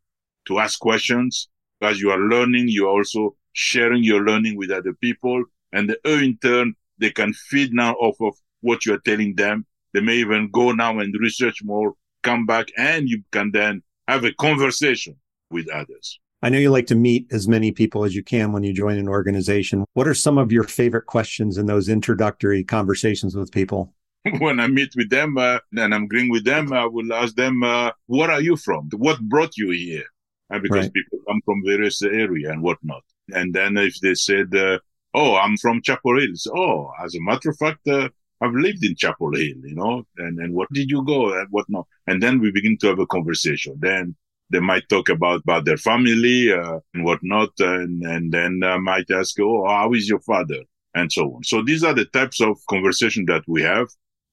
to 0.48 0.60
ask 0.60 0.80
questions. 0.80 1.48
As 1.82 2.02
you 2.02 2.12
are 2.12 2.20
learning, 2.20 2.66
you're 2.68 2.90
also 2.90 3.36
sharing 3.54 4.04
your 4.04 4.24
learning 4.24 4.58
with 4.58 4.72
other 4.72 4.94
people. 4.94 5.44
And 5.72 5.96
in 6.04 6.38
turn, 6.42 6.76
they 6.98 7.12
can 7.12 7.34
feed 7.34 7.74
now 7.74 7.94
off 7.94 8.20
of 8.20 8.36
what 8.62 8.86
you're 8.86 9.00
telling 9.00 9.36
them. 9.36 9.66
They 9.94 10.02
may 10.02 10.16
even 10.16 10.50
go 10.52 10.72
now 10.72 11.00
and 11.00 11.16
research 11.20 11.64
more, 11.64 11.94
come 12.24 12.46
back, 12.46 12.68
and 12.78 13.08
you 13.08 13.24
can 13.32 13.52
then 13.52 13.82
have 14.08 14.26
a 14.26 14.34
conversation 14.34 15.16
with 15.50 15.70
others. 15.70 16.20
I 16.42 16.50
know 16.50 16.58
you 16.58 16.70
like 16.70 16.88
to 16.88 16.96
meet 16.96 17.28
as 17.32 17.48
many 17.48 17.72
people 17.72 18.06
as 18.06 18.16
you 18.16 18.24
can 18.24 18.54
when 18.54 18.64
you 18.64 18.74
join 18.74 18.98
an 18.98 19.10
organization. 19.10 19.84
What 19.94 20.08
are 20.08 20.14
some 20.14 20.38
of 20.38 20.52
your 20.52 20.64
favorite 20.64 21.06
questions 21.06 21.58
in 21.58 21.66
those 21.66 21.90
introductory 21.90 22.64
conversations 22.64 23.36
with 23.36 23.52
people? 23.52 23.94
when 24.40 24.60
I 24.60 24.68
meet 24.68 24.94
with 24.96 25.10
them 25.10 25.38
uh, 25.38 25.60
and 25.76 25.94
I'm 25.94 26.04
agreeing 26.04 26.30
with 26.30 26.46
them, 26.46 26.72
I 26.72 26.86
will 26.86 27.14
ask 27.14 27.36
them, 27.36 27.64
uh, 27.64 27.92
"Where 28.08 28.32
are 28.32 28.42
you 28.42 28.56
from? 28.56 28.90
What 28.96 29.20
brought 29.22 29.58
you 29.58 29.72
here?" 29.72 30.06
Uh, 30.52 30.60
because 30.60 30.86
right. 30.86 30.94
people 30.94 31.20
come 31.28 31.42
from 31.46 31.64
various 31.66 32.02
area 32.02 32.52
and 32.52 32.62
whatnot. 32.62 33.04
And 33.34 33.54
then 33.54 33.78
if 33.78 34.00
they 34.02 34.16
said, 34.16 34.54
uh, 34.56 34.80
"Oh, 35.14 35.36
I'm 35.36 35.58
from 35.58 35.82
Chapel 35.82 36.20
Hill," 36.20 36.34
oh, 36.56 36.92
as 37.04 37.16
a 37.16 37.22
matter 37.22 37.50
of 37.50 37.58
fact, 37.58 37.88
uh, 37.88 38.10
I've 38.42 38.54
lived 38.54 38.84
in 38.84 38.96
Chapel 38.96 39.32
Hill, 39.34 39.60
you 39.64 39.76
know, 39.76 40.04
and 40.18 40.40
and 40.40 40.54
what 40.54 40.72
did 40.74 40.90
you 40.90 41.04
go 41.04 41.38
and 41.38 41.48
whatnot? 41.50 41.88
And 42.08 42.22
then 42.22 42.40
we 42.40 42.52
begin 42.52 42.78
to 42.80 42.88
have 42.88 43.00
a 43.00 43.08
conversation. 43.08 43.76
Then 43.80 44.16
they 44.50 44.60
might 44.60 44.88
talk 44.90 45.10
about, 45.10 45.42
about 45.42 45.66
their 45.66 45.78
family 45.78 46.52
uh, 46.52 46.80
and 46.94 47.04
whatnot, 47.04 47.50
and, 47.60 48.04
and 48.04 48.32
then 48.32 48.62
uh, 48.64 48.80
might 48.80 49.10
ask, 49.12 49.40
"Oh, 49.40 49.68
how 49.68 49.94
is 49.94 50.10
your 50.10 50.20
father?" 50.22 50.62
and 50.96 51.12
so 51.12 51.36
on. 51.36 51.44
So 51.44 51.62
these 51.62 51.84
are 51.84 51.94
the 51.94 52.06
types 52.06 52.42
of 52.42 52.58
conversation 52.70 53.26
that 53.26 53.44
we 53.48 53.62
have. 53.62 53.88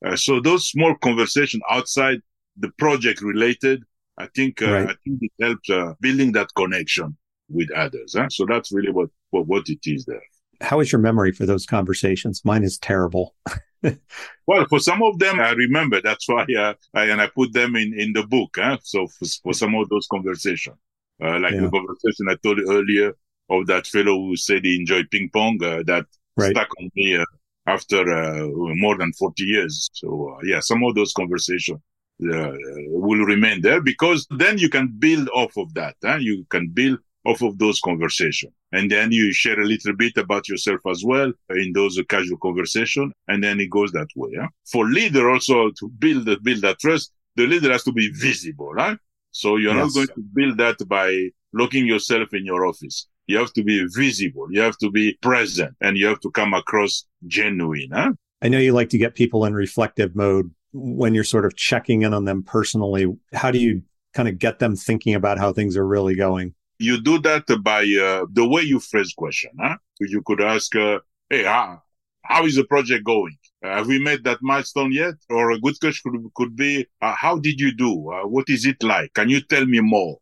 Uh, 0.04 0.16
so 0.16 0.40
those 0.40 0.68
small 0.68 0.94
conversation 0.96 1.60
outside 1.70 2.20
the 2.58 2.70
project 2.78 3.20
related, 3.22 3.82
I 4.18 4.28
think, 4.34 4.62
uh, 4.62 4.72
right. 4.72 4.88
I 4.90 4.94
think 5.04 5.20
it 5.22 5.32
helps 5.40 5.70
uh, 5.70 5.94
building 6.00 6.32
that 6.32 6.48
connection 6.56 7.16
with 7.48 7.70
others. 7.72 8.14
Huh? 8.16 8.28
So 8.30 8.46
that's 8.46 8.72
really 8.72 8.90
what, 8.90 9.10
what, 9.30 9.46
what 9.46 9.68
it 9.68 9.80
is 9.84 10.04
there. 10.04 10.22
How 10.60 10.80
is 10.80 10.92
your 10.92 11.00
memory 11.00 11.32
for 11.32 11.46
those 11.46 11.66
conversations? 11.66 12.44
Mine 12.44 12.64
is 12.64 12.78
terrible. 12.78 13.34
well, 14.46 14.66
for 14.68 14.78
some 14.78 15.02
of 15.02 15.18
them, 15.18 15.40
I 15.40 15.52
remember. 15.52 16.00
That's 16.00 16.28
why 16.28 16.46
uh, 16.58 16.74
I, 16.94 17.04
and 17.04 17.20
I 17.20 17.28
put 17.28 17.52
them 17.52 17.76
in, 17.76 17.98
in 17.98 18.12
the 18.12 18.26
book. 18.26 18.56
Huh? 18.56 18.78
So 18.82 19.06
for, 19.06 19.26
for 19.42 19.52
some 19.52 19.74
of 19.74 19.88
those 19.88 20.06
conversations, 20.10 20.76
uh, 21.22 21.38
like 21.38 21.54
yeah. 21.54 21.62
the 21.62 21.70
conversation 21.70 22.28
I 22.28 22.36
told 22.42 22.58
you 22.58 22.70
earlier 22.70 23.12
of 23.48 23.66
that 23.66 23.86
fellow 23.86 24.16
who 24.16 24.36
said 24.36 24.64
he 24.64 24.76
enjoyed 24.76 25.10
ping 25.10 25.30
pong, 25.32 25.62
uh, 25.62 25.82
that 25.86 26.06
right. 26.36 26.50
stuck 26.50 26.68
on 26.78 26.90
me 26.94 27.16
uh, 27.16 27.24
after 27.66 28.12
uh, 28.12 28.46
more 28.74 28.96
than 28.98 29.12
40 29.12 29.42
years. 29.44 29.88
So 29.92 30.36
uh, 30.36 30.40
yeah, 30.44 30.60
some 30.60 30.82
of 30.84 30.94
those 30.94 31.12
conversations 31.12 31.80
will 32.18 33.24
remain 33.24 33.60
there 33.60 33.82
because 33.82 34.26
then 34.30 34.56
you 34.58 34.70
can 34.70 34.94
build 34.98 35.28
off 35.34 35.56
of 35.56 35.72
that. 35.74 35.96
Huh? 36.02 36.16
You 36.16 36.46
can 36.50 36.68
build 36.68 36.98
off 37.26 37.42
of 37.42 37.58
those 37.58 37.80
conversations. 37.80 38.52
And 38.72 38.90
then 38.90 39.10
you 39.12 39.32
share 39.32 39.60
a 39.60 39.64
little 39.64 39.94
bit 39.94 40.16
about 40.16 40.48
yourself 40.48 40.80
as 40.88 41.02
well 41.04 41.32
in 41.50 41.72
those 41.72 42.00
casual 42.08 42.38
conversation. 42.38 43.12
And 43.28 43.42
then 43.42 43.60
it 43.60 43.70
goes 43.70 43.92
that 43.92 44.08
way. 44.16 44.30
Huh? 44.40 44.48
For 44.70 44.86
leader 44.86 45.30
also 45.30 45.70
to 45.70 45.88
build, 45.98 46.24
build 46.42 46.62
that 46.62 46.78
trust, 46.78 47.12
the 47.34 47.46
leader 47.46 47.72
has 47.72 47.84
to 47.84 47.92
be 47.92 48.10
visible. 48.12 48.72
Right? 48.72 48.96
So 49.32 49.56
you're 49.56 49.74
yes. 49.74 49.84
not 49.84 49.94
going 49.94 50.08
to 50.08 50.22
build 50.34 50.58
that 50.58 50.88
by 50.88 51.30
locking 51.52 51.86
yourself 51.86 52.32
in 52.32 52.46
your 52.46 52.64
office. 52.66 53.06
You 53.26 53.38
have 53.38 53.52
to 53.54 53.64
be 53.64 53.84
visible. 53.94 54.46
You 54.50 54.60
have 54.60 54.78
to 54.78 54.90
be 54.90 55.18
present 55.20 55.74
and 55.80 55.96
you 55.96 56.06
have 56.06 56.20
to 56.20 56.30
come 56.30 56.54
across 56.54 57.04
genuine. 57.26 57.90
Huh? 57.92 58.12
I 58.40 58.48
know 58.48 58.58
you 58.58 58.72
like 58.72 58.90
to 58.90 58.98
get 58.98 59.14
people 59.14 59.44
in 59.44 59.54
reflective 59.54 60.14
mode 60.14 60.52
when 60.72 61.14
you're 61.14 61.24
sort 61.24 61.44
of 61.46 61.56
checking 61.56 62.02
in 62.02 62.14
on 62.14 62.24
them 62.24 62.42
personally. 62.42 63.06
How 63.32 63.50
do 63.50 63.58
you 63.58 63.82
kind 64.14 64.28
of 64.28 64.38
get 64.38 64.58
them 64.58 64.76
thinking 64.76 65.14
about 65.14 65.38
how 65.38 65.52
things 65.52 65.76
are 65.76 65.86
really 65.86 66.14
going? 66.14 66.54
You 66.78 67.00
do 67.00 67.18
that 67.20 67.44
by 67.62 67.82
uh, 67.82 68.26
the 68.32 68.46
way 68.46 68.62
you 68.62 68.80
phrase 68.80 69.12
question. 69.16 69.50
Huh? 69.58 69.76
You 70.00 70.22
could 70.22 70.40
ask, 70.40 70.74
uh, 70.76 70.98
"Hey, 71.30 71.44
how, 71.44 71.82
how 72.22 72.44
is 72.44 72.56
the 72.56 72.64
project 72.64 73.04
going? 73.04 73.36
Uh, 73.64 73.76
have 73.76 73.86
we 73.86 73.98
made 73.98 74.24
that 74.24 74.38
milestone 74.42 74.92
yet?" 74.92 75.14
Or 75.30 75.52
a 75.52 75.60
good 75.60 75.78
question 75.80 76.12
could, 76.12 76.34
could 76.34 76.56
be, 76.56 76.86
uh, 77.00 77.14
"How 77.14 77.38
did 77.38 77.60
you 77.60 77.74
do? 77.74 78.10
Uh, 78.10 78.26
what 78.26 78.48
is 78.48 78.66
it 78.66 78.82
like? 78.82 79.14
Can 79.14 79.28
you 79.28 79.40
tell 79.40 79.64
me 79.64 79.80
more?" 79.80 80.18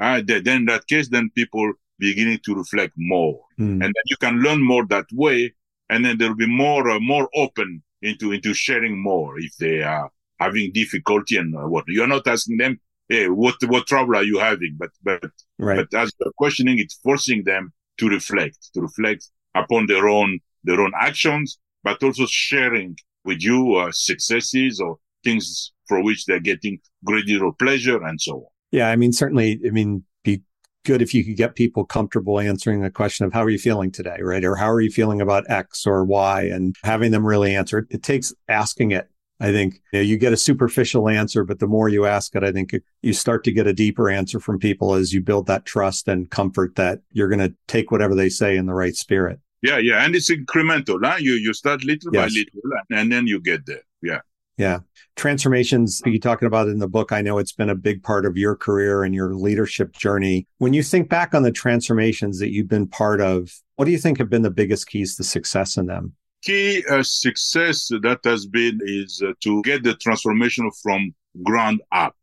Uh, 0.00 0.22
then 0.26 0.46
in 0.46 0.64
that 0.64 0.86
case, 0.86 1.08
then 1.08 1.30
people 1.34 1.72
beginning 2.00 2.40
to 2.44 2.54
reflect 2.54 2.94
more. 2.96 3.38
Mm. 3.58 3.72
And 3.72 3.82
then 3.82 4.04
you 4.06 4.16
can 4.16 4.40
learn 4.40 4.62
more 4.62 4.86
that 4.86 5.06
way. 5.12 5.54
And 5.90 6.04
then 6.04 6.18
there'll 6.18 6.34
be 6.34 6.46
more, 6.46 6.88
uh, 6.90 6.98
more 6.98 7.28
open 7.34 7.82
into, 8.02 8.32
into 8.32 8.54
sharing 8.54 9.00
more 9.00 9.38
if 9.38 9.56
they 9.58 9.82
are 9.82 10.10
having 10.38 10.72
difficulty 10.72 11.36
and 11.36 11.54
uh, 11.54 11.68
what 11.68 11.84
you're 11.86 12.06
not 12.06 12.26
asking 12.26 12.56
them. 12.56 12.80
Hey, 13.10 13.28
what, 13.28 13.56
what 13.66 13.86
trouble 13.88 14.16
are 14.16 14.22
you 14.22 14.38
having? 14.38 14.76
But, 14.78 14.90
but, 15.02 15.30
right. 15.58 15.76
but 15.76 15.98
as 15.98 16.12
you're 16.20 16.32
questioning, 16.38 16.78
it's 16.78 16.94
forcing 17.02 17.42
them 17.44 17.72
to 17.98 18.08
reflect, 18.08 18.70
to 18.74 18.80
reflect 18.80 19.28
upon 19.54 19.86
their 19.86 20.08
own, 20.08 20.38
their 20.62 20.80
own 20.80 20.92
actions, 20.98 21.58
but 21.82 22.00
also 22.02 22.24
sharing 22.26 22.96
with 23.24 23.42
you 23.42 23.74
uh, 23.74 23.90
successes 23.92 24.80
or 24.80 24.96
things 25.24 25.72
for 25.88 26.02
which 26.02 26.24
they're 26.26 26.38
getting 26.38 26.78
great 27.04 27.26
deal 27.26 27.52
pleasure 27.58 28.00
and 28.02 28.20
so 28.20 28.36
on. 28.36 28.46
Yeah. 28.70 28.88
I 28.88 28.94
mean, 28.94 29.12
certainly, 29.12 29.60
I 29.66 29.70
mean, 29.70 30.04
be 30.22 30.42
good 30.84 31.02
if 31.02 31.12
you 31.12 31.24
could 31.24 31.36
get 31.36 31.56
people 31.56 31.84
comfortable 31.84 32.38
answering 32.38 32.80
the 32.80 32.90
question 32.90 33.26
of 33.26 33.32
how 33.32 33.42
are 33.42 33.50
you 33.50 33.58
feeling 33.58 33.90
today, 33.90 34.18
right? 34.20 34.44
Or 34.44 34.54
how 34.54 34.70
are 34.70 34.80
you 34.80 34.90
feeling 34.90 35.20
about 35.20 35.50
X 35.50 35.84
or 35.84 36.04
Y 36.04 36.42
and 36.42 36.76
having 36.84 37.10
them 37.10 37.26
really 37.26 37.56
answer 37.56 37.78
it. 37.78 37.86
It 37.90 38.04
takes 38.04 38.32
asking 38.48 38.92
it. 38.92 39.09
I 39.40 39.52
think 39.52 39.80
you, 39.92 39.98
know, 39.98 40.02
you 40.02 40.18
get 40.18 40.32
a 40.32 40.36
superficial 40.36 41.08
answer, 41.08 41.44
but 41.44 41.58
the 41.58 41.66
more 41.66 41.88
you 41.88 42.04
ask 42.04 42.36
it, 42.36 42.44
I 42.44 42.52
think 42.52 42.74
you 43.02 43.12
start 43.14 43.42
to 43.44 43.52
get 43.52 43.66
a 43.66 43.72
deeper 43.72 44.10
answer 44.10 44.38
from 44.38 44.58
people 44.58 44.94
as 44.94 45.14
you 45.14 45.22
build 45.22 45.46
that 45.46 45.64
trust 45.64 46.08
and 46.08 46.30
comfort 46.30 46.76
that 46.76 47.00
you're 47.12 47.28
going 47.28 47.40
to 47.40 47.54
take 47.66 47.90
whatever 47.90 48.14
they 48.14 48.28
say 48.28 48.56
in 48.56 48.66
the 48.66 48.74
right 48.74 48.94
spirit. 48.94 49.40
Yeah, 49.62 49.78
yeah, 49.78 50.04
and 50.04 50.14
it's 50.14 50.30
incremental. 50.30 51.00
Huh? 51.02 51.16
You 51.18 51.32
you 51.32 51.52
start 51.52 51.84
little 51.84 52.12
yes. 52.12 52.32
by 52.32 52.38
little, 52.38 52.80
and 52.90 53.12
then 53.12 53.26
you 53.26 53.40
get 53.40 53.66
there. 53.66 53.82
Yeah. 54.02 54.20
Yeah. 54.56 54.80
Transformations 55.16 56.02
you 56.04 56.20
talking 56.20 56.46
about 56.46 56.68
in 56.68 56.80
the 56.80 56.88
book. 56.88 57.12
I 57.12 57.22
know 57.22 57.38
it's 57.38 57.52
been 57.52 57.70
a 57.70 57.74
big 57.74 58.02
part 58.02 58.26
of 58.26 58.36
your 58.36 58.54
career 58.54 59.02
and 59.02 59.14
your 59.14 59.34
leadership 59.34 59.94
journey. 59.94 60.46
When 60.58 60.74
you 60.74 60.82
think 60.82 61.08
back 61.08 61.34
on 61.34 61.42
the 61.42 61.50
transformations 61.50 62.38
that 62.40 62.50
you've 62.50 62.68
been 62.68 62.86
part 62.86 63.22
of, 63.22 63.54
what 63.76 63.86
do 63.86 63.90
you 63.90 63.96
think 63.96 64.18
have 64.18 64.28
been 64.28 64.42
the 64.42 64.50
biggest 64.50 64.86
keys 64.86 65.16
to 65.16 65.24
success 65.24 65.78
in 65.78 65.86
them? 65.86 66.14
Key 66.42 66.82
uh, 66.88 67.02
success 67.02 67.88
that 67.88 68.20
has 68.24 68.46
been 68.46 68.80
is 68.82 69.22
uh, 69.22 69.32
to 69.40 69.62
get 69.62 69.82
the 69.82 69.94
transformation 69.94 70.70
from 70.82 71.14
ground 71.42 71.80
up. 71.92 72.16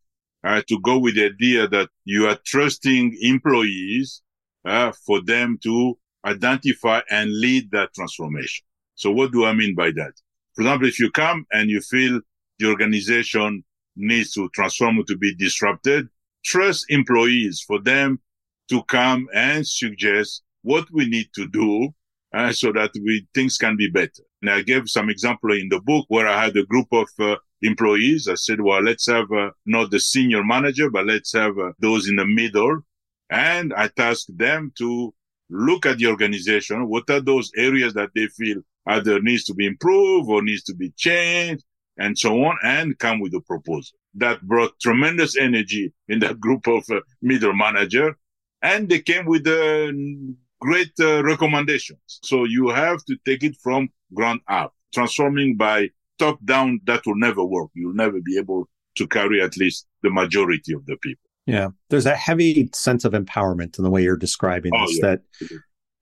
Uh, 0.44 0.62
to 0.68 0.78
go 0.80 0.98
with 0.98 1.16
the 1.16 1.26
idea 1.26 1.66
that 1.66 1.88
you 2.04 2.26
are 2.28 2.38
trusting 2.46 3.16
employees 3.22 4.22
uh, 4.64 4.92
for 5.04 5.20
them 5.22 5.58
to 5.60 5.98
identify 6.24 7.00
and 7.10 7.28
lead 7.40 7.68
that 7.72 7.92
transformation. 7.92 8.64
So 8.94 9.10
what 9.10 9.32
do 9.32 9.44
I 9.44 9.52
mean 9.52 9.74
by 9.74 9.90
that? 9.90 10.12
For 10.54 10.62
example, 10.62 10.88
if 10.88 11.00
you 11.00 11.10
come 11.10 11.44
and 11.52 11.68
you 11.68 11.80
feel 11.80 12.20
the 12.58 12.68
organization 12.68 13.64
needs 13.96 14.32
to 14.34 14.48
transform 14.50 15.04
to 15.06 15.16
be 15.16 15.34
disrupted, 15.34 16.08
trust 16.44 16.86
employees 16.88 17.64
for 17.66 17.80
them 17.80 18.20
to 18.68 18.82
come 18.84 19.28
and 19.34 19.66
suggest 19.66 20.42
what 20.62 20.86
we 20.92 21.08
need 21.08 21.28
to 21.34 21.48
do 21.48 21.92
uh, 22.34 22.52
so 22.52 22.72
that 22.72 22.90
we 22.94 23.26
things 23.34 23.56
can 23.56 23.76
be 23.76 23.88
better. 23.90 24.22
And 24.42 24.50
I 24.50 24.62
gave 24.62 24.88
some 24.88 25.10
example 25.10 25.52
in 25.52 25.68
the 25.68 25.80
book 25.80 26.06
where 26.08 26.28
I 26.28 26.44
had 26.44 26.56
a 26.56 26.64
group 26.66 26.88
of 26.92 27.08
uh, 27.18 27.36
employees. 27.62 28.28
I 28.28 28.34
said, 28.34 28.60
well, 28.60 28.82
let's 28.82 29.06
have 29.06 29.30
uh, 29.32 29.50
not 29.66 29.90
the 29.90 30.00
senior 30.00 30.44
manager, 30.44 30.90
but 30.90 31.06
let's 31.06 31.32
have 31.32 31.58
uh, 31.58 31.72
those 31.78 32.08
in 32.08 32.16
the 32.16 32.26
middle. 32.26 32.80
And 33.30 33.74
I 33.74 33.88
tasked 33.88 34.36
them 34.36 34.72
to 34.78 35.12
look 35.50 35.86
at 35.86 35.98
the 35.98 36.06
organization. 36.06 36.88
What 36.88 37.10
are 37.10 37.20
those 37.20 37.50
areas 37.56 37.94
that 37.94 38.10
they 38.14 38.26
feel 38.28 38.62
either 38.88 39.20
needs 39.20 39.44
to 39.44 39.54
be 39.54 39.66
improved 39.66 40.28
or 40.28 40.42
needs 40.42 40.62
to 40.64 40.74
be 40.74 40.90
changed 40.96 41.62
and 41.98 42.18
so 42.18 42.42
on 42.44 42.56
and 42.62 42.98
come 42.98 43.20
with 43.20 43.34
a 43.34 43.40
proposal. 43.40 43.98
That 44.14 44.40
brought 44.42 44.80
tremendous 44.80 45.36
energy 45.36 45.92
in 46.08 46.20
that 46.20 46.40
group 46.40 46.66
of 46.66 46.84
uh, 46.90 47.00
middle 47.20 47.52
manager 47.52 48.16
and 48.62 48.88
they 48.88 49.00
came 49.00 49.26
with 49.26 49.46
uh, 49.46 49.92
great 50.60 50.92
uh, 51.00 51.22
recommendations. 51.22 52.20
So 52.22 52.44
you 52.44 52.68
have 52.68 53.04
to 53.06 53.16
take 53.24 53.42
it 53.42 53.56
from 53.62 53.88
ground 54.14 54.40
up. 54.48 54.74
Transforming 54.94 55.56
by 55.56 55.90
top 56.18 56.38
down, 56.44 56.80
that 56.84 57.02
will 57.06 57.16
never 57.16 57.44
work. 57.44 57.70
You'll 57.74 57.94
never 57.94 58.20
be 58.20 58.38
able 58.38 58.68
to 58.96 59.06
carry 59.06 59.40
at 59.40 59.56
least 59.56 59.86
the 60.02 60.10
majority 60.10 60.72
of 60.74 60.84
the 60.86 60.96
people. 60.96 61.28
Yeah. 61.46 61.68
There's 61.88 62.06
a 62.06 62.16
heavy 62.16 62.68
sense 62.74 63.04
of 63.04 63.12
empowerment 63.12 63.78
in 63.78 63.84
the 63.84 63.90
way 63.90 64.02
you're 64.02 64.16
describing 64.16 64.72
oh, 64.74 64.86
this 64.86 64.98
yeah. 64.98 65.06
that 65.06 65.20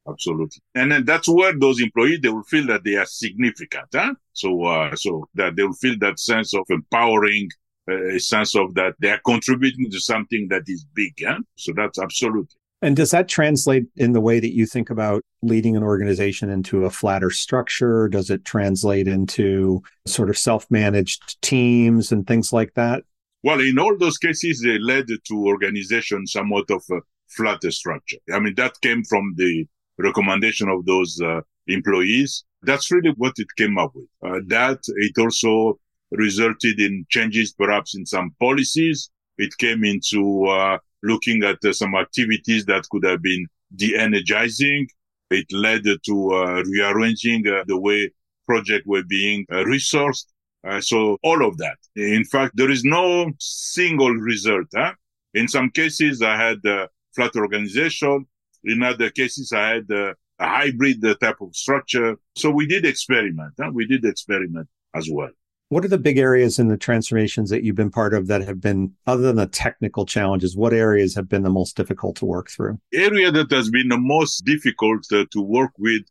absolutely. 0.09 0.63
And 0.75 0.91
then 0.91 1.05
that's 1.05 1.29
where 1.29 1.57
those 1.57 1.81
employees, 1.81 2.21
they 2.23 2.29
will 2.29 2.43
feel 2.45 2.67
that 2.67 2.85
they 2.85 2.97
are 2.97 3.07
significant. 3.07 3.89
Huh? 3.95 4.15
So, 4.33 4.65
uh, 4.65 4.97
so 4.97 5.29
that 5.35 5.57
they 5.57 5.63
will 5.63 5.75
feel 5.75 5.97
that 6.01 6.19
sense 6.19 6.55
of 6.55 6.65
empowering, 6.69 7.51
uh, 7.89 8.15
a 8.15 8.19
sense 8.19 8.57
of 8.57 8.75
that 8.75 8.95
they 9.01 9.11
are 9.11 9.21
contributing 9.25 9.91
to 9.91 10.01
something 10.01 10.49
that 10.49 10.63
is 10.67 10.85
big. 10.95 11.15
Huh? 11.25 11.39
So 11.57 11.73
that's 11.77 11.99
absolutely. 11.99 12.57
And 12.87 12.95
does 12.95 13.11
that 13.11 13.27
translate 13.27 13.87
in 13.97 14.13
the 14.13 14.21
way 14.21 14.39
that 14.39 14.55
you 14.55 14.65
think 14.65 14.91
about 14.91 15.25
leading 15.43 15.77
an 15.77 15.83
organization 15.83 16.49
into 16.51 16.85
a 16.85 16.91
flatter 16.91 17.33
structure? 17.33 18.07
Does 18.07 18.31
it 18.31 18.45
translate 18.45 19.09
into 19.09 19.83
sort 20.07 20.31
of 20.31 20.39
self-managed 20.39 21.43
teams 21.43 22.13
and 22.13 22.25
things 22.25 22.53
like 22.53 22.75
that? 22.75 23.03
Well, 23.43 23.61
in 23.61 23.81
all 23.81 23.99
those 23.99 24.19
cases, 24.19 24.61
they 24.61 24.79
led 24.79 25.09
to 25.09 25.47
organization 25.49 26.29
somewhat 26.29 26.71
of 26.71 26.85
a 26.93 27.01
flatter 27.27 27.73
structure. 27.73 28.19
I 28.33 28.39
mean, 28.39 28.55
that 28.55 28.81
came 28.81 29.03
from 29.03 29.35
the 29.37 29.67
recommendation 29.99 30.69
of 30.69 30.87
those 30.87 31.21
uh, 31.21 31.41
employees. 31.67 32.45
That's 32.63 32.93
really 32.93 33.15
what 33.17 33.33
it 33.39 33.49
came 33.59 33.79
up 33.79 33.97
with. 33.97 34.07
Uh, 34.25 34.43
that 34.47 34.79
it 34.87 35.19
also 35.19 35.81
resulted 36.13 36.79
in 36.79 37.05
changes 37.09 37.53
perhaps 37.53 37.97
in 37.97 38.07
some 38.07 38.31
policies. 38.39 39.11
It 39.39 39.59
came 39.59 39.83
into 39.83 40.45
uh, 40.45 40.79
looking 41.07 41.45
at 41.45 41.59
uh, 41.65 41.73
some 41.73 41.95
activities 41.95 42.65
that 42.67 42.89
could 42.91 43.05
have 43.05 43.23
been 43.23 43.47
de-energizing. 43.75 44.89
It 45.31 45.53
led 45.53 45.85
to 45.85 46.33
uh, 46.33 46.63
rearranging 46.65 47.47
uh, 47.49 47.65
the 47.67 47.79
way 47.79 48.11
projects 48.47 48.87
were 48.87 49.03
being 49.03 49.45
resourced. 49.51 50.27
Uh, 50.67 50.81
so 50.81 51.19
all 51.23 51.47
of 51.47 51.57
that. 51.59 51.77
In 51.97 52.25
fact, 52.25 52.57
there 52.57 52.71
is 52.71 52.85
no 52.85 53.31
single 53.39 54.13
result. 54.13 54.67
Huh? 54.75 54.93
In 55.35 55.49
some 55.49 55.71
cases, 55.71 56.23
I 56.23 56.37
had 56.37 56.65
a 56.65 56.89
flat 57.15 57.35
organization. 57.37 58.27
In 58.65 58.83
other 58.83 59.11
cases, 59.11 59.53
I 59.53 59.69
had 59.75 59.91
a, 59.91 60.15
a 60.39 60.47
hybrid 60.47 61.05
type 61.21 61.41
of 61.41 61.55
structure. 61.55 62.17
So 62.35 62.51
we 62.51 62.67
did 62.67 62.85
experiment. 62.85 63.55
Huh? 63.61 63.71
We 63.73 63.87
did 63.87 64.05
experiment 64.05 64.69
as 64.95 65.09
well. 65.11 65.31
What 65.69 65.85
are 65.85 65.89
the 65.89 65.99
big 65.99 66.17
areas 66.17 66.61
in 66.61 66.69
the 66.69 66.77
transformations 66.77 67.51
that 67.51 67.65
you've 67.65 67.75
been 67.75 67.91
part 67.91 68.15
of 68.15 68.29
that 68.29 68.43
have 68.43 68.61
been, 68.61 68.93
other 69.07 69.23
than 69.23 69.37
the 69.37 69.49
technical 69.49 70.07
challenges, 70.07 70.57
what 70.57 70.73
areas 70.73 71.17
have 71.17 71.29
been 71.29 71.43
the 71.43 71.51
most 71.51 71.77
difficult 71.77 72.15
to 72.17 72.25
work 72.25 72.49
through? 72.51 72.79
Area 72.95 73.33
that 73.33 73.51
has 73.51 73.69
been 73.69 73.89
the 73.89 73.99
most 73.99 74.45
difficult 74.45 75.05
uh, 75.13 75.25
to 75.33 75.41
work 75.41 75.73
with 75.77 76.03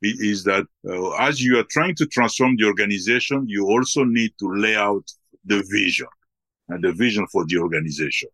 is 0.00 0.44
that 0.44 0.64
uh, 0.88 1.10
as 1.16 1.42
you 1.42 1.58
are 1.58 1.66
trying 1.70 1.94
to 1.96 2.06
transform 2.06 2.56
the 2.56 2.64
organization, 2.64 3.44
you 3.46 3.66
also 3.66 4.04
need 4.04 4.32
to 4.38 4.50
lay 4.54 4.74
out 4.74 5.04
the 5.44 5.62
vision 5.70 6.06
and 6.70 6.82
the 6.82 6.92
vision 6.92 7.26
for 7.30 7.44
the 7.46 7.58
organization. 7.58 8.30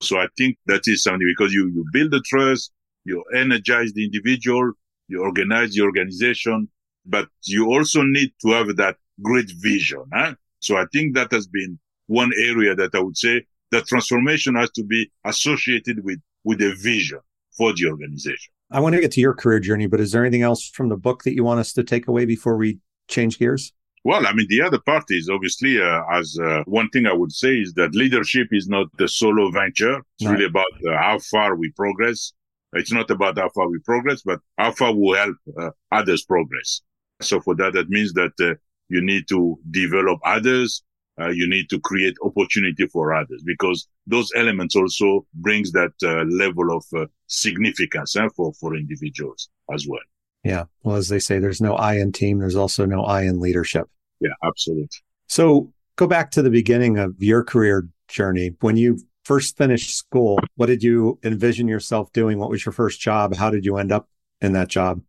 So 0.00 0.18
I 0.18 0.28
think 0.38 0.56
that 0.66 0.82
is 0.86 1.02
something 1.02 1.30
because 1.36 1.52
you, 1.52 1.70
you 1.74 1.84
build 1.92 2.12
the 2.12 2.22
trust, 2.24 2.72
you 3.04 3.22
energize 3.34 3.92
the 3.92 4.04
individual, 4.04 4.72
you 5.08 5.20
organize 5.22 5.74
the 5.74 5.82
organization, 5.82 6.68
but 7.04 7.28
you 7.42 7.66
also 7.66 8.02
need 8.02 8.32
to 8.40 8.52
have 8.52 8.74
that 8.76 8.96
great 9.22 9.50
vision. 9.58 10.04
Huh? 10.12 10.34
So 10.60 10.76
I 10.76 10.86
think 10.92 11.14
that 11.14 11.30
has 11.32 11.46
been 11.46 11.78
one 12.06 12.32
area 12.38 12.74
that 12.74 12.94
I 12.94 13.00
would 13.00 13.16
say 13.16 13.44
that 13.70 13.86
transformation 13.86 14.54
has 14.54 14.70
to 14.72 14.84
be 14.84 15.10
associated 15.24 16.04
with, 16.04 16.20
with 16.44 16.60
a 16.62 16.74
vision 16.74 17.20
for 17.56 17.72
the 17.74 17.88
organization. 17.88 18.52
I 18.70 18.80
want 18.80 18.94
to 18.94 19.00
get 19.00 19.12
to 19.12 19.20
your 19.20 19.34
career 19.34 19.60
journey, 19.60 19.86
but 19.86 20.00
is 20.00 20.12
there 20.12 20.22
anything 20.22 20.42
else 20.42 20.68
from 20.68 20.88
the 20.88 20.96
book 20.96 21.22
that 21.24 21.34
you 21.34 21.44
want 21.44 21.60
us 21.60 21.72
to 21.74 21.84
take 21.84 22.08
away 22.08 22.24
before 22.24 22.56
we 22.56 22.78
change 23.08 23.38
gears? 23.38 23.72
Well, 24.04 24.26
I 24.26 24.34
mean, 24.34 24.46
the 24.50 24.60
other 24.60 24.78
part 24.78 25.04
is 25.08 25.30
obviously, 25.30 25.80
uh, 25.80 26.02
as 26.12 26.38
uh, 26.42 26.62
one 26.66 26.90
thing 26.90 27.06
I 27.06 27.14
would 27.14 27.32
say 27.32 27.54
is 27.54 27.72
that 27.74 27.94
leadership 27.94 28.48
is 28.50 28.68
not 28.68 28.88
a 29.00 29.08
solo 29.08 29.50
venture. 29.50 30.02
It's 30.18 30.28
really 30.28 30.44
about 30.44 30.66
uh, 30.86 30.96
how 30.98 31.18
far 31.20 31.56
we 31.56 31.70
progress. 31.70 32.32
It's 32.74 32.92
not 32.92 33.10
about 33.10 33.38
how 33.38 33.48
far 33.50 33.68
we 33.68 33.78
progress, 33.78 34.20
but 34.22 34.40
how 34.58 34.72
far 34.72 34.92
we 34.92 35.16
help 35.16 35.36
uh, 35.58 35.70
others 35.90 36.24
progress. 36.24 36.82
So 37.22 37.40
for 37.40 37.54
that, 37.56 37.72
that 37.74 37.88
means 37.88 38.12
that 38.14 38.32
uh, 38.40 38.54
you 38.88 39.04
need 39.04 39.28
to 39.28 39.58
develop 39.70 40.20
others. 40.24 40.82
Uh, 41.20 41.28
you 41.28 41.48
need 41.48 41.70
to 41.70 41.78
create 41.80 42.14
opportunity 42.24 42.88
for 42.88 43.14
others 43.14 43.40
because 43.46 43.86
those 44.06 44.30
elements 44.34 44.74
also 44.74 45.24
brings 45.34 45.70
that 45.70 45.92
uh, 46.02 46.24
level 46.24 46.76
of 46.76 46.84
uh, 46.96 47.06
significance 47.28 48.16
eh, 48.16 48.28
for, 48.34 48.52
for 48.54 48.74
individuals 48.74 49.48
as 49.72 49.86
well. 49.88 50.00
Yeah. 50.42 50.64
Well, 50.82 50.96
as 50.96 51.08
they 51.08 51.20
say, 51.20 51.38
there's 51.38 51.60
no 51.60 51.76
I 51.76 51.94
in 51.98 52.10
team. 52.10 52.38
There's 52.38 52.56
also 52.56 52.84
no 52.84 53.04
I 53.04 53.22
in 53.22 53.40
leadership. 53.40 53.88
Yeah, 54.20 54.32
absolutely. 54.42 54.88
So 55.28 55.72
go 55.96 56.06
back 56.06 56.30
to 56.32 56.42
the 56.42 56.50
beginning 56.50 56.98
of 56.98 57.14
your 57.22 57.44
career 57.44 57.88
journey. 58.08 58.54
When 58.60 58.76
you 58.76 58.98
first 59.24 59.56
finished 59.56 59.96
school, 59.96 60.38
what 60.56 60.66
did 60.66 60.82
you 60.82 61.18
envision 61.22 61.68
yourself 61.68 62.12
doing? 62.12 62.38
What 62.38 62.50
was 62.50 62.64
your 62.64 62.72
first 62.72 63.00
job? 63.00 63.34
How 63.34 63.50
did 63.50 63.64
you 63.64 63.78
end 63.78 63.92
up 63.92 64.08
in 64.40 64.52
that 64.52 64.68
job? 64.68 65.00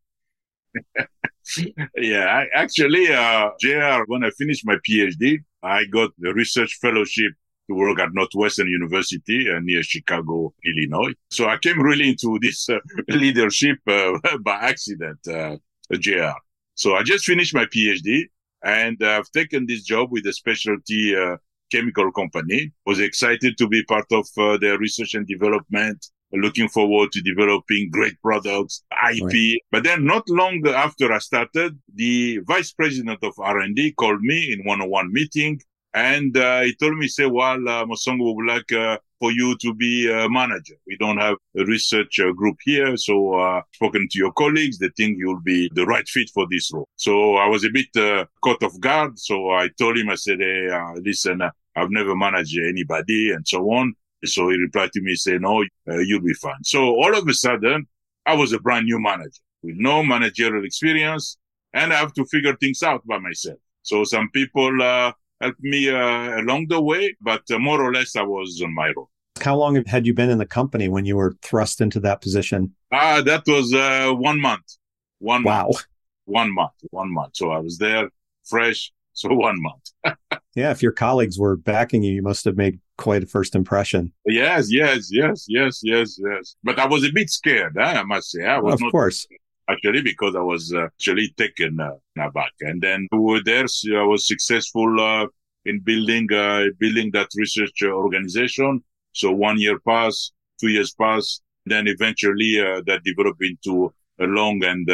Yeah, 1.98 2.44
actually, 2.54 3.14
uh, 3.14 3.50
JR, 3.60 4.04
when 4.08 4.24
I 4.24 4.30
finished 4.32 4.66
my 4.66 4.78
PhD, 4.88 5.40
I 5.64 5.86
got 5.86 6.12
the 6.18 6.34
research 6.34 6.78
fellowship 6.82 7.34
to 7.68 7.76
work 7.76 8.00
at 8.00 8.14
Northwestern 8.14 8.68
University 8.68 9.50
uh, 9.50 9.60
near 9.60 9.82
Chicago, 9.84 10.54
Illinois. 10.64 11.14
So 11.32 11.48
I 11.48 11.58
came 11.58 11.82
really 11.82 12.10
into 12.10 12.38
this 12.42 12.70
uh, 12.70 12.78
leadership 13.10 13.78
uh, 13.88 14.20
by 14.44 14.56
accident, 14.56 15.20
uh, 15.28 15.58
JR. 15.94 16.38
So 16.76 16.96
I 16.96 17.04
just 17.04 17.26
finished 17.26 17.56
my 17.56 17.66
PhD 17.66 18.26
and 18.64 19.02
I've 19.04 19.30
taken 19.32 19.66
this 19.66 19.84
job 19.84 20.12
with 20.12 20.26
a 20.26 20.34
specialty 20.34 21.16
uh, 21.16 21.38
chemical 21.72 22.12
company. 22.12 22.72
Was 22.86 23.00
excited 23.00 23.58
to 23.58 23.68
be 23.68 23.84
part 23.86 24.06
of 24.12 24.28
uh, 24.38 24.58
their 24.58 24.78
research 24.78 25.14
and 25.14 25.28
development 25.28 26.06
looking 26.38 26.70
forward 26.70 27.12
to 27.12 27.22
developing 27.22 27.90
great 27.92 28.20
products, 28.22 28.84
IP. 29.10 29.24
Right. 29.24 29.58
But 29.72 29.84
then 29.84 30.06
not 30.06 30.30
long 30.30 30.66
after 30.68 31.12
I 31.12 31.20
started, 31.20 31.78
the 31.94 32.40
vice 32.48 32.72
president 32.72 33.24
of 33.24 33.34
R&D 33.38 33.94
called 33.94 34.22
me 34.22 34.54
in 34.54 34.66
one-on-one 34.66 35.12
meeting 35.12 35.60
and 35.96 36.36
uh, 36.36 36.62
he 36.62 36.76
told 36.76 36.98
me, 36.98 37.08
say, 37.08 37.26
well, 37.26 37.58
uh, 37.70 37.86
Mosongo 37.86 38.36
would 38.36 38.46
like 38.46 38.70
uh, 38.74 38.98
for 39.18 39.32
you 39.32 39.58
to 39.60 39.74
be 39.74 40.12
a 40.12 40.28
manager. 40.30 40.76
We 40.86 40.98
don't 40.98 41.18
have 41.20 41.38
a 41.58 41.64
research 41.64 42.20
uh, 42.20 42.34
group 42.34 42.58
here. 42.66 42.98
So, 42.98 43.36
uh, 43.36 43.62
spoken 43.72 44.06
to 44.12 44.20
your 44.20 44.34
colleagues, 44.34 44.78
they 44.78 44.90
think 44.98 45.18
you'll 45.18 45.40
be 45.40 45.72
the 45.74 45.86
right 45.86 46.06
fit 46.06 46.30
for 46.34 46.48
this 46.52 46.70
role. 46.74 46.90
So 46.98 47.36
I 47.36 47.48
was 47.48 47.64
a 47.64 47.70
bit 47.70 47.88
uh, 47.96 48.26
caught 48.44 48.62
off 48.62 48.78
guard. 48.82 49.18
So 49.18 49.52
I 49.52 49.70
told 49.80 49.98
him, 49.98 50.10
I 50.10 50.16
said, 50.16 50.42
hey, 50.42 50.68
uh, 50.70 50.96
listen, 51.02 51.42
I've 51.78 51.92
never 51.92 52.14
managed 52.14 52.60
anybody 52.60 53.32
and 53.32 53.48
so 53.48 53.64
on. 53.72 53.96
So 54.26 54.50
he 54.50 54.58
replied 54.58 54.92
to 54.94 55.02
me 55.02 55.16
saying, 55.16 55.42
no, 55.42 55.64
uh, 55.90 55.98
you'll 56.00 56.22
be 56.22 56.34
fine. 56.34 56.64
So 56.64 56.80
all 56.80 57.16
of 57.16 57.28
a 57.28 57.34
sudden, 57.34 57.88
I 58.26 58.36
was 58.36 58.54
a 58.54 58.60
brand 58.60 58.86
new 58.86 59.00
manager 59.00 59.42
with 59.62 59.76
no 59.78 60.04
managerial 60.04 60.66
experience 60.66 61.38
and 61.74 61.94
I 61.94 61.98
have 61.98 62.14
to 62.14 62.26
figure 62.26 62.56
things 62.56 62.82
out 62.84 63.06
by 63.06 63.20
myself. 63.20 63.60
So 63.84 64.04
some 64.04 64.30
people, 64.32 64.82
uh, 64.82 65.12
helped 65.42 65.62
me, 65.62 65.90
uh, 65.90 66.42
along 66.42 66.68
the 66.70 66.82
way, 66.82 67.16
but 67.22 67.44
uh, 67.52 67.60
more 67.60 67.82
or 67.82 67.94
less 67.94 68.16
I 68.16 68.24
was 68.24 68.62
on 68.64 68.74
my 68.74 68.94
own. 68.98 69.06
How 69.42 69.56
long 69.58 69.84
had 69.86 70.08
you 70.08 70.14
been 70.14 70.30
in 70.30 70.38
the 70.38 70.46
company 70.46 70.88
when 70.88 71.06
you 71.06 71.18
were 71.18 71.36
thrust 71.42 71.82
into 71.82 72.00
that 72.00 72.22
position? 72.22 72.74
Ah, 72.92 73.22
that 73.22 73.44
was, 73.46 73.74
uh, 73.74 74.14
one 74.14 74.40
month. 74.40 74.78
One 75.20 75.44
wow. 75.44 75.64
month. 75.64 75.86
One 76.26 76.54
month. 76.54 76.72
One 76.92 77.14
month. 77.14 77.36
So 77.36 77.52
I 77.52 77.60
was 77.60 77.78
there 77.78 78.10
fresh. 78.46 78.92
So 79.14 79.30
one 79.34 79.62
month. 79.62 80.18
yeah. 80.56 80.72
If 80.72 80.82
your 80.82 80.92
colleagues 80.92 81.38
were 81.38 81.56
backing 81.56 82.04
you, 82.04 82.14
you 82.14 82.22
must 82.22 82.46
have 82.46 82.58
made 82.58 82.80
quite 82.98 83.24
a 83.24 83.26
first 83.26 83.56
impression. 83.56 84.14
Yes, 84.26 84.68
yes, 84.72 85.10
yes, 85.12 85.46
yes, 85.48 85.82
yes, 85.84 86.20
yes. 86.20 86.56
But 86.64 86.80
I 86.80 86.88
was 86.88 87.04
a 87.04 87.12
bit 87.12 87.30
scared, 87.30 87.76
huh, 87.78 88.00
I 88.02 88.04
must 88.04 88.32
say. 88.32 88.46
I 88.46 88.60
was 88.60 88.82
of 88.82 88.92
course. 88.92 89.28
Actually, 89.68 90.02
because 90.02 90.36
I 90.36 90.42
was 90.42 90.74
uh, 90.74 90.86
actually 90.86 91.34
taken 91.38 91.80
uh, 91.80 91.92
aback. 92.20 92.52
And 92.62 92.82
then 92.82 93.08
we 93.12 93.18
were 93.18 93.44
there. 93.44 93.68
So 93.68 93.96
I 93.96 94.04
was 94.04 94.28
successful 94.28 95.00
uh, 95.00 95.28
in 95.66 95.80
building 95.80 96.32
uh, 96.32 96.66
building 96.80 97.10
that 97.12 97.30
research 97.36 97.82
uh, 97.82 97.88
organization. 97.88 98.84
So 99.14 99.32
one 99.32 99.60
year 99.60 99.80
passed, 99.80 100.34
two 100.60 100.70
years 100.70 100.94
passed. 100.94 101.42
Then 101.66 101.88
eventually 101.88 102.60
uh, 102.60 102.82
that 102.86 103.04
developed 103.04 103.44
into 103.44 103.92
a 104.20 104.26
long 104.26 104.64
and 104.64 104.86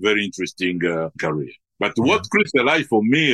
very 0.00 0.24
interesting 0.24 0.78
career. 1.20 1.50
But 1.80 1.94
yeah. 1.96 2.04
what 2.04 2.30
crystallized 2.30 2.88
for 2.88 3.02
me, 3.02 3.32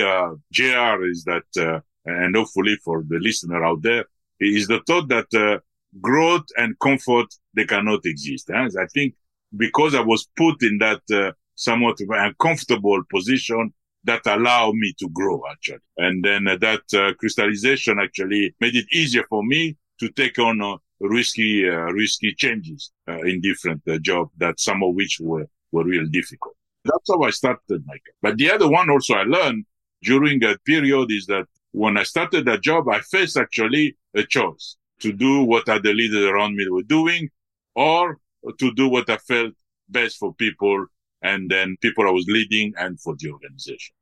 JR, 0.51 1.05
is 1.05 1.25
that, 1.25 1.83
and 2.07 2.35
hopefully 2.35 2.77
for 2.83 3.05
the 3.07 3.19
listener 3.19 3.63
out 3.65 3.83
there, 3.83 4.07
is 4.41 4.67
the 4.67 4.81
thought 4.87 5.09
that 5.09 5.33
uh, 5.35 5.59
growth 6.01 6.47
and 6.57 6.79
comfort 6.79 7.27
they 7.55 7.65
cannot 7.65 8.01
exist. 8.05 8.51
Eh? 8.51 8.69
I 8.79 8.87
think 8.93 9.15
because 9.57 9.95
I 9.95 10.01
was 10.01 10.29
put 10.37 10.63
in 10.63 10.79
that 10.79 11.03
uh, 11.13 11.33
somewhat 11.55 11.99
uncomfortable 12.01 13.03
position 13.11 13.73
that 14.05 14.27
allowed 14.27 14.75
me 14.75 14.93
to 14.99 15.09
grow 15.09 15.43
actually, 15.51 15.79
and 15.97 16.25
then 16.25 16.47
uh, 16.47 16.57
that 16.57 16.83
uh, 16.95 17.13
crystallization 17.15 17.99
actually 17.99 18.55
made 18.61 18.77
it 18.77 18.87
easier 18.93 19.25
for 19.29 19.43
me 19.43 19.77
to 19.99 20.09
take 20.11 20.39
on 20.39 20.61
uh, 20.63 20.77
risky 21.01 21.69
uh, 21.69 21.93
risky 21.93 22.35
changes 22.35 22.93
in 23.25 23.41
different 23.41 23.83
jobs 24.03 24.31
that 24.37 24.61
some 24.61 24.83
of 24.83 24.95
which 24.95 25.19
were 25.21 25.47
were 25.73 25.85
real 25.85 26.07
difficult. 26.07 26.55
That's 26.85 27.11
how 27.11 27.23
I 27.23 27.31
started, 27.31 27.85
my 27.87 27.95
career. 27.95 28.17
But 28.23 28.37
the 28.37 28.51
other 28.53 28.69
one 28.69 28.91
also 28.91 29.15
I 29.15 29.25
learned 29.25 29.65
during 30.03 30.39
that 30.41 30.65
period 30.65 31.11
is 31.11 31.27
that 31.27 31.47
when 31.73 31.99
I 31.99 32.05
started 32.05 32.47
that 32.47 32.63
job, 32.63 32.89
I 32.89 33.01
faced 33.01 33.37
actually 33.37 33.97
a 34.17 34.25
choice 34.25 34.77
to 35.01 35.13
do 35.13 35.43
what 35.43 35.69
other 35.69 35.93
leaders 35.93 36.25
around 36.25 36.57
me 36.57 36.67
were 36.69 36.83
doing 36.83 37.29
or 37.75 38.19
to 38.59 38.73
do 38.75 38.89
what 38.89 39.09
I 39.11 39.19
felt 39.19 39.53
best 39.89 40.17
for 40.17 40.35
people 40.35 40.87
and 41.23 41.51
then 41.51 41.77
people 41.81 42.07
I 42.07 42.11
was 42.11 42.27
leading 42.29 42.73
and 42.79 43.01
for 43.01 43.15
the 43.19 43.31
organization. 43.31 43.95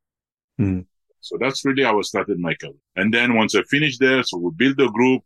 Mm. 0.59 0.85
So 1.21 1.37
that's 1.39 1.65
really 1.65 1.83
how 1.83 1.97
I 1.97 2.01
started 2.01 2.39
my 2.39 2.53
career. 2.53 2.73
And 2.95 3.13
then 3.13 3.35
once 3.35 3.55
I 3.55 3.63
finished 3.63 3.99
there, 3.99 4.23
so 4.23 4.37
we 4.37 4.51
built 4.55 4.79
a 4.79 4.91
group 4.91 5.23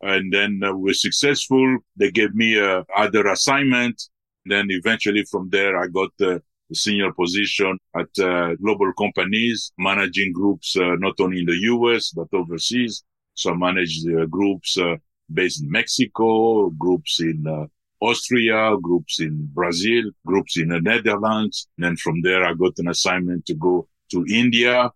and 0.00 0.32
then 0.32 0.60
uh, 0.64 0.72
we 0.72 0.90
were 0.90 0.94
successful. 0.94 1.78
They 1.96 2.10
gave 2.10 2.34
me 2.34 2.58
a 2.58 2.84
other 2.96 3.26
assignment. 3.26 4.00
Then 4.46 4.66
eventually 4.70 5.24
from 5.30 5.50
there, 5.50 5.76
I 5.76 5.88
got 5.88 6.10
the 6.18 6.42
senior 6.72 7.12
position 7.12 7.78
at 7.96 8.08
uh, 8.18 8.54
global 8.56 8.92
companies, 8.92 9.72
managing 9.76 10.32
groups 10.32 10.76
uh, 10.76 10.94
not 10.98 11.14
only 11.20 11.40
in 11.40 11.46
the 11.46 11.58
US 11.72 12.10
but 12.10 12.28
overseas. 12.32 13.02
So 13.40 13.52
I 13.52 13.56
managed 13.56 14.06
groups 14.30 14.76
uh, 14.76 14.96
based 15.32 15.62
in 15.62 15.70
Mexico, 15.70 16.68
groups 16.70 17.20
in 17.20 17.46
uh, 17.46 17.66
Austria, 18.00 18.76
groups 18.80 19.20
in 19.20 19.48
Brazil, 19.54 20.10
groups 20.26 20.58
in 20.58 20.68
the 20.68 20.80
Netherlands. 20.80 21.66
And 21.76 21.84
then 21.84 21.96
from 21.96 22.20
there, 22.22 22.44
I 22.44 22.52
got 22.54 22.78
an 22.78 22.88
assignment 22.88 23.46
to 23.46 23.54
go 23.54 23.88
to 24.10 24.24
India. 24.28 24.90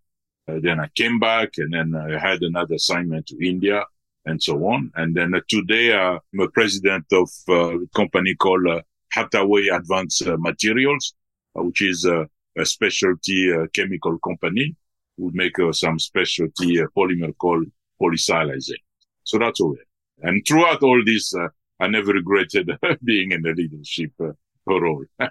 Uh, 0.46 0.58
then 0.60 0.78
I 0.78 0.88
came 0.94 1.18
back 1.18 1.52
and 1.56 1.72
then 1.72 1.94
I 1.94 2.18
had 2.18 2.42
another 2.42 2.74
assignment 2.74 3.26
to 3.28 3.46
India 3.46 3.84
and 4.26 4.42
so 4.42 4.56
on. 4.66 4.90
And 4.94 5.14
then 5.14 5.34
uh, 5.34 5.40
today 5.48 5.92
uh, 5.92 6.18
I'm 6.32 6.40
a 6.40 6.48
president 6.48 7.06
of 7.12 7.30
uh, 7.48 7.78
a 7.80 7.86
company 7.94 8.34
called 8.34 8.66
uh, 8.66 8.82
Hathaway 9.12 9.68
Advanced 9.68 10.26
Materials, 10.38 11.14
which 11.54 11.82
is 11.82 12.04
a 12.04 12.28
specialty 12.64 13.52
chemical 13.72 14.18
company. 14.18 14.74
would 15.18 15.34
make 15.34 15.56
some 15.72 15.98
specialty 15.98 16.78
polymer 16.96 17.32
called 17.38 17.66
polysiloxane. 18.00 18.82
So 19.24 19.38
that's 19.38 19.60
all. 19.60 19.76
And 20.22 20.42
throughout 20.46 20.82
all 20.82 21.02
this, 21.04 21.34
uh, 21.34 21.48
I 21.80 21.88
never 21.88 22.12
regretted 22.12 22.70
being 23.04 23.32
in 23.32 23.42
the 23.42 23.52
leadership 23.52 24.12
uh, 24.20 24.32
role. 24.66 25.04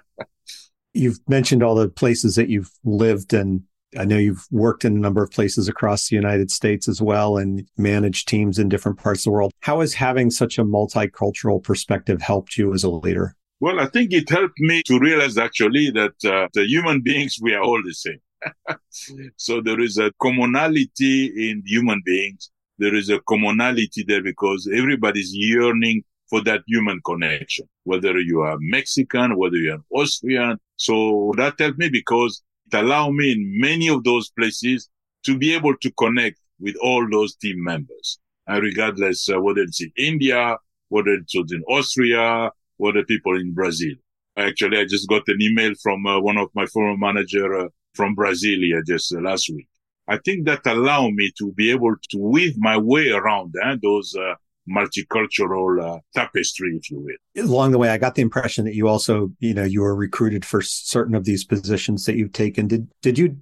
you've 0.94 1.18
mentioned 1.28 1.62
all 1.62 1.74
the 1.74 1.88
places 1.88 2.36
that 2.36 2.48
you've 2.48 2.70
lived 2.84 3.34
and 3.34 3.62
I 3.96 4.04
know 4.04 4.16
you've 4.16 4.46
worked 4.50 4.84
in 4.84 4.96
a 4.96 5.00
number 5.00 5.22
of 5.22 5.30
places 5.30 5.68
across 5.68 6.08
the 6.08 6.16
United 6.16 6.50
States 6.50 6.88
as 6.88 7.00
well 7.00 7.36
and 7.36 7.64
managed 7.76 8.26
teams 8.26 8.58
in 8.58 8.68
different 8.68 8.98
parts 8.98 9.20
of 9.20 9.24
the 9.24 9.30
world. 9.30 9.52
How 9.60 9.80
has 9.80 9.94
having 9.94 10.30
such 10.30 10.58
a 10.58 10.64
multicultural 10.64 11.62
perspective 11.62 12.20
helped 12.20 12.56
you 12.56 12.74
as 12.74 12.82
a 12.82 12.90
leader? 12.90 13.36
Well, 13.60 13.78
I 13.78 13.86
think 13.86 14.12
it 14.12 14.28
helped 14.28 14.58
me 14.58 14.82
to 14.86 14.98
realize 14.98 15.38
actually 15.38 15.90
that 15.92 16.24
uh, 16.24 16.48
the 16.54 16.66
human 16.66 17.02
beings, 17.02 17.38
we 17.40 17.54
are 17.54 17.62
all 17.62 17.80
the 17.84 17.94
same. 17.94 18.18
so 19.36 19.60
there 19.60 19.80
is 19.80 19.96
a 19.96 20.10
commonality 20.20 21.50
in 21.50 21.62
human 21.64 22.02
beings. 22.04 22.50
There 22.78 22.94
is 22.94 23.08
a 23.08 23.20
commonality 23.20 24.04
there 24.06 24.22
because 24.22 24.68
everybody's 24.72 25.32
yearning 25.32 26.02
for 26.28 26.42
that 26.42 26.62
human 26.66 27.00
connection, 27.04 27.68
whether 27.84 28.18
you 28.18 28.40
are 28.40 28.56
Mexican, 28.60 29.36
whether 29.36 29.56
you're 29.56 29.84
Austrian. 29.92 30.58
So 30.76 31.32
that 31.36 31.54
helped 31.58 31.78
me 31.78 31.88
because 31.88 32.42
it 32.66 32.76
allowed 32.76 33.12
me 33.12 33.32
in 33.32 33.60
many 33.60 33.88
of 33.88 34.02
those 34.04 34.30
places 34.30 34.88
to 35.24 35.38
be 35.38 35.54
able 35.54 35.76
to 35.76 35.90
connect 35.92 36.40
with 36.58 36.76
all 36.82 37.06
those 37.10 37.36
team 37.36 37.62
members. 37.62 38.18
And 38.46 38.62
regardless 38.62 39.28
uh, 39.28 39.40
whether 39.40 39.62
it's 39.62 39.80
in 39.80 39.92
India, 39.96 40.56
whether 40.88 41.12
it's 41.12 41.34
in 41.34 41.62
Austria, 41.68 42.50
whether 42.76 43.04
people 43.04 43.36
in 43.36 43.54
Brazil. 43.54 43.94
Actually, 44.36 44.78
I 44.78 44.84
just 44.84 45.08
got 45.08 45.22
an 45.28 45.40
email 45.40 45.72
from 45.82 46.04
uh, 46.06 46.20
one 46.20 46.36
of 46.36 46.48
my 46.54 46.66
former 46.66 46.96
manager 46.96 47.54
uh, 47.54 47.68
from 47.94 48.16
Brasilia 48.16 48.84
just 48.84 49.14
uh, 49.14 49.20
last 49.20 49.48
week. 49.50 49.68
I 50.08 50.18
think 50.24 50.46
that 50.46 50.66
allowed 50.66 51.12
me 51.14 51.32
to 51.38 51.52
be 51.52 51.70
able 51.70 51.94
to 52.10 52.18
weave 52.18 52.54
my 52.58 52.76
way 52.76 53.10
around 53.10 53.54
eh, 53.62 53.76
those 53.82 54.14
uh, 54.14 54.34
multicultural 54.68 55.82
uh, 55.82 56.00
tapestry, 56.14 56.76
if 56.76 56.90
you 56.90 57.00
will. 57.00 57.44
Along 57.44 57.72
the 57.72 57.78
way, 57.78 57.90
I 57.90 57.98
got 57.98 58.14
the 58.14 58.22
impression 58.22 58.64
that 58.64 58.74
you 58.74 58.88
also, 58.88 59.32
you 59.40 59.54
know, 59.54 59.64
you 59.64 59.80
were 59.80 59.94
recruited 59.94 60.44
for 60.44 60.62
certain 60.62 61.14
of 61.14 61.24
these 61.24 61.44
positions 61.44 62.04
that 62.04 62.16
you've 62.16 62.32
taken. 62.32 62.68
Did 62.68 62.88
did 63.02 63.18
you 63.18 63.38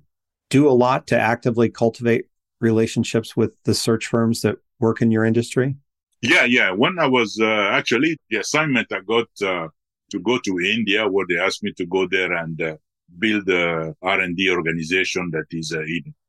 do 0.51 0.68
a 0.68 0.72
lot 0.72 1.07
to 1.09 1.18
actively 1.18 1.68
cultivate 1.68 2.27
relationships 2.61 3.37
with 3.37 3.55
the 3.64 3.75
search 3.75 4.07
firms 4.07 4.42
that 4.42 4.57
work 4.79 5.03
in 5.03 5.11
your 5.11 5.25
industry? 5.25 5.77
Yeah, 6.20 6.44
yeah. 6.44 6.70
When 6.70 6.98
I 6.98 7.07
was 7.07 7.38
uh, 7.40 7.70
actually 7.72 8.16
the 8.31 8.38
assignment 8.38 8.92
I 8.92 9.01
got 9.01 9.29
uh, 9.42 9.68
to 10.11 10.20
go 10.20 10.38
to 10.38 10.61
India, 10.61 11.09
where 11.09 11.27
they 11.29 11.38
asked 11.38 11.64
me 11.64 11.72
to 11.79 11.87
go 11.87 12.07
there 12.07 12.33
and 12.33 12.61
uh, 12.62 12.77
build 13.18 13.48
a 13.48 13.94
R&D 14.03 14.51
organization 14.51 15.31
that 15.33 15.46
is 15.51 15.72
uh, 15.72 15.81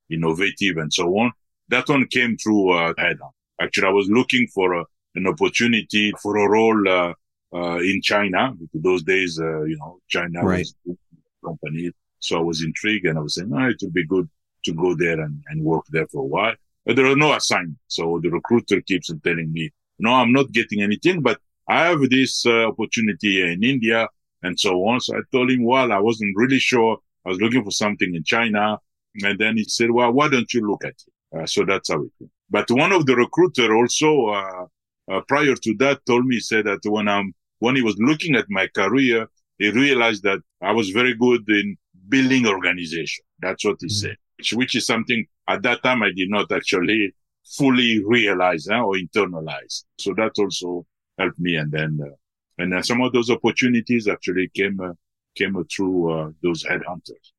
innovative 0.10 0.78
and 0.78 0.92
so 0.94 1.08
on. 1.18 1.32
That 1.70 1.88
one 1.90 2.06
came 2.08 2.38
through 2.38 2.72
uh, 2.72 2.94
head-on. 2.98 3.32
Actually, 3.62 3.88
I 3.88 3.92
was 3.92 4.10
looking 4.10 4.48
for 4.54 4.74
a, 4.74 4.86
an 5.16 5.28
opportunity 5.28 6.12
for 6.22 6.38
a 6.38 6.50
role 6.50 6.88
uh, 6.88 7.14
uh, 7.54 7.78
in 7.78 8.02
China. 8.02 8.54
Those 8.74 9.04
days, 9.04 9.40
uh, 9.40 9.64
you 9.64 9.78
know, 9.78 10.00
China 10.08 10.44
right. 10.44 10.60
was 10.60 10.76
a 10.90 11.48
company. 11.48 11.92
So 12.20 12.38
I 12.38 12.42
was 12.42 12.64
intrigued 12.64 13.06
and 13.06 13.18
I 13.18 13.22
was 13.22 13.36
saying, 13.36 13.52
oh, 13.54 13.68
it 13.68 13.78
would 13.82 13.94
be 13.94 14.06
good 14.06 14.30
to 14.66 14.74
go 14.74 14.96
there 14.96 15.20
and, 15.20 15.42
and 15.50 15.64
work 15.64 15.86
there 15.90 16.08
for 16.08 16.22
a 16.22 16.26
while. 16.26 16.54
But 16.86 16.96
there 16.96 17.06
are 17.06 17.16
no 17.16 17.34
assignment. 17.34 17.78
So 17.88 18.20
the 18.22 18.30
recruiter 18.30 18.82
keeps 18.82 19.10
on 19.10 19.20
telling 19.22 19.52
me, 19.52 19.72
no, 20.00 20.14
I'm 20.14 20.34
not 20.34 20.52
getting 20.52 20.82
anything, 20.82 21.22
but 21.22 21.40
I 21.68 21.86
have 21.86 22.02
this 22.10 22.46
uh, 22.46 22.68
opportunity 22.68 23.42
in 23.42 23.64
India 23.64 24.08
and 24.42 24.60
so 24.60 24.72
on. 24.88 25.00
So 25.00 25.16
I 25.16 25.22
told 25.32 25.52
him, 25.52 25.64
well, 25.64 25.92
I 25.92 26.00
wasn't 26.00 26.36
really 26.36 26.60
sure. 26.60 26.98
I 27.26 27.30
was 27.30 27.40
looking 27.40 27.64
for 27.64 27.72
something 27.72 28.14
in 28.14 28.24
China. 28.24 28.80
And 29.22 29.38
then 29.40 29.58
he 29.58 29.66
said, 29.66 29.92
well, 29.92 30.12
why 30.12 30.30
don't 30.30 30.52
you 30.54 30.68
look 30.68 30.84
at 30.84 30.92
it? 30.92 31.38
Uh, 31.38 31.46
so 31.46 31.66
that's 31.66 31.90
how 31.90 32.02
it 32.02 32.12
went. 32.20 32.32
But 32.50 32.70
one 32.72 32.92
of 32.92 33.06
the 33.06 33.16
recruiter 33.16 33.76
also, 33.76 34.28
uh, 34.28 34.66
uh, 35.12 35.22
prior 35.28 35.56
to 35.56 35.76
that 35.80 36.06
told 36.06 36.26
me, 36.26 36.40
said 36.40 36.66
that 36.66 36.80
when 36.86 37.08
I'm, 37.08 37.34
when 37.60 37.76
he 37.76 37.82
was 37.82 37.96
looking 37.98 38.36
at 38.36 38.46
my 38.50 38.68
career, 38.68 39.28
he 39.58 39.72
realized 39.72 40.24
that 40.24 40.40
I 40.62 40.72
was 40.72 40.90
very 40.90 41.16
good 41.16 41.48
in 41.50 41.78
building 42.10 42.48
organization. 42.48 43.24
That's 43.40 43.66
what 43.66 43.78
he 43.80 43.88
mm-hmm. 43.88 43.94
said, 43.94 44.18
which, 44.38 44.54
which, 44.54 44.76
is 44.76 44.86
something 44.86 45.26
at 45.48 45.64
that 45.64 45.84
time 45.84 46.04
I 46.04 46.12
did 46.16 46.30
not 46.30 46.52
actually 46.52 47.16
fully 47.58 48.04
realize 48.06 48.68
huh, 48.70 48.84
or 48.84 48.96
internalize. 48.96 49.84
So 49.98 50.14
that 50.16 50.32
also 50.38 50.86
helped 51.18 51.40
me. 51.40 51.56
And 51.56 51.72
then, 51.72 52.00
uh, 52.04 52.16
and 52.58 52.72
then 52.72 52.84
some 52.84 53.02
of 53.02 53.14
those 53.14 53.30
opportunities 53.30 54.08
actually 54.08 54.50
came, 54.54 54.80
uh, 54.80 54.94
came 55.36 55.56
through, 55.66 56.12
uh, 56.12 56.30
those 56.42 56.64
headhunters. 56.64 57.32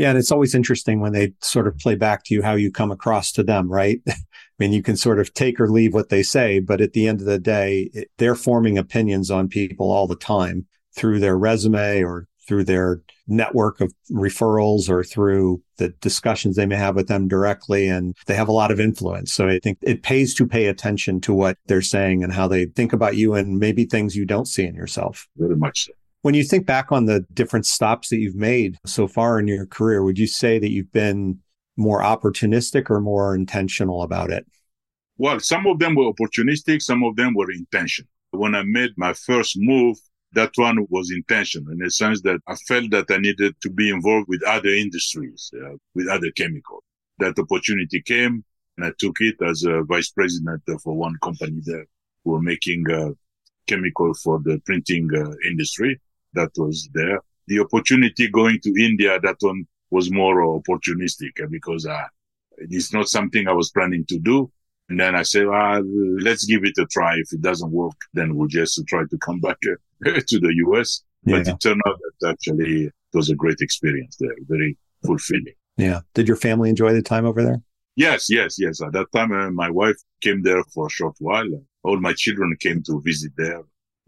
Yeah, 0.00 0.08
and 0.08 0.18
it's 0.18 0.32
always 0.32 0.54
interesting 0.54 1.00
when 1.00 1.12
they 1.12 1.34
sort 1.42 1.66
of 1.66 1.76
play 1.76 1.94
back 1.94 2.24
to 2.24 2.34
you 2.34 2.40
how 2.40 2.54
you 2.54 2.72
come 2.72 2.90
across 2.90 3.32
to 3.32 3.42
them, 3.42 3.70
right? 3.70 4.00
I 4.08 4.14
mean, 4.58 4.72
you 4.72 4.82
can 4.82 4.96
sort 4.96 5.20
of 5.20 5.34
take 5.34 5.60
or 5.60 5.68
leave 5.68 5.92
what 5.92 6.08
they 6.08 6.22
say, 6.22 6.58
but 6.58 6.80
at 6.80 6.94
the 6.94 7.06
end 7.06 7.20
of 7.20 7.26
the 7.26 7.38
day, 7.38 7.90
it, 7.92 8.10
they're 8.16 8.34
forming 8.34 8.78
opinions 8.78 9.30
on 9.30 9.46
people 9.46 9.90
all 9.90 10.06
the 10.06 10.16
time 10.16 10.64
through 10.96 11.20
their 11.20 11.36
resume 11.36 12.02
or 12.02 12.28
through 12.48 12.64
their 12.64 13.02
network 13.28 13.82
of 13.82 13.92
referrals 14.10 14.88
or 14.88 15.04
through 15.04 15.62
the 15.76 15.90
discussions 16.00 16.56
they 16.56 16.64
may 16.64 16.76
have 16.76 16.96
with 16.96 17.08
them 17.08 17.28
directly. 17.28 17.86
And 17.86 18.16
they 18.24 18.36
have 18.36 18.48
a 18.48 18.52
lot 18.52 18.70
of 18.70 18.80
influence. 18.80 19.34
So 19.34 19.48
I 19.48 19.58
think 19.58 19.76
it 19.82 20.02
pays 20.02 20.32
to 20.36 20.46
pay 20.46 20.64
attention 20.68 21.20
to 21.20 21.34
what 21.34 21.58
they're 21.66 21.82
saying 21.82 22.24
and 22.24 22.32
how 22.32 22.48
they 22.48 22.64
think 22.64 22.94
about 22.94 23.16
you 23.16 23.34
and 23.34 23.58
maybe 23.58 23.84
things 23.84 24.16
you 24.16 24.24
don't 24.24 24.48
see 24.48 24.64
in 24.64 24.74
yourself. 24.74 25.28
Very 25.36 25.56
much 25.56 25.84
so. 25.84 25.92
When 26.22 26.34
you 26.34 26.44
think 26.44 26.66
back 26.66 26.92
on 26.92 27.06
the 27.06 27.24
different 27.32 27.64
stops 27.64 28.10
that 28.10 28.18
you've 28.18 28.34
made 28.34 28.76
so 28.84 29.08
far 29.08 29.38
in 29.38 29.46
your 29.46 29.64
career, 29.66 30.04
would 30.04 30.18
you 30.18 30.26
say 30.26 30.58
that 30.58 30.70
you've 30.70 30.92
been 30.92 31.38
more 31.78 32.02
opportunistic 32.02 32.90
or 32.90 33.00
more 33.00 33.34
intentional 33.34 34.02
about 34.02 34.30
it? 34.30 34.46
Well, 35.16 35.40
some 35.40 35.66
of 35.66 35.78
them 35.78 35.94
were 35.94 36.12
opportunistic, 36.12 36.82
some 36.82 37.02
of 37.04 37.16
them 37.16 37.34
were 37.34 37.50
intentional. 37.50 38.10
When 38.32 38.54
I 38.54 38.62
made 38.64 38.90
my 38.98 39.14
first 39.14 39.54
move, 39.58 39.96
that 40.32 40.52
one 40.56 40.86
was 40.90 41.10
intentional 41.10 41.72
in 41.72 41.78
the 41.78 41.90
sense 41.90 42.20
that 42.22 42.40
I 42.46 42.54
felt 42.68 42.90
that 42.90 43.10
I 43.10 43.16
needed 43.16 43.54
to 43.62 43.70
be 43.70 43.88
involved 43.88 44.28
with 44.28 44.42
other 44.44 44.68
industries, 44.68 45.50
uh, 45.56 45.76
with 45.94 46.06
other 46.06 46.30
chemicals. 46.36 46.82
That 47.18 47.38
opportunity 47.38 48.02
came 48.02 48.44
and 48.76 48.86
I 48.86 48.92
took 48.98 49.16
it 49.20 49.36
as 49.42 49.64
a 49.64 49.82
vice 49.82 50.10
president 50.10 50.62
for 50.82 50.94
one 50.94 51.16
company 51.22 51.60
who 51.66 51.84
were 52.30 52.42
making 52.42 52.84
uh, 52.90 53.10
chemical 53.66 54.14
for 54.14 54.38
the 54.44 54.60
printing 54.64 55.08
uh, 55.14 55.32
industry 55.48 55.98
that 56.34 56.50
was 56.56 56.88
there. 56.94 57.20
The 57.46 57.60
opportunity 57.60 58.28
going 58.28 58.60
to 58.60 58.74
India, 58.78 59.18
that 59.20 59.36
one 59.40 59.66
was 59.90 60.10
more 60.10 60.60
opportunistic 60.60 61.32
because 61.50 61.86
uh, 61.86 62.06
it's 62.58 62.92
not 62.92 63.08
something 63.08 63.48
I 63.48 63.52
was 63.52 63.70
planning 63.70 64.04
to 64.06 64.18
do. 64.18 64.50
And 64.88 64.98
then 64.98 65.14
I 65.14 65.22
said, 65.22 65.46
well, 65.46 65.82
let's 66.20 66.44
give 66.44 66.64
it 66.64 66.78
a 66.78 66.86
try. 66.86 67.14
If 67.16 67.32
it 67.32 67.40
doesn't 67.40 67.70
work, 67.70 67.96
then 68.12 68.34
we'll 68.34 68.48
just 68.48 68.80
try 68.88 69.02
to 69.08 69.18
come 69.18 69.40
back 69.46 69.58
uh, 69.66 70.20
to 70.26 70.40
the 70.40 70.54
US. 70.66 71.02
Yeah. 71.24 71.38
But 71.38 71.48
it 71.48 71.60
turned 71.60 71.82
out 71.86 71.98
that 72.20 72.30
actually 72.30 72.84
it 72.86 72.92
was 73.12 73.30
a 73.30 73.34
great 73.34 73.60
experience 73.60 74.16
there, 74.18 74.34
very 74.48 74.76
fulfilling. 75.04 75.54
Yeah. 75.76 76.00
Did 76.14 76.28
your 76.28 76.36
family 76.36 76.70
enjoy 76.70 76.92
the 76.92 77.02
time 77.02 77.24
over 77.24 77.42
there? 77.42 77.62
Yes, 77.96 78.30
yes, 78.30 78.56
yes. 78.58 78.80
At 78.80 78.92
that 78.92 79.12
time, 79.12 79.32
uh, 79.32 79.50
my 79.50 79.70
wife 79.70 79.96
came 80.20 80.42
there 80.42 80.62
for 80.72 80.86
a 80.86 80.90
short 80.90 81.16
while. 81.18 81.48
All 81.82 82.00
my 82.00 82.12
children 82.12 82.56
came 82.60 82.82
to 82.84 83.00
visit 83.02 83.32
there 83.36 83.62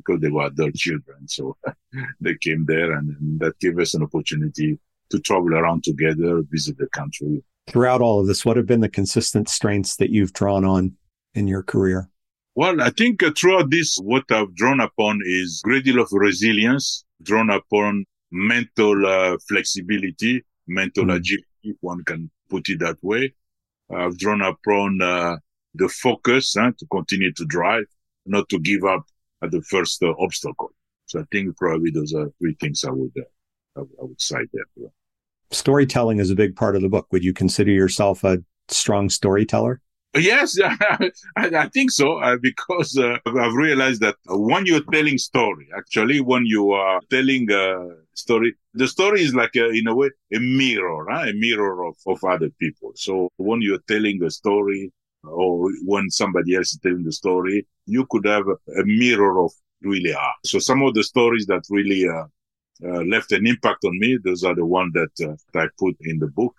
because 0.05 0.21
they 0.21 0.31
were 0.31 0.47
adult 0.47 0.75
children. 0.75 1.29
So 1.29 1.57
they 2.21 2.37
came 2.37 2.65
there 2.67 2.93
and, 2.93 3.17
and 3.21 3.41
that 3.41 3.59
gave 3.61 3.79
us 3.79 3.95
an 3.95 4.03
opportunity 4.03 4.79
to 5.11 5.21
travel 5.21 5.55
around 5.55 5.85
together, 5.85 6.43
visit 6.51 6.79
the 6.79 6.89
country. 6.89 7.43
Throughout 7.69 8.01
all 8.01 8.21
of 8.21 8.27
this, 8.27 8.45
what 8.45 8.57
have 8.57 8.67
been 8.67 8.81
the 8.81 8.89
consistent 8.89 9.49
strengths 9.49 9.97
that 9.97 10.11
you've 10.11 10.33
drawn 10.33 10.65
on 10.65 10.97
in 11.35 11.47
your 11.47 11.63
career? 11.63 12.11
Well, 12.55 12.83
I 12.83 12.91
think 12.91 13.23
uh, 13.23 13.31
throughout 13.37 13.71
this, 13.71 13.97
what 13.97 14.25
I've 14.31 14.55
drawn 14.55 14.81
upon 14.81 15.21
is 15.25 15.63
great 15.65 15.85
deal 15.85 16.01
of 16.01 16.09
resilience, 16.13 17.05
drawn 17.23 17.49
upon 17.49 18.05
mental 18.31 19.07
uh, 19.07 19.37
flexibility, 19.49 20.43
mental 20.67 21.05
mm. 21.05 21.17
agility, 21.17 21.47
if 21.63 21.77
one 21.81 22.05
can 22.05 22.31
put 22.51 22.69
it 22.69 22.81
that 22.81 22.97
way. 23.03 23.33
I've 23.95 24.19
drawn 24.19 24.43
upon 24.43 25.01
uh, 25.01 25.37
the 25.75 25.89
focus 25.89 26.55
huh, 26.59 26.73
to 26.79 26.87
continue 26.91 27.33
to 27.35 27.45
drive, 27.47 27.85
not 28.27 28.49
to 28.51 28.59
give 28.59 28.85
up 28.85 29.05
at 29.43 29.51
the 29.51 29.63
first 29.63 30.03
uh, 30.03 30.15
obstacle. 30.19 30.73
So 31.07 31.21
I 31.21 31.25
think 31.33 31.57
probably 31.57 31.91
those 31.91 32.15
are 32.15 32.31
three 32.39 32.57
things 32.61 32.85
I 32.85 32.91
would 32.91 33.13
uh, 33.19 33.81
I, 33.81 33.81
I, 33.81 34.05
would 34.05 34.21
cite 34.21 34.49
there. 34.53 34.89
Storytelling 35.51 36.19
is 36.19 36.31
a 36.31 36.35
big 36.35 36.57
part 36.57 36.77
of 36.77 36.83
the 36.83 36.89
book. 36.89 37.07
Would 37.13 37.25
you 37.25 37.33
consider 37.33 37.71
yourself 37.71 38.25
a 38.25 38.39
strong 38.69 39.11
storyteller? 39.11 39.81
Yes, 40.15 40.59
I, 40.63 41.11
I 41.37 41.69
think 41.69 41.91
so 41.91 42.19
uh, 42.19 42.37
because 42.41 42.99
uh, 42.99 43.17
I've 43.25 43.55
realized 43.55 44.03
that 44.03 44.17
when 44.27 44.67
you're 44.67 44.85
telling 44.93 45.17
story, 45.17 45.69
actually, 45.77 46.21
when 46.21 46.45
you 46.45 46.73
are 46.73 47.01
telling 47.09 47.51
a 47.51 47.89
story, 48.13 48.55
the 48.75 48.89
story 48.89 49.23
is 49.23 49.35
like 49.35 49.57
a, 49.57 49.71
in 49.71 49.87
a 49.87 49.95
way 49.95 50.11
a 50.35 50.39
mirror, 50.39 51.07
huh? 51.11 51.29
a 51.29 51.33
mirror 51.33 51.87
of, 51.87 51.97
of 52.07 52.23
other 52.25 52.51
people. 52.61 52.93
So 52.95 53.31
when 53.37 53.63
you're 53.63 53.81
telling 53.89 54.23
a 54.23 54.31
story, 54.31 54.93
or 55.25 55.71
when 55.85 56.11
somebody 56.11 56.57
else 56.57 56.73
is 56.73 56.81
telling 56.83 57.05
the 57.05 57.13
story, 57.13 57.67
you 57.87 58.07
could 58.11 58.27
have 58.27 58.47
a 58.47 58.85
mirror 58.85 59.45
of 59.45 59.53
really 59.83 60.15
are. 60.15 60.35
So 60.45 60.59
some 60.59 60.83
of 60.83 60.95
the 60.95 61.05
stories 61.05 61.47
that 61.47 61.63
really 61.71 62.09
uh, 62.09 62.25
uh, 62.85 63.03
left 63.05 63.33
an 63.33 63.47
impact 63.47 63.85
on 63.85 63.99
me, 63.99 64.19
those 64.23 64.45
are 64.45 64.55
the 64.55 64.67
ones 64.67 64.93
that, 64.95 65.29
uh, 65.29 65.37
that 65.53 65.65
I 65.65 65.69
put 65.79 65.97
in 66.01 66.19
the 66.19 66.29
book. 66.29 66.55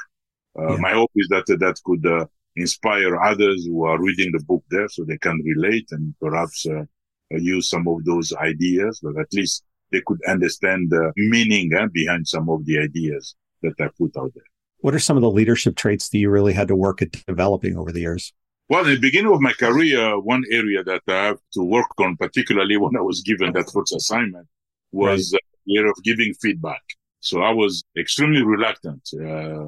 Uh, 0.57 0.73
yeah. 0.73 0.77
My 0.77 0.91
hope 0.91 1.11
is 1.15 1.27
that 1.29 1.45
that 1.47 1.79
could 1.83 2.05
uh, 2.05 2.25
inspire 2.55 3.19
others 3.19 3.65
who 3.65 3.85
are 3.85 4.01
reading 4.01 4.31
the 4.31 4.43
book 4.43 4.63
there 4.69 4.87
so 4.87 5.03
they 5.03 5.17
can 5.17 5.41
relate 5.43 5.87
and 5.91 6.13
perhaps 6.21 6.65
uh, 6.65 6.83
use 7.31 7.69
some 7.69 7.87
of 7.87 8.03
those 8.05 8.33
ideas, 8.33 8.99
but 9.01 9.19
at 9.19 9.33
least 9.33 9.63
they 9.91 10.01
could 10.05 10.19
understand 10.27 10.89
the 10.89 11.11
meaning 11.15 11.71
eh, 11.73 11.87
behind 11.91 12.27
some 12.27 12.49
of 12.49 12.65
the 12.65 12.79
ideas 12.79 13.35
that 13.61 13.73
I 13.79 13.89
put 13.97 14.15
out 14.17 14.31
there. 14.35 14.43
What 14.79 14.93
are 14.93 14.99
some 14.99 15.17
of 15.17 15.21
the 15.21 15.31
leadership 15.31 15.75
traits 15.75 16.09
that 16.09 16.17
you 16.17 16.29
really 16.29 16.53
had 16.53 16.67
to 16.67 16.75
work 16.75 17.01
at 17.01 17.11
developing 17.25 17.77
over 17.77 17.91
the 17.91 18.01
years? 18.01 18.33
Well, 18.73 18.87
in 18.87 18.95
the 18.95 18.99
beginning 18.99 19.31
of 19.31 19.39
my 19.39 19.53
career, 19.53 20.19
one 20.19 20.43
area 20.51 20.83
that 20.83 21.03
I 21.07 21.25
have 21.25 21.37
to 21.53 21.63
work 21.63 21.91
on, 21.99 22.17
particularly 22.17 22.75
when 22.75 22.97
I 22.97 23.01
was 23.01 23.21
given 23.21 23.53
that 23.53 23.69
first 23.71 23.93
assignment, 23.93 24.47
was 24.91 25.31
right. 25.31 25.41
the 25.67 25.77
area 25.77 25.91
of 25.91 26.03
giving 26.03 26.33
feedback. 26.41 26.81
So 27.19 27.43
I 27.43 27.51
was 27.51 27.83
extremely 27.95 28.41
reluctant 28.41 29.07
uh, 29.13 29.67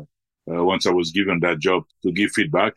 uh, 0.52 0.64
once 0.72 0.88
I 0.88 0.92
was 0.92 1.12
given 1.12 1.40
that 1.42 1.60
job 1.60 1.84
to 2.02 2.12
give 2.12 2.32
feedback. 2.32 2.74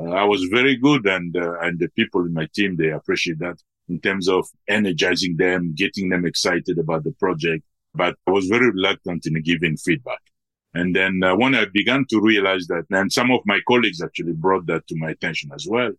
Uh, 0.00 0.10
I 0.10 0.22
was 0.22 0.44
very 0.44 0.76
good, 0.76 1.08
and 1.08 1.36
uh, 1.36 1.58
and 1.62 1.76
the 1.80 1.88
people 1.96 2.20
in 2.24 2.32
my 2.32 2.46
team 2.54 2.76
they 2.76 2.90
appreciate 2.90 3.40
that 3.40 3.58
in 3.88 3.98
terms 3.98 4.28
of 4.28 4.46
energizing 4.68 5.36
them, 5.38 5.74
getting 5.76 6.08
them 6.08 6.24
excited 6.24 6.78
about 6.78 7.02
the 7.02 7.14
project. 7.18 7.64
But 7.96 8.14
I 8.28 8.30
was 8.30 8.46
very 8.46 8.70
reluctant 8.70 9.26
in 9.26 9.42
giving 9.42 9.76
feedback. 9.76 10.22
And 10.74 10.94
then 10.94 11.22
uh, 11.22 11.36
when 11.36 11.54
I 11.54 11.66
began 11.72 12.04
to 12.10 12.20
realize 12.20 12.66
that, 12.66 12.84
and 12.90 13.12
some 13.12 13.30
of 13.30 13.40
my 13.46 13.60
colleagues 13.68 14.02
actually 14.02 14.32
brought 14.32 14.66
that 14.66 14.86
to 14.88 14.96
my 14.96 15.10
attention 15.10 15.50
as 15.54 15.66
well, 15.68 15.92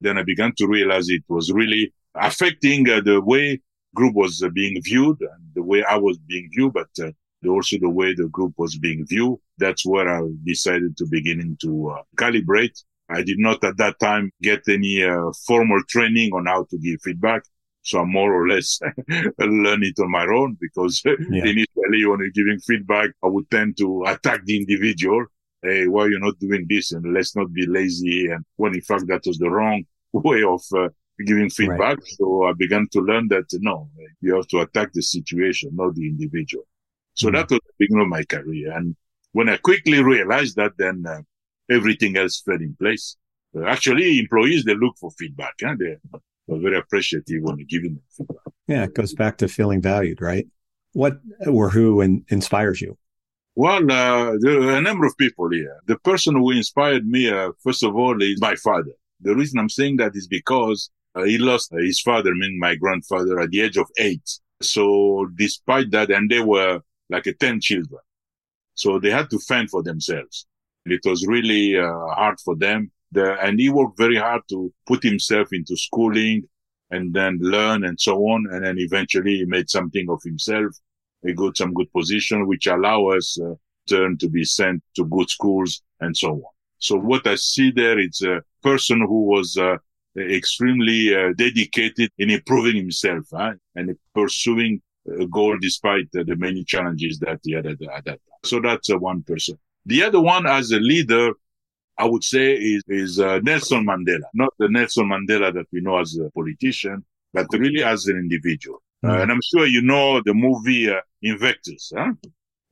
then 0.00 0.18
I 0.18 0.22
began 0.22 0.52
to 0.58 0.66
realize 0.66 1.08
it 1.08 1.24
was 1.28 1.52
really 1.52 1.92
affecting 2.14 2.88
uh, 2.88 3.00
the 3.00 3.20
way 3.20 3.60
group 3.94 4.14
was 4.14 4.42
uh, 4.42 4.48
being 4.48 4.80
viewed 4.82 5.20
and 5.20 5.42
the 5.54 5.62
way 5.62 5.82
I 5.84 5.96
was 5.96 6.16
being 6.18 6.48
viewed, 6.54 6.72
but 6.72 6.88
uh, 7.02 7.10
also 7.48 7.76
the 7.80 7.90
way 7.90 8.14
the 8.14 8.28
group 8.28 8.54
was 8.56 8.76
being 8.78 9.04
viewed. 9.06 9.38
That's 9.58 9.84
where 9.84 10.08
I 10.08 10.22
decided 10.44 10.96
to 10.98 11.06
begin 11.10 11.56
to 11.62 11.90
uh, 11.90 12.02
calibrate. 12.16 12.82
I 13.08 13.22
did 13.22 13.38
not 13.38 13.64
at 13.64 13.76
that 13.78 13.98
time 13.98 14.30
get 14.40 14.62
any 14.68 15.02
uh, 15.02 15.32
formal 15.46 15.82
training 15.88 16.32
on 16.32 16.46
how 16.46 16.66
to 16.70 16.78
give 16.78 17.02
feedback. 17.02 17.42
So 17.82 18.00
I 18.00 18.04
more 18.04 18.34
or 18.34 18.48
less 18.48 18.78
learn 19.38 19.82
it 19.82 19.98
on 19.98 20.10
my 20.10 20.26
own 20.26 20.56
because 20.60 21.02
yeah. 21.04 21.14
initially 21.44 22.04
when 22.06 22.20
you're 22.20 22.30
giving 22.30 22.58
feedback, 22.60 23.10
I 23.22 23.28
would 23.28 23.50
tend 23.50 23.78
to 23.78 24.04
attack 24.06 24.44
the 24.44 24.58
individual. 24.58 25.26
Hey, 25.62 25.88
why 25.88 26.06
you're 26.06 26.20
not 26.20 26.38
doing 26.38 26.66
this? 26.68 26.92
And 26.92 27.12
let's 27.12 27.36
not 27.36 27.52
be 27.52 27.66
lazy. 27.66 28.26
And 28.26 28.44
when 28.56 28.74
in 28.74 28.82
fact 28.82 29.06
that 29.08 29.22
was 29.26 29.38
the 29.38 29.50
wrong 29.50 29.84
way 30.12 30.42
of 30.42 30.62
uh, 30.76 30.88
giving 31.24 31.50
feedback. 31.50 31.98
Right. 31.98 31.98
So 32.18 32.44
I 32.44 32.52
began 32.56 32.88
to 32.92 33.00
learn 33.00 33.28
that 33.28 33.46
no, 33.60 33.88
you 34.20 34.34
have 34.34 34.48
to 34.48 34.60
attack 34.60 34.92
the 34.92 35.02
situation, 35.02 35.70
not 35.74 35.94
the 35.94 36.06
individual. 36.06 36.64
So 37.14 37.26
mm-hmm. 37.26 37.36
that 37.36 37.50
was 37.50 37.60
the 37.66 37.72
beginning 37.78 38.02
of 38.02 38.08
my 38.08 38.24
career. 38.24 38.72
And 38.72 38.96
when 39.32 39.48
I 39.48 39.56
quickly 39.58 40.02
realized 40.02 40.56
that, 40.56 40.72
then 40.78 41.04
uh, 41.06 41.20
everything 41.70 42.16
else 42.16 42.40
fell 42.40 42.56
in 42.56 42.76
place. 42.78 43.16
Uh, 43.56 43.64
actually, 43.64 44.18
employees, 44.18 44.64
they 44.64 44.74
look 44.74 44.96
for 44.98 45.10
feedback. 45.12 45.54
Huh? 45.62 45.74
They, 45.78 45.96
are 46.50 46.58
very 46.58 46.78
appreciative 46.78 47.42
when 47.42 47.56
giving 47.68 47.98
feedback. 48.10 48.36
Yeah, 48.66 48.84
it 48.84 48.94
goes 48.94 49.14
back 49.14 49.38
to 49.38 49.48
feeling 49.48 49.80
valued, 49.80 50.20
right? 50.20 50.46
What 50.92 51.20
or 51.46 51.70
who 51.70 52.00
in, 52.00 52.24
inspires 52.28 52.80
you? 52.80 52.96
Well, 53.56 53.82
uh, 53.90 54.36
there 54.40 54.60
are 54.62 54.76
a 54.76 54.80
number 54.80 55.06
of 55.06 55.16
people 55.18 55.50
here. 55.50 55.76
The 55.86 55.98
person 55.98 56.34
who 56.34 56.50
inspired 56.50 57.06
me, 57.06 57.30
uh, 57.30 57.50
first 57.62 57.82
of 57.82 57.96
all, 57.96 58.20
is 58.22 58.40
my 58.40 58.54
father. 58.56 58.92
The 59.20 59.34
reason 59.34 59.58
I'm 59.58 59.68
saying 59.68 59.96
that 59.98 60.12
is 60.14 60.26
because 60.26 60.90
uh, 61.14 61.24
he 61.24 61.38
lost 61.38 61.72
his 61.72 62.00
father, 62.00 62.30
I 62.30 62.34
mean 62.34 62.58
my 62.58 62.76
grandfather, 62.76 63.40
at 63.40 63.50
the 63.50 63.60
age 63.60 63.76
of 63.76 63.90
eight. 63.98 64.28
So 64.62 65.28
despite 65.34 65.90
that, 65.90 66.10
and 66.10 66.30
they 66.30 66.40
were 66.40 66.80
like 67.08 67.26
a 67.26 67.34
10 67.34 67.60
children. 67.60 68.00
So 68.74 68.98
they 68.98 69.10
had 69.10 69.28
to 69.30 69.38
fend 69.40 69.70
for 69.70 69.82
themselves. 69.82 70.46
It 70.86 71.00
was 71.04 71.26
really 71.26 71.76
uh, 71.76 71.92
hard 72.14 72.40
for 72.40 72.56
them. 72.56 72.90
The, 73.12 73.40
and 73.42 73.58
he 73.58 73.68
worked 73.68 73.98
very 73.98 74.16
hard 74.16 74.42
to 74.50 74.72
put 74.86 75.02
himself 75.02 75.48
into 75.52 75.76
schooling 75.76 76.44
and 76.90 77.12
then 77.12 77.38
learn 77.40 77.84
and 77.84 78.00
so 78.00 78.16
on. 78.18 78.46
And 78.50 78.64
then 78.64 78.78
eventually 78.78 79.38
he 79.38 79.44
made 79.44 79.68
something 79.68 80.08
of 80.08 80.22
himself. 80.22 80.72
He 81.24 81.32
got 81.32 81.56
some 81.56 81.74
good 81.74 81.92
position, 81.92 82.46
which 82.46 82.66
allow 82.66 83.06
us 83.08 83.38
uh, 83.40 83.54
turn 83.88 84.16
to 84.18 84.28
be 84.28 84.44
sent 84.44 84.82
to 84.96 85.04
good 85.06 85.28
schools 85.28 85.82
and 86.00 86.16
so 86.16 86.32
on. 86.32 86.52
So 86.78 86.96
what 86.96 87.26
I 87.26 87.34
see 87.34 87.70
there 87.70 87.98
is 87.98 88.22
a 88.22 88.42
person 88.62 89.00
who 89.00 89.24
was 89.24 89.56
uh, 89.56 89.76
extremely 90.16 91.14
uh, 91.14 91.32
dedicated 91.36 92.10
in 92.18 92.30
improving 92.30 92.76
himself 92.76 93.26
huh? 93.32 93.52
and 93.74 93.96
pursuing 94.14 94.80
a 95.18 95.26
goal 95.26 95.56
despite 95.60 96.08
uh, 96.18 96.24
the 96.26 96.36
many 96.36 96.64
challenges 96.64 97.18
that 97.20 97.40
he 97.42 97.52
had 97.52 97.66
at 97.66 97.78
that 97.78 98.04
time. 98.04 98.18
So 98.44 98.60
that's 98.60 98.90
uh, 98.90 98.98
one 98.98 99.22
person. 99.22 99.58
The 99.86 100.02
other 100.04 100.20
one 100.20 100.46
as 100.46 100.70
a 100.72 100.78
leader, 100.78 101.32
I 102.00 102.06
would 102.06 102.24
say 102.24 102.54
is, 102.54 102.82
is 102.88 103.20
uh, 103.20 103.40
Nelson 103.42 103.84
Mandela, 103.84 104.28
not 104.32 104.52
the 104.58 104.68
Nelson 104.68 105.06
Mandela 105.06 105.52
that 105.52 105.66
we 105.72 105.80
know 105.80 105.98
as 105.98 106.18
a 106.18 106.30
politician, 106.30 107.04
but 107.34 107.46
really 107.52 107.82
as 107.82 108.06
an 108.06 108.16
individual. 108.16 108.82
Mm-hmm. 109.04 109.14
Uh, 109.14 109.22
and 109.22 109.30
I'm 109.32 109.40
sure 109.42 109.66
you 109.66 109.82
know 109.82 110.22
the 110.24 110.34
movie 110.34 110.90
uh, 110.90 111.00
Invictus. 111.22 111.92
Huh? 111.94 112.12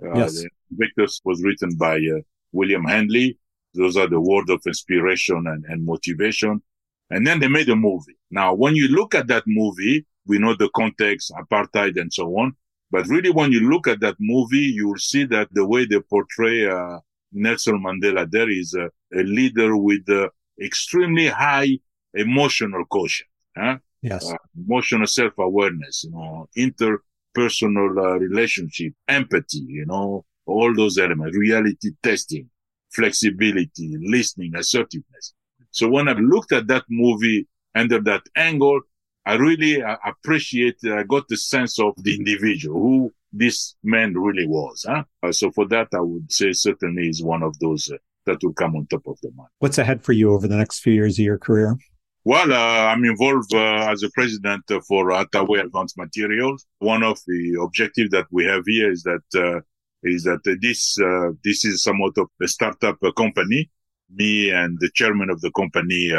Uh, 0.02 0.18
yes. 0.18 0.44
Invictus 0.70 1.20
was 1.24 1.42
written 1.42 1.76
by 1.76 1.96
uh, 1.96 2.20
William 2.52 2.84
Henley. 2.84 3.38
Those 3.74 3.96
are 3.96 4.08
the 4.08 4.20
words 4.20 4.50
of 4.50 4.62
inspiration 4.66 5.46
and, 5.46 5.64
and 5.66 5.84
motivation. 5.84 6.62
And 7.10 7.26
then 7.26 7.40
they 7.40 7.48
made 7.48 7.68
a 7.68 7.76
movie. 7.76 8.16
Now, 8.30 8.54
when 8.54 8.74
you 8.76 8.88
look 8.88 9.14
at 9.14 9.26
that 9.28 9.44
movie, 9.46 10.06
we 10.26 10.38
know 10.38 10.54
the 10.54 10.70
context, 10.74 11.32
apartheid 11.42 12.00
and 12.00 12.12
so 12.12 12.26
on. 12.38 12.54
But 12.90 13.06
really, 13.08 13.30
when 13.30 13.52
you 13.52 13.68
look 13.68 13.86
at 13.86 14.00
that 14.00 14.16
movie, 14.18 14.68
you 14.76 14.88
will 14.88 14.98
see 14.98 15.24
that 15.24 15.48
the 15.52 15.66
way 15.66 15.84
they 15.84 16.00
portray 16.00 16.66
uh, 16.66 16.98
Nelson 17.32 17.82
Mandela 17.82 18.28
there 18.30 18.50
is 18.50 18.74
a, 18.74 18.90
a 19.16 19.22
leader 19.22 19.76
with 19.76 20.08
uh, 20.08 20.28
extremely 20.60 21.28
high 21.28 21.78
emotional 22.14 22.84
quotient. 22.88 23.28
Huh? 23.56 23.78
Yes. 24.02 24.30
Uh, 24.30 24.36
emotional 24.56 25.06
self-awareness, 25.06 26.04
you 26.04 26.10
know, 26.12 26.48
interpersonal 26.56 27.96
uh, 27.98 28.18
relationship, 28.18 28.92
empathy, 29.08 29.64
you 29.66 29.86
know, 29.86 30.24
all 30.46 30.74
those 30.74 30.98
elements, 30.98 31.36
reality 31.36 31.90
testing, 32.02 32.48
flexibility, 32.90 33.96
listening, 34.00 34.54
assertiveness. 34.54 35.34
So 35.70 35.88
when 35.88 36.08
I 36.08 36.12
looked 36.12 36.52
at 36.52 36.66
that 36.68 36.84
movie 36.88 37.46
under 37.74 38.00
that 38.02 38.22
angle, 38.34 38.80
I 39.26 39.34
really 39.34 39.82
uh, 39.82 39.96
appreciate, 40.06 40.78
I 40.84 41.02
got 41.02 41.28
the 41.28 41.36
sense 41.36 41.78
of 41.78 41.92
the 41.98 42.14
individual, 42.14 42.80
who 42.80 43.12
this 43.32 43.74
man 43.82 44.14
really 44.14 44.46
was. 44.46 44.84
Huh? 44.88 45.04
Uh, 45.22 45.32
so 45.32 45.50
for 45.50 45.66
that, 45.68 45.88
I 45.94 46.00
would 46.00 46.30
say 46.32 46.52
certainly 46.52 47.08
is 47.08 47.22
one 47.22 47.42
of 47.42 47.58
those 47.58 47.90
uh, 47.90 47.96
that 48.26 48.42
will 48.42 48.52
come 48.52 48.76
on 48.76 48.86
top 48.86 49.06
of 49.06 49.18
the 49.22 49.30
mind. 49.34 49.50
What's 49.58 49.78
ahead 49.78 50.02
for 50.02 50.12
you 50.12 50.32
over 50.32 50.46
the 50.48 50.56
next 50.56 50.80
few 50.80 50.92
years 50.92 51.18
of 51.18 51.24
your 51.24 51.38
career? 51.38 51.76
Well, 52.24 52.52
uh, 52.52 52.92
I'm 52.92 53.04
involved 53.04 53.54
uh, 53.54 53.90
as 53.90 54.02
a 54.02 54.10
president 54.10 54.64
for 54.86 55.10
Hathaway 55.10 55.60
Advanced 55.60 55.96
Materials. 55.96 56.66
One 56.78 57.02
of 57.02 57.18
the 57.26 57.58
objectives 57.62 58.10
that 58.10 58.26
we 58.30 58.44
have 58.44 58.64
here 58.66 58.90
is 58.90 59.02
that 59.04 59.22
uh, 59.34 59.60
is 60.02 60.24
that 60.24 60.40
this 60.60 60.96
this 61.42 61.64
is 61.64 61.82
somewhat 61.82 62.18
of 62.18 62.28
a 62.42 62.48
startup 62.48 62.98
company. 63.16 63.70
Me 64.14 64.50
and 64.50 64.78
the 64.80 64.90
chairman 64.94 65.30
of 65.30 65.40
the 65.40 65.50
company 65.52 66.12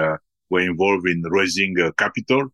were 0.49 0.61
involved 0.61 1.07
in 1.07 1.21
raising 1.29 1.75
capital 1.97 2.49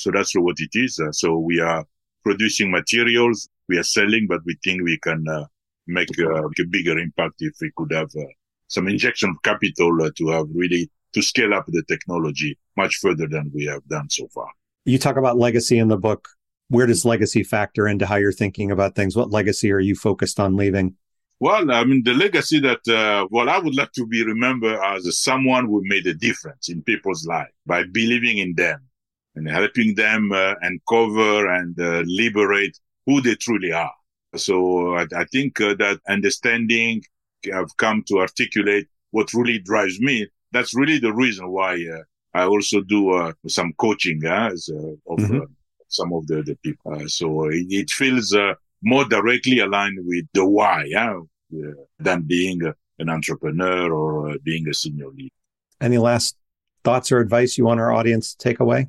so 0.00 0.10
that's 0.10 0.32
what 0.34 0.56
it 0.60 0.70
is. 0.72 0.98
Uh, 0.98 1.12
so 1.12 1.38
we 1.38 1.60
are 1.60 1.84
producing 2.22 2.70
materials, 2.70 3.50
we 3.70 3.78
are 3.78 3.88
selling, 3.98 4.26
but 4.28 4.40
we 4.44 4.56
think 4.64 4.82
we 4.82 4.98
can 4.98 5.24
uh, 5.28 5.46
make 5.86 6.08
uh, 6.18 6.44
a 6.44 6.64
bigger 6.68 6.98
impact 6.98 7.36
if 7.38 7.54
we 7.60 7.70
could 7.76 7.92
have 7.92 8.10
uh, 8.18 8.24
some 8.66 8.86
injection 8.88 9.30
of 9.30 9.42
capital 9.42 9.92
uh, 10.02 10.10
to 10.18 10.28
have 10.28 10.46
really 10.54 10.90
to 11.14 11.22
scale 11.22 11.54
up 11.54 11.64
the 11.68 11.82
technology 11.88 12.58
much 12.76 12.96
further 12.96 13.26
than 13.26 13.50
we 13.54 13.64
have 13.64 13.84
done 13.88 14.08
so 14.10 14.28
far. 14.28 14.48
You 14.84 14.98
talk 14.98 15.16
about 15.16 15.38
legacy 15.38 15.78
in 15.78 15.88
the 15.88 15.96
book. 15.96 16.28
Where 16.68 16.86
does 16.86 17.04
legacy 17.04 17.42
factor 17.42 17.88
into 17.88 18.06
how 18.06 18.16
you're 18.16 18.32
thinking 18.32 18.70
about 18.70 18.94
things? 18.94 19.16
What 19.16 19.30
legacy 19.30 19.72
are 19.72 19.80
you 19.80 19.96
focused 19.96 20.38
on 20.38 20.56
leaving? 20.56 20.96
Well, 21.40 21.72
I 21.72 21.84
mean, 21.84 22.02
the 22.04 22.14
legacy 22.14 22.60
that, 22.60 22.86
uh, 22.86 23.26
well, 23.30 23.48
I 23.48 23.58
would 23.58 23.74
like 23.74 23.92
to 23.92 24.06
be 24.06 24.24
remembered 24.24 24.78
as 24.84 25.18
someone 25.18 25.66
who 25.66 25.80
made 25.84 26.06
a 26.06 26.14
difference 26.14 26.68
in 26.68 26.82
people's 26.82 27.26
life 27.26 27.52
by 27.66 27.84
believing 27.84 28.38
in 28.38 28.54
them, 28.54 28.78
and 29.34 29.48
helping 29.48 29.94
them 29.94 30.32
uh, 30.32 30.54
uncover 30.62 31.48
and 31.48 31.78
uh, 31.80 32.02
liberate 32.04 32.78
who 33.06 33.20
they 33.20 33.34
truly 33.34 33.72
are. 33.72 33.92
So 34.36 34.96
I, 34.96 35.06
I 35.16 35.24
think 35.24 35.60
uh, 35.60 35.74
that 35.74 36.00
understanding 36.08 37.02
I've 37.52 37.76
come 37.76 38.04
to 38.08 38.18
articulate 38.18 38.88
what 39.10 39.32
really 39.34 39.58
drives 39.58 40.00
me. 40.00 40.28
That's 40.52 40.74
really 40.74 40.98
the 40.98 41.12
reason 41.12 41.50
why 41.50 41.74
uh, 41.74 42.02
I 42.34 42.44
also 42.44 42.80
do 42.80 43.10
uh, 43.12 43.32
some 43.48 43.72
coaching 43.78 44.24
uh, 44.24 44.50
as, 44.52 44.68
of 44.68 45.18
mm-hmm. 45.18 45.40
some 45.88 46.12
of 46.12 46.26
the, 46.26 46.42
the 46.42 46.56
people. 46.62 47.08
so 47.08 47.46
it, 47.48 47.66
it 47.70 47.90
feels 47.90 48.36
more 48.82 49.04
directly 49.04 49.58
aligned 49.58 49.98
with 50.04 50.26
the 50.32 50.44
why 50.44 50.90
than 51.98 52.22
being 52.22 52.60
an 52.98 53.08
entrepreneur 53.08 53.92
or 53.92 54.36
being 54.44 54.68
a 54.68 54.74
senior 54.74 55.08
leader. 55.08 55.34
Any 55.80 55.98
last 55.98 56.36
thoughts 56.84 57.10
or 57.10 57.18
advice 57.18 57.58
you 57.58 57.64
want 57.64 57.80
our 57.80 57.92
audience 57.92 58.34
to 58.34 58.38
take 58.38 58.60
away? 58.60 58.88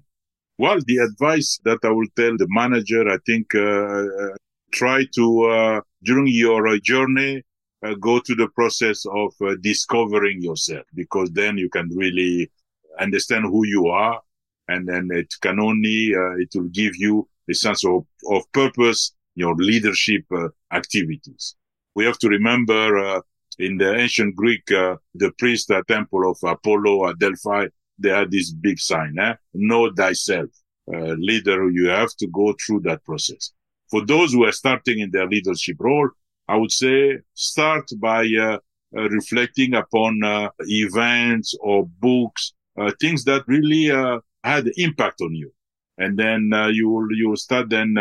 Well, 0.62 0.78
the 0.86 0.98
advice 0.98 1.60
that 1.64 1.80
I 1.84 1.90
will 1.90 2.12
tell 2.16 2.38
the 2.38 2.46
manager, 2.48 3.10
I 3.10 3.18
think, 3.26 3.48
uh, 3.56 4.06
uh 4.24 4.36
try 4.72 5.08
to, 5.16 5.26
uh, 5.46 5.82
during 6.04 6.28
your 6.28 6.68
uh, 6.68 6.78
journey, 6.84 7.42
uh, 7.84 7.96
go 7.96 8.20
through 8.20 8.36
the 8.44 8.50
process 8.50 9.04
of 9.08 9.34
uh, 9.42 9.56
discovering 9.62 10.40
yourself 10.40 10.86
because 10.94 11.32
then 11.32 11.58
you 11.58 11.68
can 11.68 11.90
really 11.96 12.52
understand 13.00 13.46
who 13.46 13.66
you 13.66 13.88
are. 13.88 14.22
And 14.68 14.88
then 14.88 15.10
it 15.12 15.34
can 15.42 15.60
only, 15.60 16.14
it 16.44 16.50
will 16.54 16.70
give 16.82 16.96
you 16.96 17.28
a 17.50 17.56
sense 17.56 17.84
of, 17.84 18.06
of 18.30 18.44
purpose, 18.52 19.16
your 19.34 19.56
leadership 19.56 20.26
activities. 20.72 21.56
We 21.96 22.06
have 22.06 22.20
to 22.20 22.30
remember, 22.30 23.24
in 23.58 23.78
the 23.78 23.96
ancient 23.96 24.36
Greek, 24.36 24.68
the 24.68 25.32
priest 25.40 25.72
at 25.72 25.88
temple 25.88 26.30
of 26.30 26.38
Apollo 26.48 27.10
at 27.10 27.18
Delphi, 27.18 27.66
they 28.02 28.10
had 28.10 28.32
this 28.32 28.52
big 28.52 28.80
sign, 28.80 29.18
eh? 29.20 29.36
know 29.54 29.92
thyself. 29.92 30.50
leader, 30.88 31.70
you 31.70 31.88
have 31.88 32.14
to 32.18 32.28
go 32.28 32.54
through 32.62 32.82
that 32.82 33.04
process. 33.06 33.52
For 33.90 34.06
those 34.06 34.34
who 34.34 34.46
are 34.46 34.52
starting 34.54 35.00
in 35.00 35.12
their 35.12 35.28
leadership 35.28 35.78
role, 35.80 36.10
I 36.48 36.56
would 36.58 36.72
say 36.72 37.20
start 37.34 37.90
by 38.00 38.26
uh, 38.40 38.58
uh, 38.98 39.10
reflecting 39.10 39.74
upon 39.74 40.22
uh, 40.22 40.50
events 40.60 41.56
or 41.62 41.88
books, 42.00 42.52
uh, 42.78 42.92
things 43.00 43.24
that 43.24 43.48
really 43.48 43.90
uh, 43.90 44.20
had 44.44 44.70
impact 44.76 45.22
on 45.22 45.34
you. 45.34 45.54
And 45.98 46.20
then 46.20 46.52
uh, 46.54 46.68
you 46.68 46.90
will, 46.90 47.08
you 47.12 47.30
will 47.30 47.38
start 47.38 47.70
then 47.70 47.96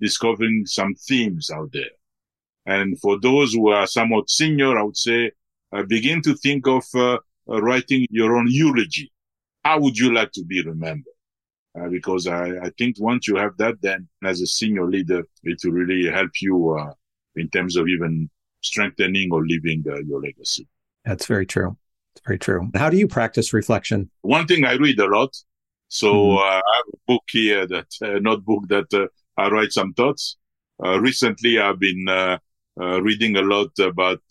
discovering 0.00 0.64
some 0.66 0.94
themes 0.94 1.50
out 1.50 1.72
there. 1.72 1.94
And 2.64 2.96
for 3.00 3.18
those 3.18 3.54
who 3.54 3.70
are 3.70 3.88
somewhat 3.88 4.30
senior, 4.30 4.78
I 4.78 4.82
would 4.82 4.96
say 4.96 5.32
begin 5.88 6.22
to 6.22 6.34
think 6.34 6.66
of 6.68 6.84
writing 7.46 8.06
your 8.10 8.36
own 8.36 8.46
eulogy. 8.48 9.10
How 9.66 9.80
would 9.80 9.98
you 9.98 10.14
like 10.14 10.30
to 10.34 10.44
be 10.44 10.62
remembered? 10.62 11.18
Uh, 11.76 11.88
because 11.88 12.28
I, 12.28 12.50
I, 12.66 12.70
think 12.78 13.00
once 13.00 13.26
you 13.26 13.34
have 13.34 13.56
that, 13.58 13.74
then 13.82 14.06
as 14.22 14.40
a 14.40 14.46
senior 14.46 14.86
leader, 14.88 15.24
it 15.42 15.58
will 15.64 15.72
really 15.72 16.08
help 16.08 16.30
you 16.40 16.78
uh, 16.78 16.92
in 17.34 17.48
terms 17.50 17.74
of 17.74 17.88
even 17.88 18.30
strengthening 18.62 19.32
or 19.32 19.44
living 19.44 19.82
uh, 19.90 19.98
your 20.06 20.22
legacy. 20.22 20.68
That's 21.04 21.26
very 21.26 21.46
true. 21.46 21.76
It's 22.14 22.24
very 22.24 22.38
true. 22.38 22.70
How 22.76 22.90
do 22.90 22.96
you 22.96 23.08
practice 23.08 23.52
reflection? 23.52 24.08
One 24.22 24.46
thing 24.46 24.64
I 24.64 24.74
read 24.74 25.00
a 25.00 25.06
lot. 25.06 25.36
So 25.88 26.14
mm-hmm. 26.14 26.44
I 26.44 26.54
have 26.54 26.86
a 26.94 26.98
book 27.08 27.24
here 27.28 27.66
that 27.66 27.88
uh, 28.00 28.20
notebook 28.20 28.68
that 28.68 28.94
uh, 28.94 29.08
I 29.36 29.48
write 29.48 29.72
some 29.72 29.94
thoughts. 29.94 30.36
recently, 30.78 31.58
I've 31.58 31.80
been 31.80 32.06
reading 32.78 33.36
a 33.36 33.42
lot 33.42 33.76
about 33.80 34.22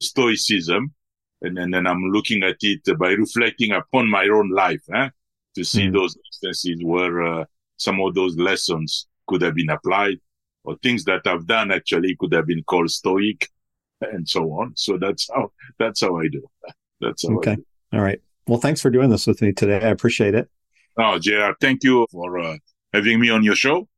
stoicism. 0.00 0.94
And, 1.42 1.58
and 1.58 1.72
then 1.72 1.86
I'm 1.86 2.10
looking 2.10 2.42
at 2.42 2.56
it 2.60 2.98
by 2.98 3.10
reflecting 3.10 3.72
upon 3.72 4.10
my 4.10 4.28
own 4.28 4.50
life. 4.50 4.82
Eh? 4.94 5.08
to 5.54 5.64
see 5.64 5.86
mm. 5.86 5.92
those 5.92 6.16
instances 6.26 6.80
where 6.82 7.22
uh, 7.22 7.44
some 7.76 8.00
of 8.00 8.14
those 8.14 8.36
lessons 8.36 9.06
could 9.26 9.42
have 9.42 9.54
been 9.54 9.70
applied 9.70 10.18
or 10.64 10.76
things 10.82 11.04
that 11.04 11.26
I've 11.26 11.46
done 11.46 11.70
actually 11.70 12.16
could 12.18 12.32
have 12.32 12.46
been 12.46 12.62
called 12.64 12.90
stoic 12.90 13.48
and 14.00 14.28
so 14.28 14.44
on. 14.52 14.72
So 14.76 14.98
that's 14.98 15.28
how, 15.32 15.52
that's 15.78 16.00
how 16.00 16.18
I 16.18 16.28
do. 16.28 16.46
That's 17.00 17.26
how 17.26 17.36
okay. 17.36 17.56
All 17.92 18.00
right. 18.00 18.20
Well, 18.46 18.58
thanks 18.58 18.80
for 18.80 18.90
doing 18.90 19.10
this 19.10 19.26
with 19.26 19.42
me 19.42 19.52
today. 19.52 19.76
I 19.76 19.88
appreciate 19.88 20.34
it. 20.34 20.48
Oh, 20.98 21.18
JR, 21.18 21.52
thank 21.60 21.82
you 21.84 22.06
for 22.10 22.38
uh, 22.38 22.56
having 22.92 23.20
me 23.20 23.30
on 23.30 23.42
your 23.44 23.54
show. 23.54 23.88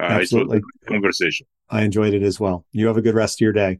Uh, 0.00 0.04
Absolutely. 0.04 0.60
conversation. 0.86 1.46
I 1.70 1.82
enjoyed 1.82 2.14
it 2.14 2.22
as 2.22 2.40
well. 2.40 2.64
You 2.72 2.86
have 2.86 2.96
a 2.96 3.02
good 3.02 3.14
rest 3.14 3.38
of 3.38 3.40
your 3.42 3.52
day. 3.52 3.78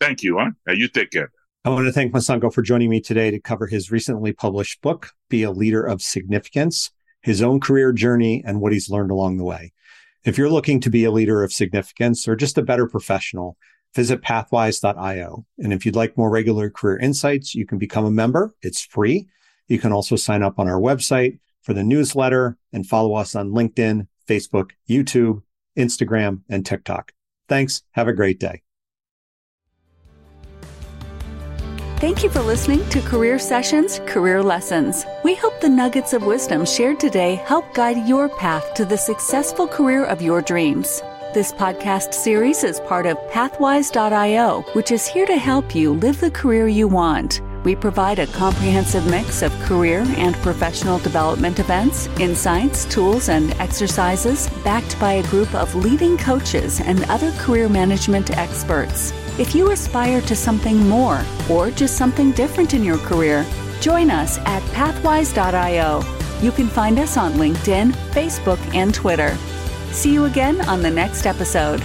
Thank 0.00 0.22
you. 0.22 0.38
Huh? 0.38 0.50
you 0.72 0.88
take 0.88 1.10
care. 1.10 1.30
I 1.64 1.70
want 1.70 1.86
to 1.86 1.92
thank 1.92 2.12
Mosongo 2.12 2.52
for 2.52 2.60
joining 2.60 2.90
me 2.90 3.00
today 3.00 3.30
to 3.30 3.38
cover 3.38 3.68
his 3.68 3.92
recently 3.92 4.32
published 4.32 4.82
book, 4.82 5.12
Be 5.28 5.44
a 5.44 5.52
Leader 5.52 5.84
of 5.84 6.02
Significance, 6.02 6.90
his 7.20 7.40
own 7.40 7.60
career 7.60 7.92
journey, 7.92 8.42
and 8.44 8.60
what 8.60 8.72
he's 8.72 8.90
learned 8.90 9.12
along 9.12 9.36
the 9.36 9.44
way. 9.44 9.72
If 10.24 10.36
you're 10.36 10.50
looking 10.50 10.80
to 10.80 10.90
be 10.90 11.04
a 11.04 11.12
leader 11.12 11.44
of 11.44 11.52
significance 11.52 12.26
or 12.26 12.34
just 12.34 12.58
a 12.58 12.62
better 12.62 12.88
professional, 12.88 13.56
visit 13.94 14.22
pathwise.io. 14.22 15.46
And 15.58 15.72
if 15.72 15.86
you'd 15.86 15.94
like 15.94 16.18
more 16.18 16.30
regular 16.30 16.68
career 16.68 16.98
insights, 16.98 17.54
you 17.54 17.64
can 17.64 17.78
become 17.78 18.06
a 18.06 18.10
member. 18.10 18.52
It's 18.62 18.82
free. 18.82 19.28
You 19.68 19.78
can 19.78 19.92
also 19.92 20.16
sign 20.16 20.42
up 20.42 20.58
on 20.58 20.68
our 20.68 20.80
website 20.80 21.38
for 21.60 21.74
the 21.74 21.84
newsletter 21.84 22.58
and 22.72 22.84
follow 22.84 23.14
us 23.14 23.36
on 23.36 23.50
LinkedIn, 23.50 24.08
Facebook, 24.28 24.70
YouTube, 24.90 25.42
Instagram, 25.78 26.40
and 26.48 26.66
TikTok. 26.66 27.12
Thanks. 27.48 27.82
Have 27.92 28.08
a 28.08 28.12
great 28.12 28.40
day. 28.40 28.62
Thank 32.02 32.24
you 32.24 32.30
for 32.30 32.42
listening 32.42 32.84
to 32.88 33.00
Career 33.00 33.38
Sessions 33.38 34.00
Career 34.06 34.42
Lessons. 34.42 35.06
We 35.22 35.36
hope 35.36 35.60
the 35.60 35.68
nuggets 35.68 36.12
of 36.12 36.26
wisdom 36.26 36.66
shared 36.66 36.98
today 36.98 37.36
help 37.36 37.74
guide 37.74 38.08
your 38.08 38.28
path 38.28 38.74
to 38.74 38.84
the 38.84 38.98
successful 38.98 39.68
career 39.68 40.04
of 40.06 40.20
your 40.20 40.42
dreams. 40.42 41.00
This 41.32 41.52
podcast 41.52 42.12
series 42.12 42.64
is 42.64 42.80
part 42.80 43.06
of 43.06 43.18
Pathwise.io, 43.30 44.62
which 44.72 44.90
is 44.90 45.06
here 45.06 45.26
to 45.26 45.36
help 45.36 45.76
you 45.76 45.92
live 45.92 46.18
the 46.18 46.32
career 46.32 46.66
you 46.66 46.88
want. 46.88 47.40
We 47.64 47.76
provide 47.76 48.18
a 48.18 48.26
comprehensive 48.26 49.08
mix 49.08 49.42
of 49.42 49.52
career 49.60 50.04
and 50.16 50.34
professional 50.36 50.98
development 50.98 51.60
events, 51.60 52.08
insights, 52.18 52.84
tools, 52.86 53.28
and 53.28 53.52
exercises 53.60 54.48
backed 54.64 54.98
by 54.98 55.14
a 55.14 55.28
group 55.28 55.54
of 55.54 55.74
leading 55.76 56.18
coaches 56.18 56.80
and 56.80 57.04
other 57.04 57.30
career 57.32 57.68
management 57.68 58.36
experts. 58.36 59.12
If 59.38 59.54
you 59.54 59.70
aspire 59.70 60.20
to 60.22 60.34
something 60.34 60.88
more 60.88 61.22
or 61.48 61.70
just 61.70 61.96
something 61.96 62.32
different 62.32 62.74
in 62.74 62.82
your 62.82 62.98
career, 62.98 63.46
join 63.80 64.10
us 64.10 64.38
at 64.38 64.62
pathwise.io. 64.74 66.02
You 66.42 66.50
can 66.50 66.66
find 66.66 66.98
us 66.98 67.16
on 67.16 67.34
LinkedIn, 67.34 67.92
Facebook, 68.10 68.58
and 68.74 68.92
Twitter. 68.92 69.36
See 69.92 70.12
you 70.12 70.24
again 70.24 70.60
on 70.68 70.82
the 70.82 70.90
next 70.90 71.26
episode. 71.26 71.80